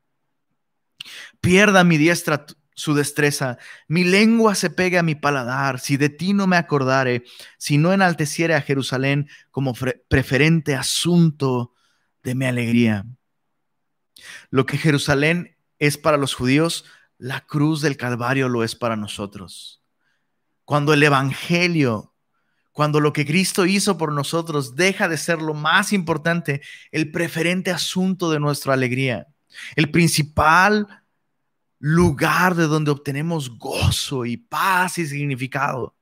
pierda 1.41 1.83
mi 1.83 1.97
diestra 1.97 2.45
su 2.75 2.93
destreza. 2.93 3.57
Mi 3.87 4.03
lengua 4.03 4.55
se 4.55 4.69
pegue 4.69 4.97
a 4.97 5.03
mi 5.03 5.15
paladar, 5.15 5.79
si 5.79 5.97
de 5.97 6.09
ti 6.09 6.33
no 6.33 6.47
me 6.47 6.57
acordare, 6.57 7.23
si 7.57 7.77
no 7.77 7.93
enalteciere 7.93 8.55
a 8.55 8.61
Jerusalén 8.61 9.29
como 9.51 9.73
preferente 10.07 10.75
asunto 10.75 11.73
de 12.23 12.35
mi 12.35 12.45
alegría. 12.45 13.05
Lo 14.49 14.65
que 14.65 14.77
Jerusalén 14.77 15.57
es 15.79 15.97
para 15.97 16.17
los 16.17 16.33
judíos, 16.33 16.85
la 17.17 17.41
cruz 17.41 17.81
del 17.81 17.97
Calvario 17.97 18.49
lo 18.49 18.63
es 18.63 18.75
para 18.75 18.95
nosotros. 18.95 19.81
Cuando 20.65 20.93
el 20.93 21.03
Evangelio, 21.03 22.13
cuando 22.71 22.99
lo 22.99 23.13
que 23.13 23.25
Cristo 23.25 23.65
hizo 23.65 23.97
por 23.97 24.11
nosotros 24.11 24.75
deja 24.75 25.07
de 25.07 25.17
ser 25.17 25.41
lo 25.41 25.53
más 25.53 25.93
importante, 25.93 26.61
el 26.91 27.11
preferente 27.11 27.71
asunto 27.71 28.31
de 28.31 28.39
nuestra 28.39 28.73
alegría, 28.73 29.27
el 29.75 29.91
principal 29.91 31.02
lugar 31.85 32.55
de 32.55 32.65
donde 32.65 32.91
obtenemos 32.91 33.59
gozo 33.59 34.23
y 34.23 34.37
paz 34.37 34.97
y 34.99 35.05
significado. 35.05 35.93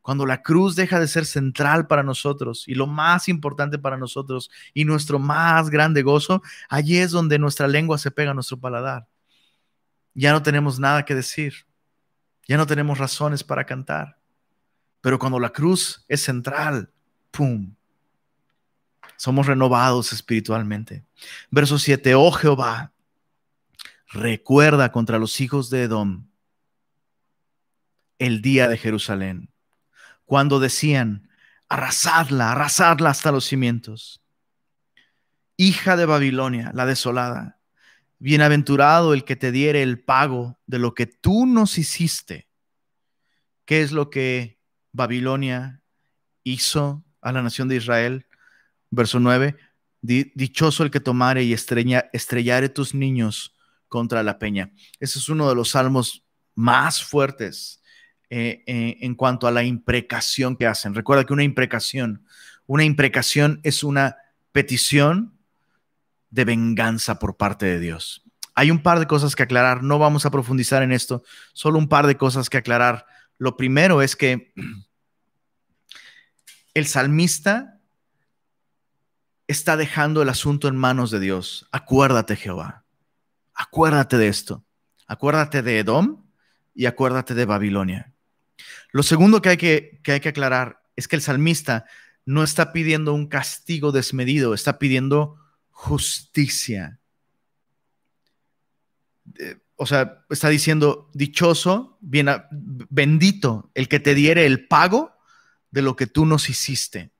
Cuando 0.00 0.24
la 0.24 0.40
cruz 0.40 0.76
deja 0.76 1.00
de 1.00 1.08
ser 1.08 1.26
central 1.26 1.88
para 1.88 2.04
nosotros 2.04 2.62
y 2.68 2.76
lo 2.76 2.86
más 2.86 3.28
importante 3.28 3.76
para 3.76 3.96
nosotros 3.96 4.52
y 4.72 4.84
nuestro 4.84 5.18
más 5.18 5.68
grande 5.68 6.02
gozo, 6.02 6.42
allí 6.68 6.98
es 6.98 7.10
donde 7.10 7.40
nuestra 7.40 7.66
lengua 7.66 7.98
se 7.98 8.12
pega 8.12 8.30
a 8.30 8.34
nuestro 8.34 8.60
paladar. 8.60 9.08
Ya 10.14 10.30
no 10.30 10.44
tenemos 10.44 10.78
nada 10.78 11.04
que 11.04 11.16
decir, 11.16 11.66
ya 12.46 12.56
no 12.56 12.64
tenemos 12.68 12.98
razones 12.98 13.42
para 13.42 13.66
cantar. 13.66 14.20
Pero 15.00 15.18
cuando 15.18 15.40
la 15.40 15.50
cruz 15.50 16.04
es 16.06 16.22
central, 16.22 16.88
¡pum! 17.32 17.74
Somos 19.16 19.48
renovados 19.48 20.12
espiritualmente. 20.12 21.04
Verso 21.50 21.80
7, 21.80 22.14
oh 22.14 22.30
Jehová, 22.30 22.92
recuerda 24.08 24.92
contra 24.92 25.18
los 25.18 25.40
hijos 25.40 25.70
de 25.70 25.84
Edom 25.84 26.28
el 28.18 28.40
día 28.40 28.68
de 28.68 28.78
Jerusalén, 28.78 29.50
cuando 30.24 30.58
decían, 30.58 31.28
arrasadla, 31.68 32.52
arrasadla 32.52 33.10
hasta 33.10 33.32
los 33.32 33.44
cimientos. 33.44 34.22
Hija 35.56 35.96
de 35.96 36.06
Babilonia, 36.06 36.70
la 36.74 36.86
desolada, 36.86 37.60
bienaventurado 38.18 39.12
el 39.12 39.24
que 39.24 39.36
te 39.36 39.52
diere 39.52 39.82
el 39.82 40.02
pago 40.02 40.58
de 40.66 40.78
lo 40.78 40.94
que 40.94 41.06
tú 41.06 41.46
nos 41.46 41.78
hiciste. 41.78 42.48
¿Qué 43.64 43.82
es 43.82 43.92
lo 43.92 44.10
que 44.10 44.58
Babilonia 44.92 45.82
hizo 46.44 47.04
a 47.20 47.32
la 47.32 47.42
nación 47.42 47.68
de 47.68 47.76
Israel? 47.76 48.26
Verso 48.90 49.18
9, 49.20 49.56
dichoso 50.00 50.84
el 50.84 50.90
que 50.90 51.00
tomare 51.00 51.42
y 51.42 51.52
estrella, 51.52 52.08
estrellare 52.12 52.68
tus 52.68 52.94
niños 52.94 53.55
contra 53.96 54.22
la 54.22 54.38
peña. 54.38 54.72
Ese 55.00 55.18
es 55.18 55.30
uno 55.30 55.48
de 55.48 55.54
los 55.54 55.70
salmos 55.70 56.22
más 56.54 57.02
fuertes 57.02 57.80
eh, 58.28 58.62
eh, 58.66 58.98
en 59.00 59.14
cuanto 59.14 59.46
a 59.46 59.50
la 59.50 59.64
imprecación 59.64 60.54
que 60.54 60.66
hacen. 60.66 60.94
Recuerda 60.94 61.24
que 61.24 61.32
una 61.32 61.44
imprecación, 61.44 62.26
una 62.66 62.84
imprecación 62.84 63.58
es 63.62 63.82
una 63.82 64.18
petición 64.52 65.38
de 66.28 66.44
venganza 66.44 67.18
por 67.18 67.38
parte 67.38 67.64
de 67.64 67.80
Dios. 67.80 68.22
Hay 68.54 68.70
un 68.70 68.82
par 68.82 68.98
de 68.98 69.06
cosas 69.06 69.34
que 69.34 69.44
aclarar, 69.44 69.82
no 69.82 69.98
vamos 69.98 70.26
a 70.26 70.30
profundizar 70.30 70.82
en 70.82 70.92
esto, 70.92 71.22
solo 71.54 71.78
un 71.78 71.88
par 71.88 72.06
de 72.06 72.18
cosas 72.18 72.50
que 72.50 72.58
aclarar. 72.58 73.06
Lo 73.38 73.56
primero 73.56 74.02
es 74.02 74.14
que 74.14 74.52
el 76.74 76.86
salmista 76.86 77.80
está 79.46 79.78
dejando 79.78 80.20
el 80.20 80.28
asunto 80.28 80.68
en 80.68 80.76
manos 80.76 81.10
de 81.10 81.18
Dios. 81.18 81.66
Acuérdate, 81.72 82.36
Jehová. 82.36 82.85
Acuérdate 83.56 84.18
de 84.18 84.28
esto. 84.28 84.64
Acuérdate 85.06 85.62
de 85.62 85.78
Edom 85.78 86.24
y 86.74 86.84
acuérdate 86.84 87.34
de 87.34 87.46
Babilonia. 87.46 88.12
Lo 88.92 89.02
segundo 89.02 89.40
que 89.40 89.48
hay 89.48 89.56
que, 89.56 90.00
hay 90.06 90.20
que 90.20 90.28
aclarar 90.28 90.82
es 90.94 91.08
que 91.08 91.16
el 91.16 91.22
salmista 91.22 91.86
no 92.26 92.42
está 92.42 92.72
pidiendo 92.72 93.14
un 93.14 93.28
castigo 93.28 93.92
desmedido, 93.92 94.52
está 94.52 94.78
pidiendo 94.78 95.38
justicia. 95.70 97.00
Eh, 99.38 99.58
o 99.76 99.86
sea, 99.86 100.24
está 100.28 100.48
diciendo, 100.48 101.10
dichoso, 101.14 101.98
bien, 102.00 102.28
bendito 102.50 103.70
el 103.74 103.88
que 103.88 104.00
te 104.00 104.14
diere 104.14 104.44
el 104.44 104.66
pago 104.66 105.12
de 105.70 105.82
lo 105.82 105.96
que 105.96 106.06
tú 106.06 106.26
nos 106.26 106.50
hiciste. 106.50 107.10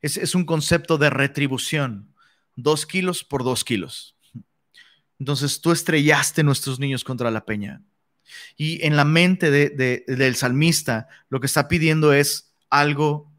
Es, 0.00 0.16
es 0.16 0.34
un 0.34 0.44
concepto 0.44 0.98
de 0.98 1.10
retribución, 1.10 2.14
dos 2.54 2.86
kilos 2.86 3.24
por 3.24 3.44
dos 3.44 3.64
kilos. 3.64 4.17
Entonces 5.18 5.60
tú 5.60 5.72
estrellaste 5.72 6.42
nuestros 6.42 6.78
niños 6.78 7.04
contra 7.04 7.30
la 7.30 7.44
peña. 7.44 7.82
Y 8.56 8.84
en 8.84 8.96
la 8.96 9.04
mente 9.04 9.50
del 9.50 10.36
salmista 10.36 11.08
lo 11.28 11.40
que 11.40 11.46
está 11.46 11.68
pidiendo 11.68 12.12
es 12.12 12.54
algo 12.70 13.32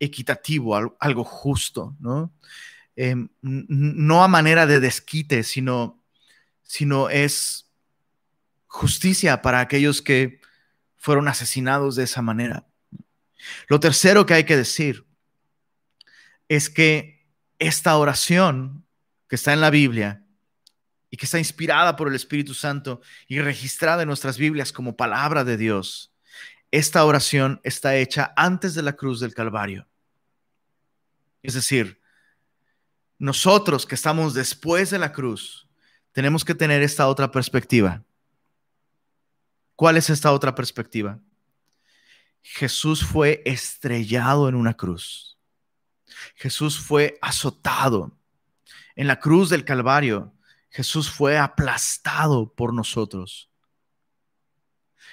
equitativo, 0.00 0.76
algo, 1.00 1.24
justo, 1.24 1.96
¿no? 1.98 2.32
Em, 2.94 3.28
no 3.42 4.22
a 4.22 4.28
manera 4.28 4.66
de 4.66 4.80
desquite, 4.80 5.42
sino, 5.42 6.02
sino 6.62 7.10
es 7.10 7.70
justicia 8.66 9.42
para 9.42 9.60
aquellos 9.60 10.02
que 10.02 10.40
fueron 10.96 11.28
asesinados 11.28 11.96
de 11.96 12.04
esa 12.04 12.22
manera. 12.22 12.66
Lo 13.68 13.80
tercero 13.80 14.26
que 14.26 14.34
hay 14.34 14.44
que 14.44 14.56
decir 14.56 15.06
es 16.48 16.70
que 16.70 17.26
esta 17.58 17.96
oración 17.96 18.84
que 19.28 19.36
está 19.36 19.52
en 19.52 19.60
la 19.60 19.70
Biblia 19.70 20.24
y 21.10 21.16
que 21.16 21.24
está 21.24 21.38
inspirada 21.38 21.96
por 21.96 22.08
el 22.08 22.14
Espíritu 22.14 22.54
Santo 22.54 23.00
y 23.26 23.40
registrada 23.40 24.02
en 24.02 24.08
nuestras 24.08 24.38
Biblias 24.38 24.72
como 24.72 24.96
palabra 24.96 25.44
de 25.44 25.56
Dios, 25.56 26.12
esta 26.70 27.04
oración 27.04 27.60
está 27.64 27.96
hecha 27.96 28.32
antes 28.36 28.74
de 28.74 28.82
la 28.82 28.94
cruz 28.94 29.20
del 29.20 29.34
Calvario. 29.34 29.86
Es 31.42 31.54
decir, 31.54 32.00
nosotros 33.18 33.86
que 33.86 33.94
estamos 33.94 34.34
después 34.34 34.90
de 34.90 34.98
la 34.98 35.12
cruz, 35.12 35.68
tenemos 36.12 36.44
que 36.44 36.54
tener 36.54 36.82
esta 36.82 37.08
otra 37.08 37.30
perspectiva. 37.30 38.02
¿Cuál 39.74 39.96
es 39.96 40.10
esta 40.10 40.32
otra 40.32 40.54
perspectiva? 40.54 41.20
Jesús 42.42 43.04
fue 43.04 43.42
estrellado 43.44 44.48
en 44.48 44.54
una 44.54 44.74
cruz. 44.74 45.38
Jesús 46.34 46.78
fue 46.78 47.18
azotado. 47.20 48.12
En 48.96 49.06
la 49.06 49.20
cruz 49.20 49.48
del 49.50 49.64
Calvario, 49.64 50.34
Jesús 50.70 51.10
fue 51.10 51.38
aplastado 51.38 52.52
por 52.54 52.74
nosotros. 52.74 53.50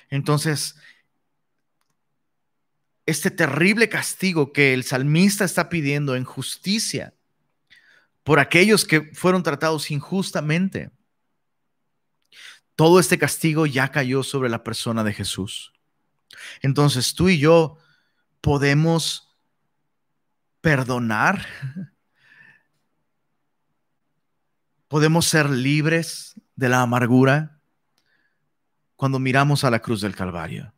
Entonces, 0.10 0.76
este 3.06 3.32
terrible 3.32 3.90
castigo 3.90 4.52
que 4.52 4.74
el 4.74 4.84
salmista 4.84 5.46
está 5.46 5.70
pidiendo 5.70 6.16
en 6.16 6.24
justicia 6.24 7.14
por 8.24 8.40
aquellos 8.40 8.86
que 8.86 9.12
fueron 9.14 9.44
tratados 9.44 9.92
injustamente, 9.92 10.92
todo 12.76 13.00
este 13.00 13.20
castigo 13.20 13.68
ya 13.68 13.92
cayó 13.92 14.24
sobre 14.24 14.50
la 14.50 14.64
persona 14.64 15.04
de 15.04 15.14
Jesús. 15.14 15.72
Entonces 16.62 17.14
tú 17.14 17.30
y 17.30 17.38
yo 17.38 17.78
podemos 18.42 19.36
perdonar 20.62 21.46
Podemos 24.96 25.26
ser 25.26 25.50
libres 25.50 26.40
de 26.56 26.70
la 26.70 26.80
amargura 26.80 27.60
cuando 28.96 29.20
miramos 29.20 29.66
a 29.66 29.70
la 29.70 29.82
cruz 29.82 30.00
del 30.00 30.16
Calvario. 30.16 30.74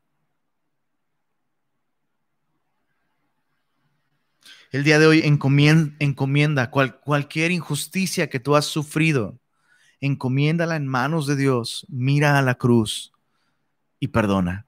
El 4.72 4.84
día 4.84 4.98
de 4.98 5.06
hoy 5.06 5.22
encomienda, 6.00 6.72
cualquier 6.72 7.52
injusticia 7.52 8.28
que 8.28 8.40
tú 8.40 8.56
has 8.56 8.66
sufrido, 8.66 9.40
encomiéndala 10.02 10.78
en 10.78 10.88
manos 10.88 11.28
de 11.28 11.36
Dios, 11.36 11.86
mira 11.88 12.40
a 12.40 12.42
la 12.42 12.56
cruz 12.56 13.14
y 14.00 14.08
perdona. 14.08 14.66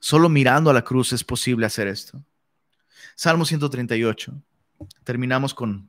Solo 0.00 0.28
mirando 0.28 0.68
a 0.68 0.74
la 0.74 0.84
cruz 0.84 1.14
es 1.14 1.24
posible 1.24 1.64
hacer 1.64 1.88
esto. 1.88 2.22
Salmo 3.14 3.46
138. 3.46 4.34
Terminamos 5.02 5.54
con, 5.54 5.88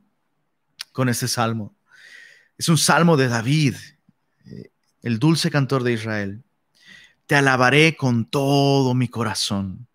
con 0.93 1.09
este 1.09 1.27
salmo. 1.27 1.75
Es 2.57 2.69
un 2.69 2.77
salmo 2.77 3.17
de 3.17 3.27
David, 3.27 3.75
eh, 4.45 4.71
el 5.01 5.19
dulce 5.19 5.49
cantor 5.49 5.83
de 5.83 5.93
Israel. 5.93 6.43
Te 7.25 7.35
alabaré 7.35 7.95
con 7.95 8.25
todo 8.25 8.93
mi 8.93 9.07
corazón. 9.07 9.87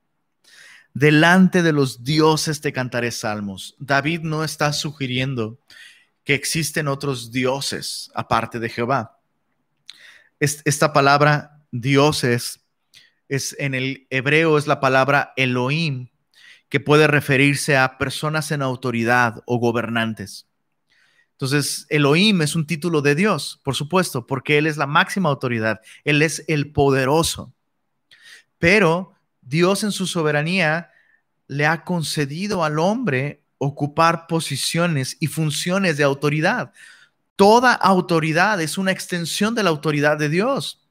Delante 0.93 1.63
de 1.63 1.73
los 1.73 2.03
dioses 2.03 2.61
te 2.61 2.73
cantaré 2.73 3.13
salmos. 3.13 3.77
David 3.79 4.23
no 4.23 4.43
está 4.43 4.73
sugiriendo 4.73 5.61
que 6.25 6.35
existen 6.35 6.89
otros 6.89 7.31
dioses 7.31 8.11
aparte 8.15 8.59
de 8.59 8.69
Jehová. 8.69 9.21
Esta 10.41 10.93
palabra 10.93 11.63
dioses 11.71 12.61
es 13.29 13.55
en 13.59 13.75
el 13.75 14.07
hebreo 14.11 14.59
es 14.59 14.67
la 14.67 14.81
palabra 14.81 15.33
Elohim, 15.37 16.09
que 16.69 16.81
puede 16.81 17.07
referirse 17.07 17.77
a 17.77 17.99
personas 17.99 18.51
en 18.51 18.63
autoridad 18.63 19.43
o 19.47 19.59
gobernantes. 19.59 20.48
Entonces, 21.39 21.87
Elohim 21.89 22.43
es 22.43 22.57
un 22.57 22.67
título 22.67 23.01
de 23.01 23.15
Dios, 23.15 23.61
por 23.63 23.77
supuesto, 23.77 24.27
porque 24.27 24.59
Él 24.59 24.67
es 24.67 24.77
la 24.77 24.89
máxima 24.89 25.29
autoridad, 25.29 25.81
Él 26.03 26.21
es 26.23 26.45
el 26.49 26.73
poderoso. 26.73 27.53
Pero 28.59 29.15
Dios 29.41 29.85
en 29.85 29.93
su 29.93 30.09
soberanía 30.09 30.91
le 31.47 31.65
ha 31.65 31.85
concedido 31.85 32.65
al 32.65 32.81
hombre 32.81 33.45
ocupar 33.59 34.27
posiciones 34.27 35.17
y 35.21 35.29
funciones 35.29 35.97
de 35.97 36.03
autoridad. 36.03 36.73
Toda 37.37 37.73
autoridad 37.73 38.61
es 38.61 38.77
una 38.77 38.91
extensión 38.91 39.55
de 39.55 39.63
la 39.63 39.71
autoridad 39.71 40.19
de 40.19 40.29
Dios. 40.29 40.85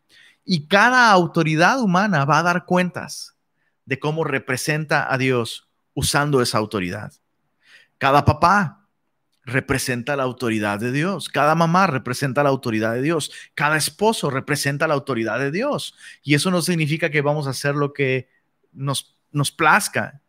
Y 0.45 0.67
cada 0.67 1.11
autoridad 1.11 1.81
humana 1.81 2.23
va 2.23 2.39
a 2.39 2.43
dar 2.43 2.63
cuentas 2.63 3.35
de 3.83 3.99
cómo 3.99 4.23
representa 4.23 5.13
a 5.13 5.17
Dios 5.17 5.67
usando 5.93 6.41
esa 6.41 6.57
autoridad. 6.57 7.11
Cada 7.97 8.23
papá 8.23 8.76
representa 9.47 10.17
la 10.17 10.23
autoridad 10.23 10.77
de 10.77 10.91
Dios. 10.91 11.29
Cada 11.29 11.55
mamá 11.55 11.87
representa 11.87 12.43
la 12.43 12.49
autoridad 12.49 12.93
de 12.93 13.01
Dios. 13.01 13.31
Cada 13.55 13.77
esposo 13.77 14.29
representa 14.29 14.87
la 14.87 14.93
autoridad 14.93 15.39
de 15.39 15.51
Dios. 15.51 15.95
Y 16.21 16.35
eso 16.35 16.51
no 16.51 16.61
significa 16.61 17.09
que 17.09 17.21
vamos 17.21 17.47
a 17.47 17.51
hacer 17.51 17.73
lo 17.73 17.93
que 17.93 18.29
nos, 18.73 19.17
nos 19.31 19.53
plazca, 19.53 20.21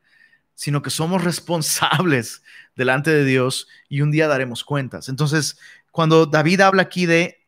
sino 0.55 0.83
que 0.83 0.91
somos 0.91 1.25
responsables 1.25 2.45
delante 2.77 3.11
de 3.11 3.25
Dios 3.25 3.67
y 3.89 4.03
un 4.03 4.13
día 4.13 4.29
daremos 4.29 4.63
cuentas. 4.63 5.09
Entonces, 5.09 5.59
cuando 5.91 6.25
David 6.25 6.61
habla 6.61 6.83
aquí 6.83 7.05
de 7.05 7.45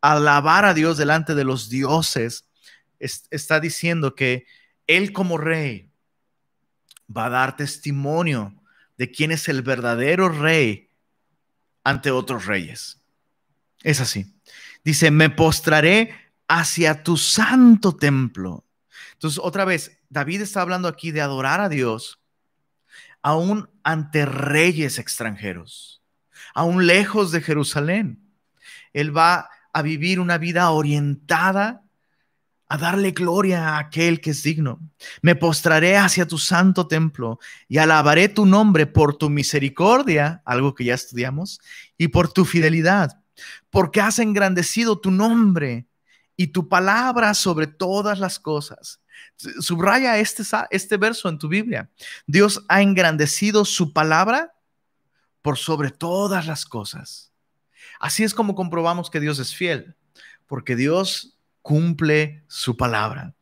alabar 0.00 0.64
a 0.64 0.72
Dios 0.72 0.96
delante 0.96 1.34
de 1.34 1.44
los 1.44 1.68
dioses, 1.68 2.48
está 2.98 3.60
diciendo 3.60 4.14
que 4.14 4.46
él 4.86 5.12
como 5.12 5.36
rey 5.36 5.90
va 7.14 7.26
a 7.26 7.30
dar 7.30 7.56
testimonio 7.56 8.54
de 8.96 9.10
quién 9.10 9.32
es 9.32 9.50
el 9.50 9.60
verdadero 9.60 10.30
rey 10.30 10.83
ante 11.84 12.10
otros 12.10 12.46
reyes. 12.46 13.00
Es 13.82 14.00
así. 14.00 14.34
Dice, 14.82 15.10
me 15.10 15.30
postraré 15.30 16.14
hacia 16.48 17.02
tu 17.02 17.16
santo 17.16 17.94
templo. 17.94 18.64
Entonces, 19.12 19.40
otra 19.42 19.64
vez, 19.64 19.98
David 20.08 20.40
está 20.42 20.62
hablando 20.62 20.88
aquí 20.88 21.10
de 21.10 21.20
adorar 21.20 21.60
a 21.60 21.68
Dios 21.68 22.20
aún 23.22 23.70
ante 23.82 24.26
reyes 24.26 24.98
extranjeros, 24.98 26.02
aún 26.54 26.86
lejos 26.86 27.32
de 27.32 27.40
Jerusalén. 27.40 28.22
Él 28.92 29.16
va 29.16 29.48
a 29.72 29.82
vivir 29.82 30.20
una 30.20 30.36
vida 30.36 30.70
orientada 30.70 31.83
a 32.68 32.78
darle 32.78 33.10
gloria 33.10 33.68
a 33.68 33.78
aquel 33.78 34.20
que 34.20 34.30
es 34.30 34.42
digno. 34.42 34.80
Me 35.22 35.34
postraré 35.34 35.96
hacia 35.96 36.26
tu 36.26 36.38
santo 36.38 36.86
templo 36.86 37.38
y 37.68 37.78
alabaré 37.78 38.28
tu 38.28 38.46
nombre 38.46 38.86
por 38.86 39.16
tu 39.16 39.30
misericordia, 39.30 40.42
algo 40.44 40.74
que 40.74 40.84
ya 40.84 40.94
estudiamos, 40.94 41.60
y 41.98 42.08
por 42.08 42.32
tu 42.32 42.44
fidelidad, 42.44 43.20
porque 43.70 44.00
has 44.00 44.18
engrandecido 44.18 44.98
tu 44.98 45.10
nombre 45.10 45.86
y 46.36 46.48
tu 46.48 46.68
palabra 46.68 47.34
sobre 47.34 47.66
todas 47.66 48.18
las 48.18 48.38
cosas. 48.38 49.00
Subraya 49.60 50.18
este, 50.18 50.42
este 50.70 50.96
verso 50.96 51.28
en 51.28 51.38
tu 51.38 51.48
Biblia. 51.48 51.90
Dios 52.26 52.64
ha 52.68 52.82
engrandecido 52.82 53.64
su 53.64 53.92
palabra 53.92 54.54
por 55.42 55.58
sobre 55.58 55.90
todas 55.90 56.46
las 56.46 56.64
cosas. 56.64 57.32
Así 58.00 58.24
es 58.24 58.34
como 58.34 58.54
comprobamos 58.54 59.10
que 59.10 59.20
Dios 59.20 59.38
es 59.38 59.54
fiel, 59.54 59.96
porque 60.46 60.76
Dios 60.76 61.33
cumple 61.64 62.44
su 62.46 62.76
palabra. 62.76 63.34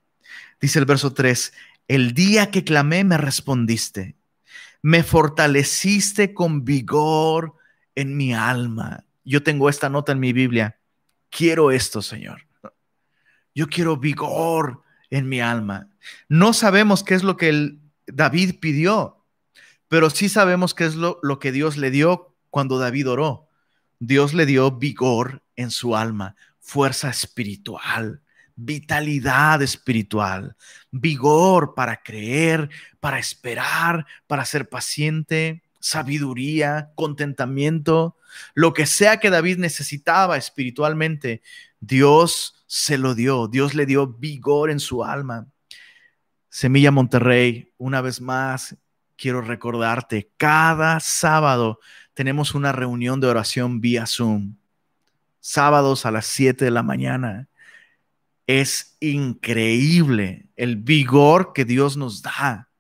Dice 0.61 0.79
el 0.79 0.85
verso 0.85 1.13
3, 1.13 1.53
el 1.89 2.15
día 2.15 2.53
que 2.53 2.63
clamé 2.63 3.03
me 3.03 3.19
respondiste, 3.19 4.15
me 4.81 5.03
fortaleciste 5.03 6.33
con 6.33 6.65
vigor 6.65 7.57
en 7.97 8.17
mi 8.17 8.33
alma. 8.33 9.05
Yo 9.25 9.43
tengo 9.43 9.69
esta 9.69 9.89
nota 9.89 10.13
en 10.13 10.21
mi 10.21 10.33
Biblia, 10.33 10.79
quiero 11.31 11.73
esto, 11.73 12.01
Señor. 12.01 12.47
Yo 13.57 13.67
quiero 13.67 13.97
vigor 13.97 14.83
en 15.11 15.29
mi 15.29 15.41
alma. 15.41 15.89
No 16.29 16.53
sabemos 16.53 17.03
qué 17.03 17.15
es 17.15 17.25
lo 17.25 17.37
que 17.37 17.49
el 17.49 17.81
David 18.07 18.61
pidió, 18.61 19.27
pero 19.89 20.11
sí 20.11 20.29
sabemos 20.29 20.75
qué 20.75 20.85
es 20.85 20.95
lo, 20.95 21.19
lo 21.25 21.41
que 21.41 21.51
Dios 21.51 21.77
le 21.77 21.91
dio 21.91 22.37
cuando 22.51 22.79
David 22.79 23.11
oró. 23.11 23.49
Dios 23.99 24.33
le 24.33 24.47
dio 24.47 24.71
vigor 24.71 25.43
en 25.57 25.73
su 25.73 25.97
alma, 25.97 26.37
fuerza 26.63 27.11
espiritual, 27.11 28.23
vitalidad 28.55 29.61
espiritual, 29.61 30.57
vigor 30.91 31.75
para 31.75 32.03
creer, 32.03 32.71
para 33.01 33.19
esperar, 33.19 34.07
para 34.27 34.45
ser 34.45 34.69
paciente, 34.69 35.65
sabiduría, 35.81 36.93
contentamiento, 36.95 38.17
lo 38.55 38.73
que 38.73 38.87
sea 38.87 39.19
que 39.19 39.29
David 39.29 39.59
necesitaba 39.59 40.37
espiritualmente, 40.37 41.43
Dios 41.81 42.65
se 42.67 42.97
lo 42.97 43.15
dio, 43.15 43.49
Dios 43.49 43.75
le 43.75 43.85
dio 43.85 44.07
vigor 44.07 44.71
en 44.71 44.79
su 44.79 45.05
alma. 45.05 45.49
Semilla 46.49 46.93
Monterrey, 46.93 47.73
una 47.77 48.01
vez 48.01 48.21
más, 48.21 48.77
quiero 49.17 49.41
recordarte, 49.41 50.31
cada 50.37 51.01
sábado 51.01 51.81
tenemos 52.15 52.55
una 52.55 52.71
reunión 52.71 53.21
de 53.21 53.27
oración 53.27 53.81
vía 53.81 54.07
Zoom 54.07 54.62
sábados 55.43 56.07
a 56.07 56.11
las 56.11 56.25
7 56.27 56.65
de 56.65 56.71
la 56.71 56.83
mañana. 56.83 57.49
Es 58.47 58.97
increíble 59.01 60.49
el 60.57 60.77
vigor 60.77 61.53
que 61.53 61.67
Dios 61.67 61.99
nos 61.99 62.23
da 62.23 62.71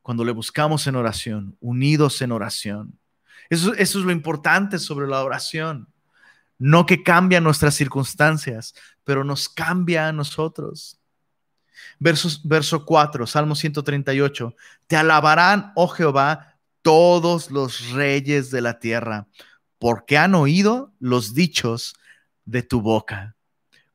cuando 0.00 0.24
le 0.24 0.32
buscamos 0.32 0.86
en 0.86 0.96
oración, 0.96 1.56
unidos 1.60 2.22
en 2.22 2.32
oración. 2.32 2.98
Eso, 3.50 3.74
es 3.74 3.94
lo 3.94 4.12
importante 4.12 4.78
sobre 4.78 5.06
la 5.08 5.22
oración. 5.22 5.88
No 6.58 6.86
que 6.86 7.02
cambia 7.02 7.40
nuestras 7.40 7.74
circunstancias, 7.74 8.74
pero 9.04 9.24
nos 9.24 9.48
cambia 9.48 10.08
a 10.08 10.12
nosotros. 10.12 10.98
verso 11.98 12.86
4, 12.86 13.26
Salmo 13.26 13.54
138. 13.54 14.54
Te 14.86 14.96
alabarán, 14.96 15.72
oh 15.74 15.88
Jehová, 15.88 16.56
todos 16.82 17.50
los 17.50 17.90
reyes 17.90 18.52
de 18.52 18.60
la 18.60 18.78
tierra, 18.78 19.26
porque 19.78 20.18
han 20.18 20.34
oído 20.34 20.92
los 20.98 21.34
dichos 21.34 21.94
de 22.44 22.62
tu 22.62 22.80
boca. 22.80 23.36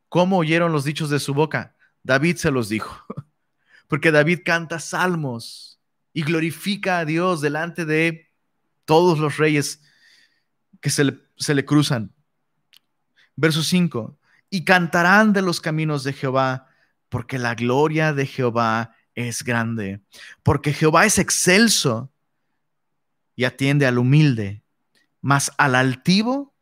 ¿Cómo 0.09 0.37
oyeron 0.37 0.71
los 0.71 0.83
dichos 0.83 1.09
de 1.09 1.19
su 1.19 1.33
boca? 1.33 1.75
David 2.03 2.37
se 2.37 2.51
los 2.51 2.69
dijo, 2.69 3.05
porque 3.87 4.11
David 4.11 4.41
canta 4.43 4.79
salmos 4.79 5.79
y 6.13 6.23
glorifica 6.23 6.99
a 6.99 7.05
Dios 7.05 7.41
delante 7.41 7.85
de 7.85 8.29
todos 8.85 9.19
los 9.19 9.37
reyes 9.37 9.81
que 10.81 10.89
se 10.89 11.03
le, 11.53 11.65
cruzan. 11.65 12.13
Verso 13.35 13.63
5, 13.63 14.17
y 14.49 14.65
cantarán 14.65 15.31
de 15.31 15.41
los 15.41 15.61
caminos 15.61 16.03
de 16.03 16.13
Jehová, 16.13 16.67
porque 17.07 17.39
la 17.39 17.55
gloria 17.55 18.13
de 18.13 18.25
Jehová 18.25 18.95
es 19.15 19.43
grande, 19.43 20.01
porque 20.43 20.73
Jehová 20.73 21.05
es 21.05 21.17
excelso 21.19 22.11
y 23.35 23.45
atiende 23.45 23.85
al 23.85 23.97
humilde 23.97 24.63
mas 25.21 25.51
al 25.57 25.75
altivo 25.75 26.53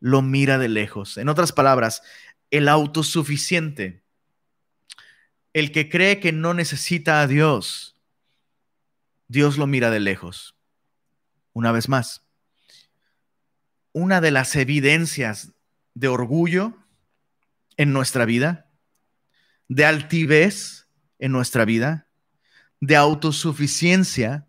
lo 0.00 0.22
mira 0.22 0.58
de 0.58 0.68
lejos. 0.68 1.16
En 1.16 1.28
otras 1.28 1.52
palabras, 1.52 2.02
el 2.50 2.68
autosuficiente, 2.68 4.02
el 5.52 5.72
que 5.72 5.88
cree 5.88 6.20
que 6.20 6.32
no 6.32 6.54
necesita 6.54 7.20
a 7.20 7.26
Dios, 7.26 7.96
Dios 9.28 9.58
lo 9.58 9.66
mira 9.66 9.90
de 9.90 10.00
lejos. 10.00 10.54
Una 11.52 11.72
vez 11.72 11.88
más, 11.88 12.22
una 13.92 14.20
de 14.20 14.30
las 14.30 14.54
evidencias 14.56 15.52
de 15.94 16.08
orgullo 16.08 16.74
en 17.76 17.92
nuestra 17.92 18.24
vida, 18.24 18.70
de 19.68 19.84
altivez 19.84 20.88
en 21.18 21.32
nuestra 21.32 21.64
vida, 21.64 22.06
de 22.80 22.96
autosuficiencia, 22.96 24.46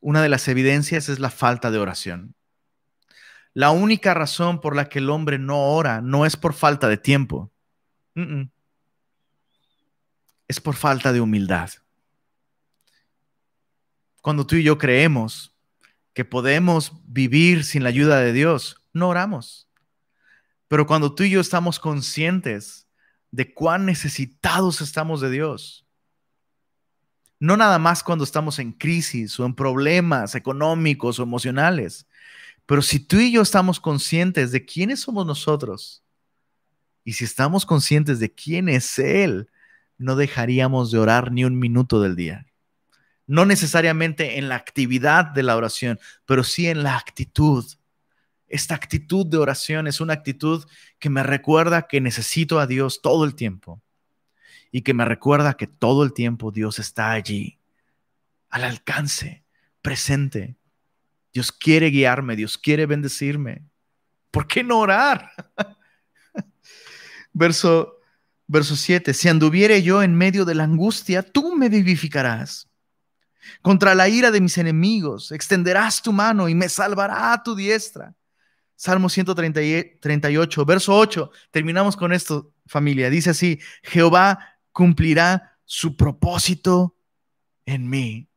una 0.00 0.22
de 0.22 0.28
las 0.28 0.46
evidencias 0.48 1.08
es 1.08 1.18
la 1.18 1.30
falta 1.30 1.70
de 1.70 1.78
oración. 1.78 2.34
La 3.52 3.70
única 3.70 4.14
razón 4.14 4.60
por 4.60 4.76
la 4.76 4.88
que 4.88 5.00
el 5.00 5.10
hombre 5.10 5.38
no 5.38 5.58
ora 5.72 6.00
no 6.00 6.24
es 6.24 6.36
por 6.36 6.54
falta 6.54 6.88
de 6.88 6.96
tiempo. 6.96 7.50
Es 10.46 10.60
por 10.60 10.76
falta 10.76 11.12
de 11.12 11.20
humildad. 11.20 11.70
Cuando 14.22 14.46
tú 14.46 14.56
y 14.56 14.62
yo 14.62 14.78
creemos 14.78 15.54
que 16.12 16.24
podemos 16.24 16.92
vivir 17.06 17.64
sin 17.64 17.82
la 17.82 17.88
ayuda 17.88 18.20
de 18.20 18.32
Dios, 18.32 18.82
no 18.92 19.08
oramos. 19.08 19.68
Pero 20.68 20.86
cuando 20.86 21.14
tú 21.14 21.24
y 21.24 21.30
yo 21.30 21.40
estamos 21.40 21.80
conscientes 21.80 22.86
de 23.30 23.52
cuán 23.54 23.86
necesitados 23.86 24.80
estamos 24.80 25.20
de 25.20 25.30
Dios, 25.30 25.86
no 27.40 27.56
nada 27.56 27.78
más 27.78 28.02
cuando 28.04 28.22
estamos 28.22 28.58
en 28.58 28.72
crisis 28.72 29.40
o 29.40 29.46
en 29.46 29.54
problemas 29.54 30.34
económicos 30.34 31.18
o 31.18 31.22
emocionales, 31.22 32.06
pero 32.70 32.82
si 32.82 33.00
tú 33.00 33.18
y 33.18 33.32
yo 33.32 33.42
estamos 33.42 33.80
conscientes 33.80 34.52
de 34.52 34.64
quiénes 34.64 35.00
somos 35.00 35.26
nosotros, 35.26 36.04
y 37.02 37.14
si 37.14 37.24
estamos 37.24 37.66
conscientes 37.66 38.20
de 38.20 38.32
quién 38.32 38.68
es 38.68 39.00
Él, 39.00 39.50
no 39.98 40.14
dejaríamos 40.14 40.92
de 40.92 41.00
orar 41.00 41.32
ni 41.32 41.44
un 41.44 41.58
minuto 41.58 42.00
del 42.00 42.14
día. 42.14 42.46
No 43.26 43.44
necesariamente 43.44 44.38
en 44.38 44.48
la 44.48 44.54
actividad 44.54 45.24
de 45.24 45.42
la 45.42 45.56
oración, 45.56 45.98
pero 46.26 46.44
sí 46.44 46.68
en 46.68 46.84
la 46.84 46.96
actitud. 46.96 47.66
Esta 48.46 48.76
actitud 48.76 49.26
de 49.26 49.38
oración 49.38 49.88
es 49.88 50.00
una 50.00 50.12
actitud 50.12 50.64
que 51.00 51.10
me 51.10 51.24
recuerda 51.24 51.88
que 51.88 52.00
necesito 52.00 52.60
a 52.60 52.68
Dios 52.68 53.02
todo 53.02 53.24
el 53.24 53.34
tiempo 53.34 53.82
y 54.70 54.82
que 54.82 54.94
me 54.94 55.04
recuerda 55.04 55.54
que 55.54 55.66
todo 55.66 56.04
el 56.04 56.12
tiempo 56.12 56.52
Dios 56.52 56.78
está 56.78 57.10
allí, 57.10 57.58
al 58.48 58.62
alcance, 58.62 59.42
presente. 59.82 60.59
Dios 61.32 61.52
quiere 61.52 61.90
guiarme, 61.90 62.36
Dios 62.36 62.58
quiere 62.58 62.86
bendecirme. 62.86 63.64
¿Por 64.30 64.46
qué 64.46 64.62
no 64.64 64.78
orar? 64.78 65.30
verso, 67.32 67.98
verso 68.46 68.76
7, 68.76 69.14
si 69.14 69.28
anduviere 69.28 69.82
yo 69.82 70.02
en 70.02 70.14
medio 70.14 70.44
de 70.44 70.54
la 70.54 70.64
angustia, 70.64 71.22
tú 71.22 71.54
me 71.54 71.68
vivificarás. 71.68 72.68
Contra 73.62 73.94
la 73.94 74.08
ira 74.08 74.30
de 74.30 74.40
mis 74.40 74.58
enemigos 74.58 75.32
extenderás 75.32 76.02
tu 76.02 76.12
mano 76.12 76.48
y 76.48 76.54
me 76.54 76.68
salvará 76.68 77.40
tu 77.42 77.54
diestra. 77.54 78.14
Salmo 78.76 79.08
138, 79.08 80.64
verso 80.64 80.96
8. 80.96 81.30
Terminamos 81.50 81.96
con 81.96 82.12
esto, 82.12 82.54
familia. 82.66 83.10
Dice 83.10 83.30
así, 83.30 83.60
Jehová 83.82 84.56
cumplirá 84.72 85.58
su 85.64 85.96
propósito 85.96 86.96
en 87.66 87.88
mí. 87.88 88.29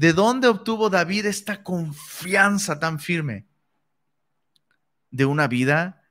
¿De 0.00 0.14
dónde 0.14 0.48
obtuvo 0.48 0.88
David 0.88 1.26
esta 1.26 1.62
confianza 1.62 2.80
tan 2.80 3.00
firme? 3.00 3.44
De 5.10 5.26
una 5.26 5.46
vida 5.46 6.08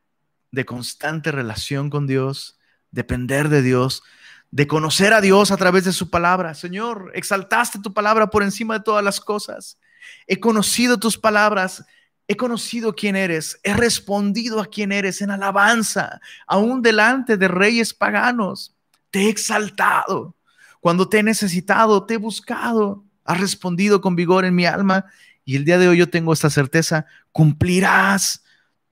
de 0.51 0.63
constante 0.63 1.31
relación 1.31 1.89
con 1.89 2.05
Dios, 2.05 2.59
depender 2.91 3.49
de 3.49 3.63
Dios, 3.63 4.03
de 4.51 4.67
conocer 4.67 5.11
a 5.11 5.21
Dios 5.21 5.49
a 5.49 5.57
través 5.57 5.85
de 5.85 5.91
su 5.91 6.11
palabra. 6.11 6.53
Señor, 6.53 7.11
exaltaste 7.15 7.79
tu 7.79 7.91
palabra 7.91 8.29
por 8.29 8.43
encima 8.43 8.75
de 8.75 8.83
todas 8.83 9.03
las 9.03 9.19
cosas. 9.19 9.79
He 10.27 10.39
conocido 10.39 10.99
tus 10.99 11.17
palabras, 11.17 11.83
he 12.27 12.37
conocido 12.37 12.93
quién 12.93 13.15
eres, 13.15 13.59
he 13.63 13.73
respondido 13.73 14.61
a 14.61 14.67
quién 14.67 14.91
eres 14.91 15.19
en 15.23 15.31
alabanza, 15.31 16.21
aún 16.45 16.83
delante 16.83 17.37
de 17.37 17.47
reyes 17.47 17.95
paganos. 17.95 18.75
Te 19.09 19.21
he 19.21 19.29
exaltado. 19.29 20.35
Cuando 20.79 21.09
te 21.09 21.17
he 21.17 21.23
necesitado, 21.23 22.05
te 22.05 22.13
he 22.13 22.17
buscado. 22.17 23.08
Has 23.29 23.39
respondido 23.39 24.01
con 24.01 24.15
vigor 24.15 24.43
en 24.43 24.55
mi 24.55 24.65
alma 24.65 25.05
y 25.45 25.55
el 25.55 25.63
día 25.63 25.77
de 25.77 25.87
hoy 25.87 25.99
yo 25.99 26.09
tengo 26.09 26.33
esta 26.33 26.49
certeza, 26.49 27.05
cumplirás 27.31 28.43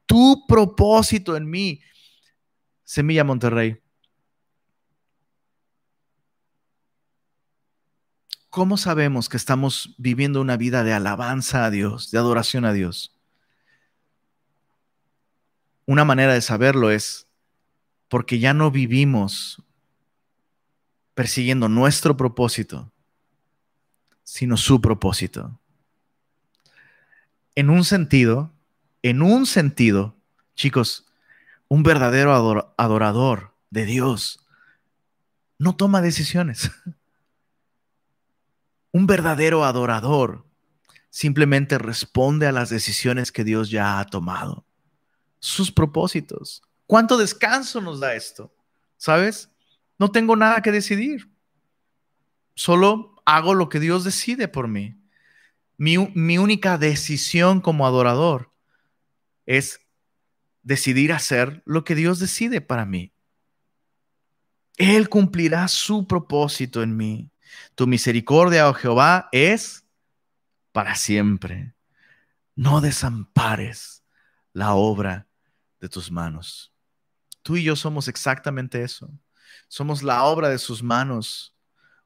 tu 0.05 0.45
propósito 0.47 1.35
en 1.35 1.49
mí. 1.49 1.81
Semilla 2.83 3.23
Monterrey. 3.23 3.81
¿Cómo 8.51 8.77
sabemos 8.77 9.27
que 9.27 9.38
estamos 9.38 9.95
viviendo 9.97 10.39
una 10.39 10.55
vida 10.55 10.83
de 10.83 10.93
alabanza 10.93 11.65
a 11.65 11.71
Dios, 11.71 12.11
de 12.11 12.19
adoración 12.19 12.63
a 12.63 12.73
Dios? 12.73 13.17
Una 15.88 16.05
manera 16.05 16.35
de 16.35 16.41
saberlo 16.41 16.91
es 16.91 17.27
porque 18.07 18.38
ya 18.38 18.53
no 18.53 18.69
vivimos 18.69 19.63
persiguiendo 21.15 21.69
nuestro 21.69 22.15
propósito, 22.15 22.93
sino 24.28 24.57
su 24.57 24.82
propósito. 24.82 25.57
En 27.55 27.69
un 27.69 27.86
sentido, 27.86 28.51
en 29.01 29.21
un 29.21 29.45
sentido, 29.45 30.17
chicos, 30.53 31.05
un 31.69 31.82
verdadero 31.82 32.73
adorador 32.78 33.53
de 33.69 33.86
Dios 33.86 34.45
no 35.57 35.78
toma 35.78 36.01
decisiones. 36.01 36.69
Un 38.91 39.05
verdadero 39.05 39.63
adorador 39.63 40.45
simplemente 41.09 41.78
responde 41.78 42.47
a 42.47 42.51
las 42.51 42.69
decisiones 42.69 43.32
que 43.32 43.43
Dios 43.43 43.69
ya 43.69 43.99
ha 43.99 44.05
tomado, 44.05 44.65
sus 45.39 45.71
propósitos. 45.71 46.63
¿Cuánto 46.88 47.17
descanso 47.17 47.80
nos 47.80 47.99
da 47.99 48.15
esto? 48.15 48.51
¿Sabes? 48.97 49.51
No 49.99 50.09
tengo 50.09 50.36
nada 50.36 50.61
que 50.61 50.71
decidir. 50.71 51.30
Solo 52.55 53.16
hago 53.28 53.53
lo 53.53 53.67
que 53.67 53.82
Dios 53.82 54.05
decide 54.05 54.47
por 54.47 54.69
mí. 54.69 54.95
Mi, 55.75 55.97
mi 56.15 56.38
única 56.38 56.78
decisión 56.78 57.59
como 57.59 57.86
adorador 57.86 58.53
es 59.45 59.82
decidir 60.63 61.11
hacer 61.11 61.61
lo 61.65 61.84
que 61.84 61.93
Dios 61.93 62.19
decide 62.19 62.61
para 62.61 62.86
mí. 62.86 63.11
Él 64.78 65.09
cumplirá 65.09 65.67
su 65.67 66.07
propósito 66.07 66.82
en 66.82 66.95
mí. 66.95 67.30
Tu 67.75 67.86
misericordia, 67.86 68.69
oh 68.69 68.73
Jehová, 68.73 69.28
es 69.34 69.86
para 70.71 70.95
siempre. 70.95 71.73
No 72.55 72.80
desampares 72.80 74.05
la 74.53 74.73
obra 74.73 75.28
de 75.82 75.89
tus 75.89 76.09
manos. 76.09 76.71
Tú 77.41 77.57
y 77.57 77.63
yo 77.63 77.75
somos 77.75 78.07
exactamente 78.07 78.84
eso. 78.84 79.11
Somos 79.67 80.01
la 80.01 80.23
obra 80.23 80.47
de 80.47 80.59
sus 80.59 80.82
manos, 80.82 81.56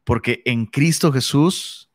porque 0.03 0.41
en 0.45 0.65
Cristo 0.65 1.11
Jesús 1.11 1.89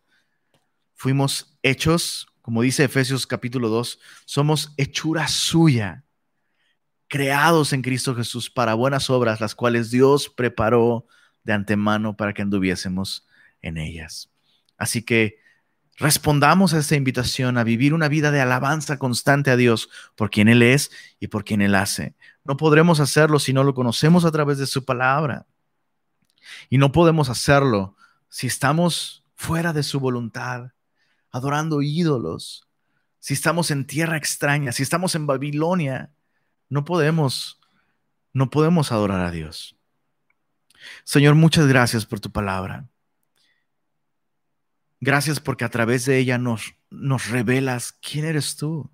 fuimos 0.94 1.58
hechos, 1.62 2.28
como 2.42 2.62
dice 2.62 2.84
Efesios 2.84 3.26
capítulo 3.26 3.68
2, 3.68 3.98
somos 4.24 4.72
hechura 4.76 5.28
suya, 5.28 6.04
creados 7.08 7.72
en 7.72 7.82
Cristo 7.82 8.14
Jesús 8.14 8.50
para 8.50 8.74
buenas 8.74 9.10
obras, 9.10 9.40
las 9.40 9.54
cuales 9.54 9.90
Dios 9.90 10.28
preparó 10.28 11.06
de 11.44 11.52
antemano 11.52 12.16
para 12.16 12.32
que 12.32 12.42
anduviésemos 12.42 13.26
en 13.62 13.78
ellas. 13.78 14.30
Así 14.76 15.02
que 15.02 15.38
respondamos 15.96 16.74
a 16.74 16.78
esta 16.78 16.96
invitación 16.96 17.58
a 17.58 17.64
vivir 17.64 17.94
una 17.94 18.08
vida 18.08 18.30
de 18.30 18.40
alabanza 18.40 18.98
constante 18.98 19.50
a 19.50 19.56
Dios 19.56 19.88
por 20.14 20.30
quien 20.30 20.48
Él 20.48 20.62
es 20.62 20.90
y 21.20 21.28
por 21.28 21.44
quien 21.44 21.62
Él 21.62 21.74
hace. 21.74 22.14
No 22.44 22.56
podremos 22.56 23.00
hacerlo 23.00 23.38
si 23.38 23.52
no 23.52 23.64
lo 23.64 23.74
conocemos 23.74 24.24
a 24.24 24.32
través 24.32 24.58
de 24.58 24.66
su 24.66 24.84
palabra. 24.84 25.46
Y 26.68 26.78
no 26.78 26.92
podemos 26.92 27.28
hacerlo 27.28 27.96
si 28.28 28.46
estamos 28.46 29.24
fuera 29.34 29.72
de 29.72 29.82
su 29.82 30.00
voluntad, 30.00 30.72
adorando 31.30 31.82
ídolos, 31.82 32.68
si 33.18 33.34
estamos 33.34 33.70
en 33.70 33.86
tierra 33.86 34.16
extraña, 34.16 34.72
si 34.72 34.82
estamos 34.82 35.14
en 35.14 35.26
Babilonia, 35.26 36.12
no 36.68 36.84
podemos, 36.84 37.60
no 38.32 38.50
podemos 38.50 38.92
adorar 38.92 39.24
a 39.26 39.30
Dios. 39.30 39.76
Señor, 41.04 41.34
muchas 41.34 41.66
gracias 41.66 42.06
por 42.06 42.20
tu 42.20 42.30
palabra. 42.30 42.88
Gracias 45.00 45.40
porque 45.40 45.64
a 45.64 45.70
través 45.70 46.04
de 46.04 46.18
ella 46.18 46.38
nos, 46.38 46.74
nos 46.90 47.28
revelas 47.28 47.92
quién 47.92 48.24
eres 48.24 48.56
tú. 48.56 48.90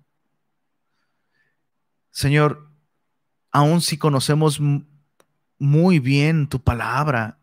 Señor, 2.11 2.69
aun 3.51 3.81
si 3.81 3.97
conocemos 3.97 4.59
muy 5.57 5.99
bien 5.99 6.47
tu 6.47 6.61
palabra, 6.61 7.39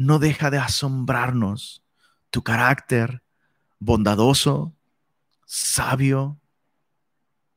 no 0.00 0.18
deja 0.18 0.50
de 0.50 0.56
asombrarnos 0.56 1.84
tu 2.30 2.42
carácter 2.42 3.22
bondadoso, 3.78 4.74
sabio, 5.44 6.40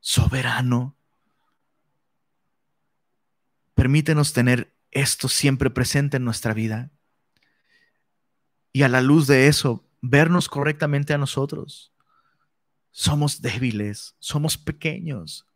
soberano. 0.02 0.94
Permítenos 3.76 4.34
tener 4.34 4.76
esto 4.92 5.30
siempre 5.30 5.70
presente 5.70 6.18
en 6.18 6.26
nuestra 6.26 6.54
vida. 6.54 6.92
Y 8.74 8.84
a 8.84 8.90
la 8.90 9.00
luz 9.00 9.26
de 9.28 9.48
eso, 9.48 9.88
vernos 10.02 10.50
correctamente 10.50 11.14
a 11.14 11.18
nosotros. 11.18 11.94
Somos 12.92 13.42
débiles, 13.42 14.18
somos 14.20 14.58
pequeños, 14.58 15.48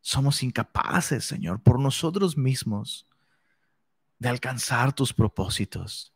somos 0.00 0.42
incapaces, 0.42 1.26
Señor, 1.26 1.60
por 1.60 1.78
nosotros 1.78 2.38
mismos 2.38 3.06
de 4.18 4.28
alcanzar 4.28 4.92
tus 4.92 5.12
propósitos. 5.12 6.12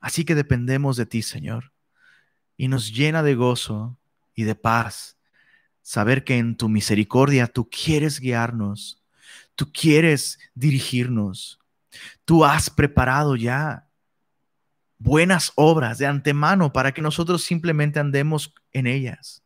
Así 0.00 0.24
que 0.24 0.34
dependemos 0.34 0.96
de 0.96 1.06
ti, 1.06 1.22
Señor, 1.22 1.72
y 2.56 2.68
nos 2.68 2.92
llena 2.92 3.22
de 3.22 3.34
gozo 3.34 3.96
y 4.34 4.44
de 4.44 4.54
paz 4.54 5.16
saber 5.82 6.24
que 6.24 6.38
en 6.38 6.56
tu 6.56 6.68
misericordia 6.68 7.46
tú 7.46 7.68
quieres 7.70 8.20
guiarnos, 8.20 9.02
tú 9.54 9.70
quieres 9.72 10.38
dirigirnos, 10.54 11.60
tú 12.24 12.44
has 12.44 12.70
preparado 12.70 13.36
ya 13.36 13.88
buenas 14.98 15.52
obras 15.54 15.98
de 15.98 16.06
antemano 16.06 16.72
para 16.72 16.92
que 16.92 17.02
nosotros 17.02 17.42
simplemente 17.44 18.00
andemos 18.00 18.54
en 18.72 18.86
ellas. 18.86 19.42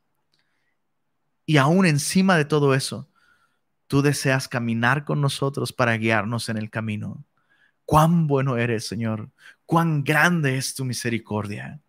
Y 1.45 1.59
aún 1.59 1.87
encima 1.87 2.37
de 2.37 2.45
todo 2.45 2.75
eso, 2.75 3.09
tú 3.87 4.03
deseas 4.03 4.49
caminar 4.49 5.05
con 5.05 5.21
nosotros 5.21 5.73
para 5.73 5.97
guiarnos 5.97 6.49
en 6.49 6.57
el 6.57 6.71
camino. 6.71 7.26
Cuán 7.87 8.27
bueno 8.27 8.59
eres, 8.59 8.87
Señor. 8.87 9.31
Cuán 9.65 10.05
grande 10.05 10.59
es 10.59 10.75
tu 10.75 10.85
misericordia. 10.85 11.81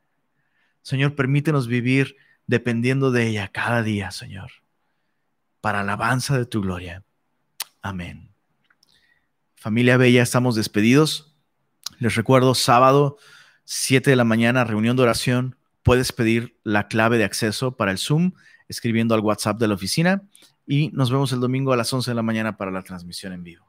Señor, 0.81 1.15
permítenos 1.15 1.67
vivir 1.67 2.15
dependiendo 2.45 3.11
de 3.11 3.27
ella 3.27 3.49
cada 3.49 3.83
día, 3.83 4.11
Señor, 4.11 4.49
para 5.59 5.81
alabanza 5.81 6.37
de 6.37 6.45
tu 6.45 6.61
gloria. 6.61 7.03
Amén. 7.81 8.29
Familia 9.55 9.97
Bella, 9.97 10.23
estamos 10.23 10.55
despedidos. 10.55 11.35
Les 11.99 12.15
recuerdo, 12.15 12.55
sábado 12.55 13.17
7 13.65 14.09
de 14.09 14.15
la 14.15 14.23
mañana, 14.23 14.63
reunión 14.63 14.95
de 14.95 15.03
oración. 15.03 15.57
Puedes 15.83 16.13
pedir 16.13 16.57
la 16.63 16.87
clave 16.87 17.17
de 17.17 17.25
acceso 17.25 17.75
para 17.75 17.91
el 17.91 17.97
Zoom 17.97 18.31
escribiendo 18.69 19.15
al 19.15 19.21
WhatsApp 19.21 19.59
de 19.59 19.67
la 19.67 19.73
oficina 19.73 20.23
y 20.65 20.89
nos 20.93 21.11
vemos 21.11 21.31
el 21.31 21.39
domingo 21.39 21.73
a 21.73 21.77
las 21.77 21.91
11 21.91 22.11
de 22.11 22.15
la 22.15 22.23
mañana 22.23 22.57
para 22.57 22.71
la 22.71 22.81
transmisión 22.81 23.33
en 23.33 23.43
vivo. 23.43 23.66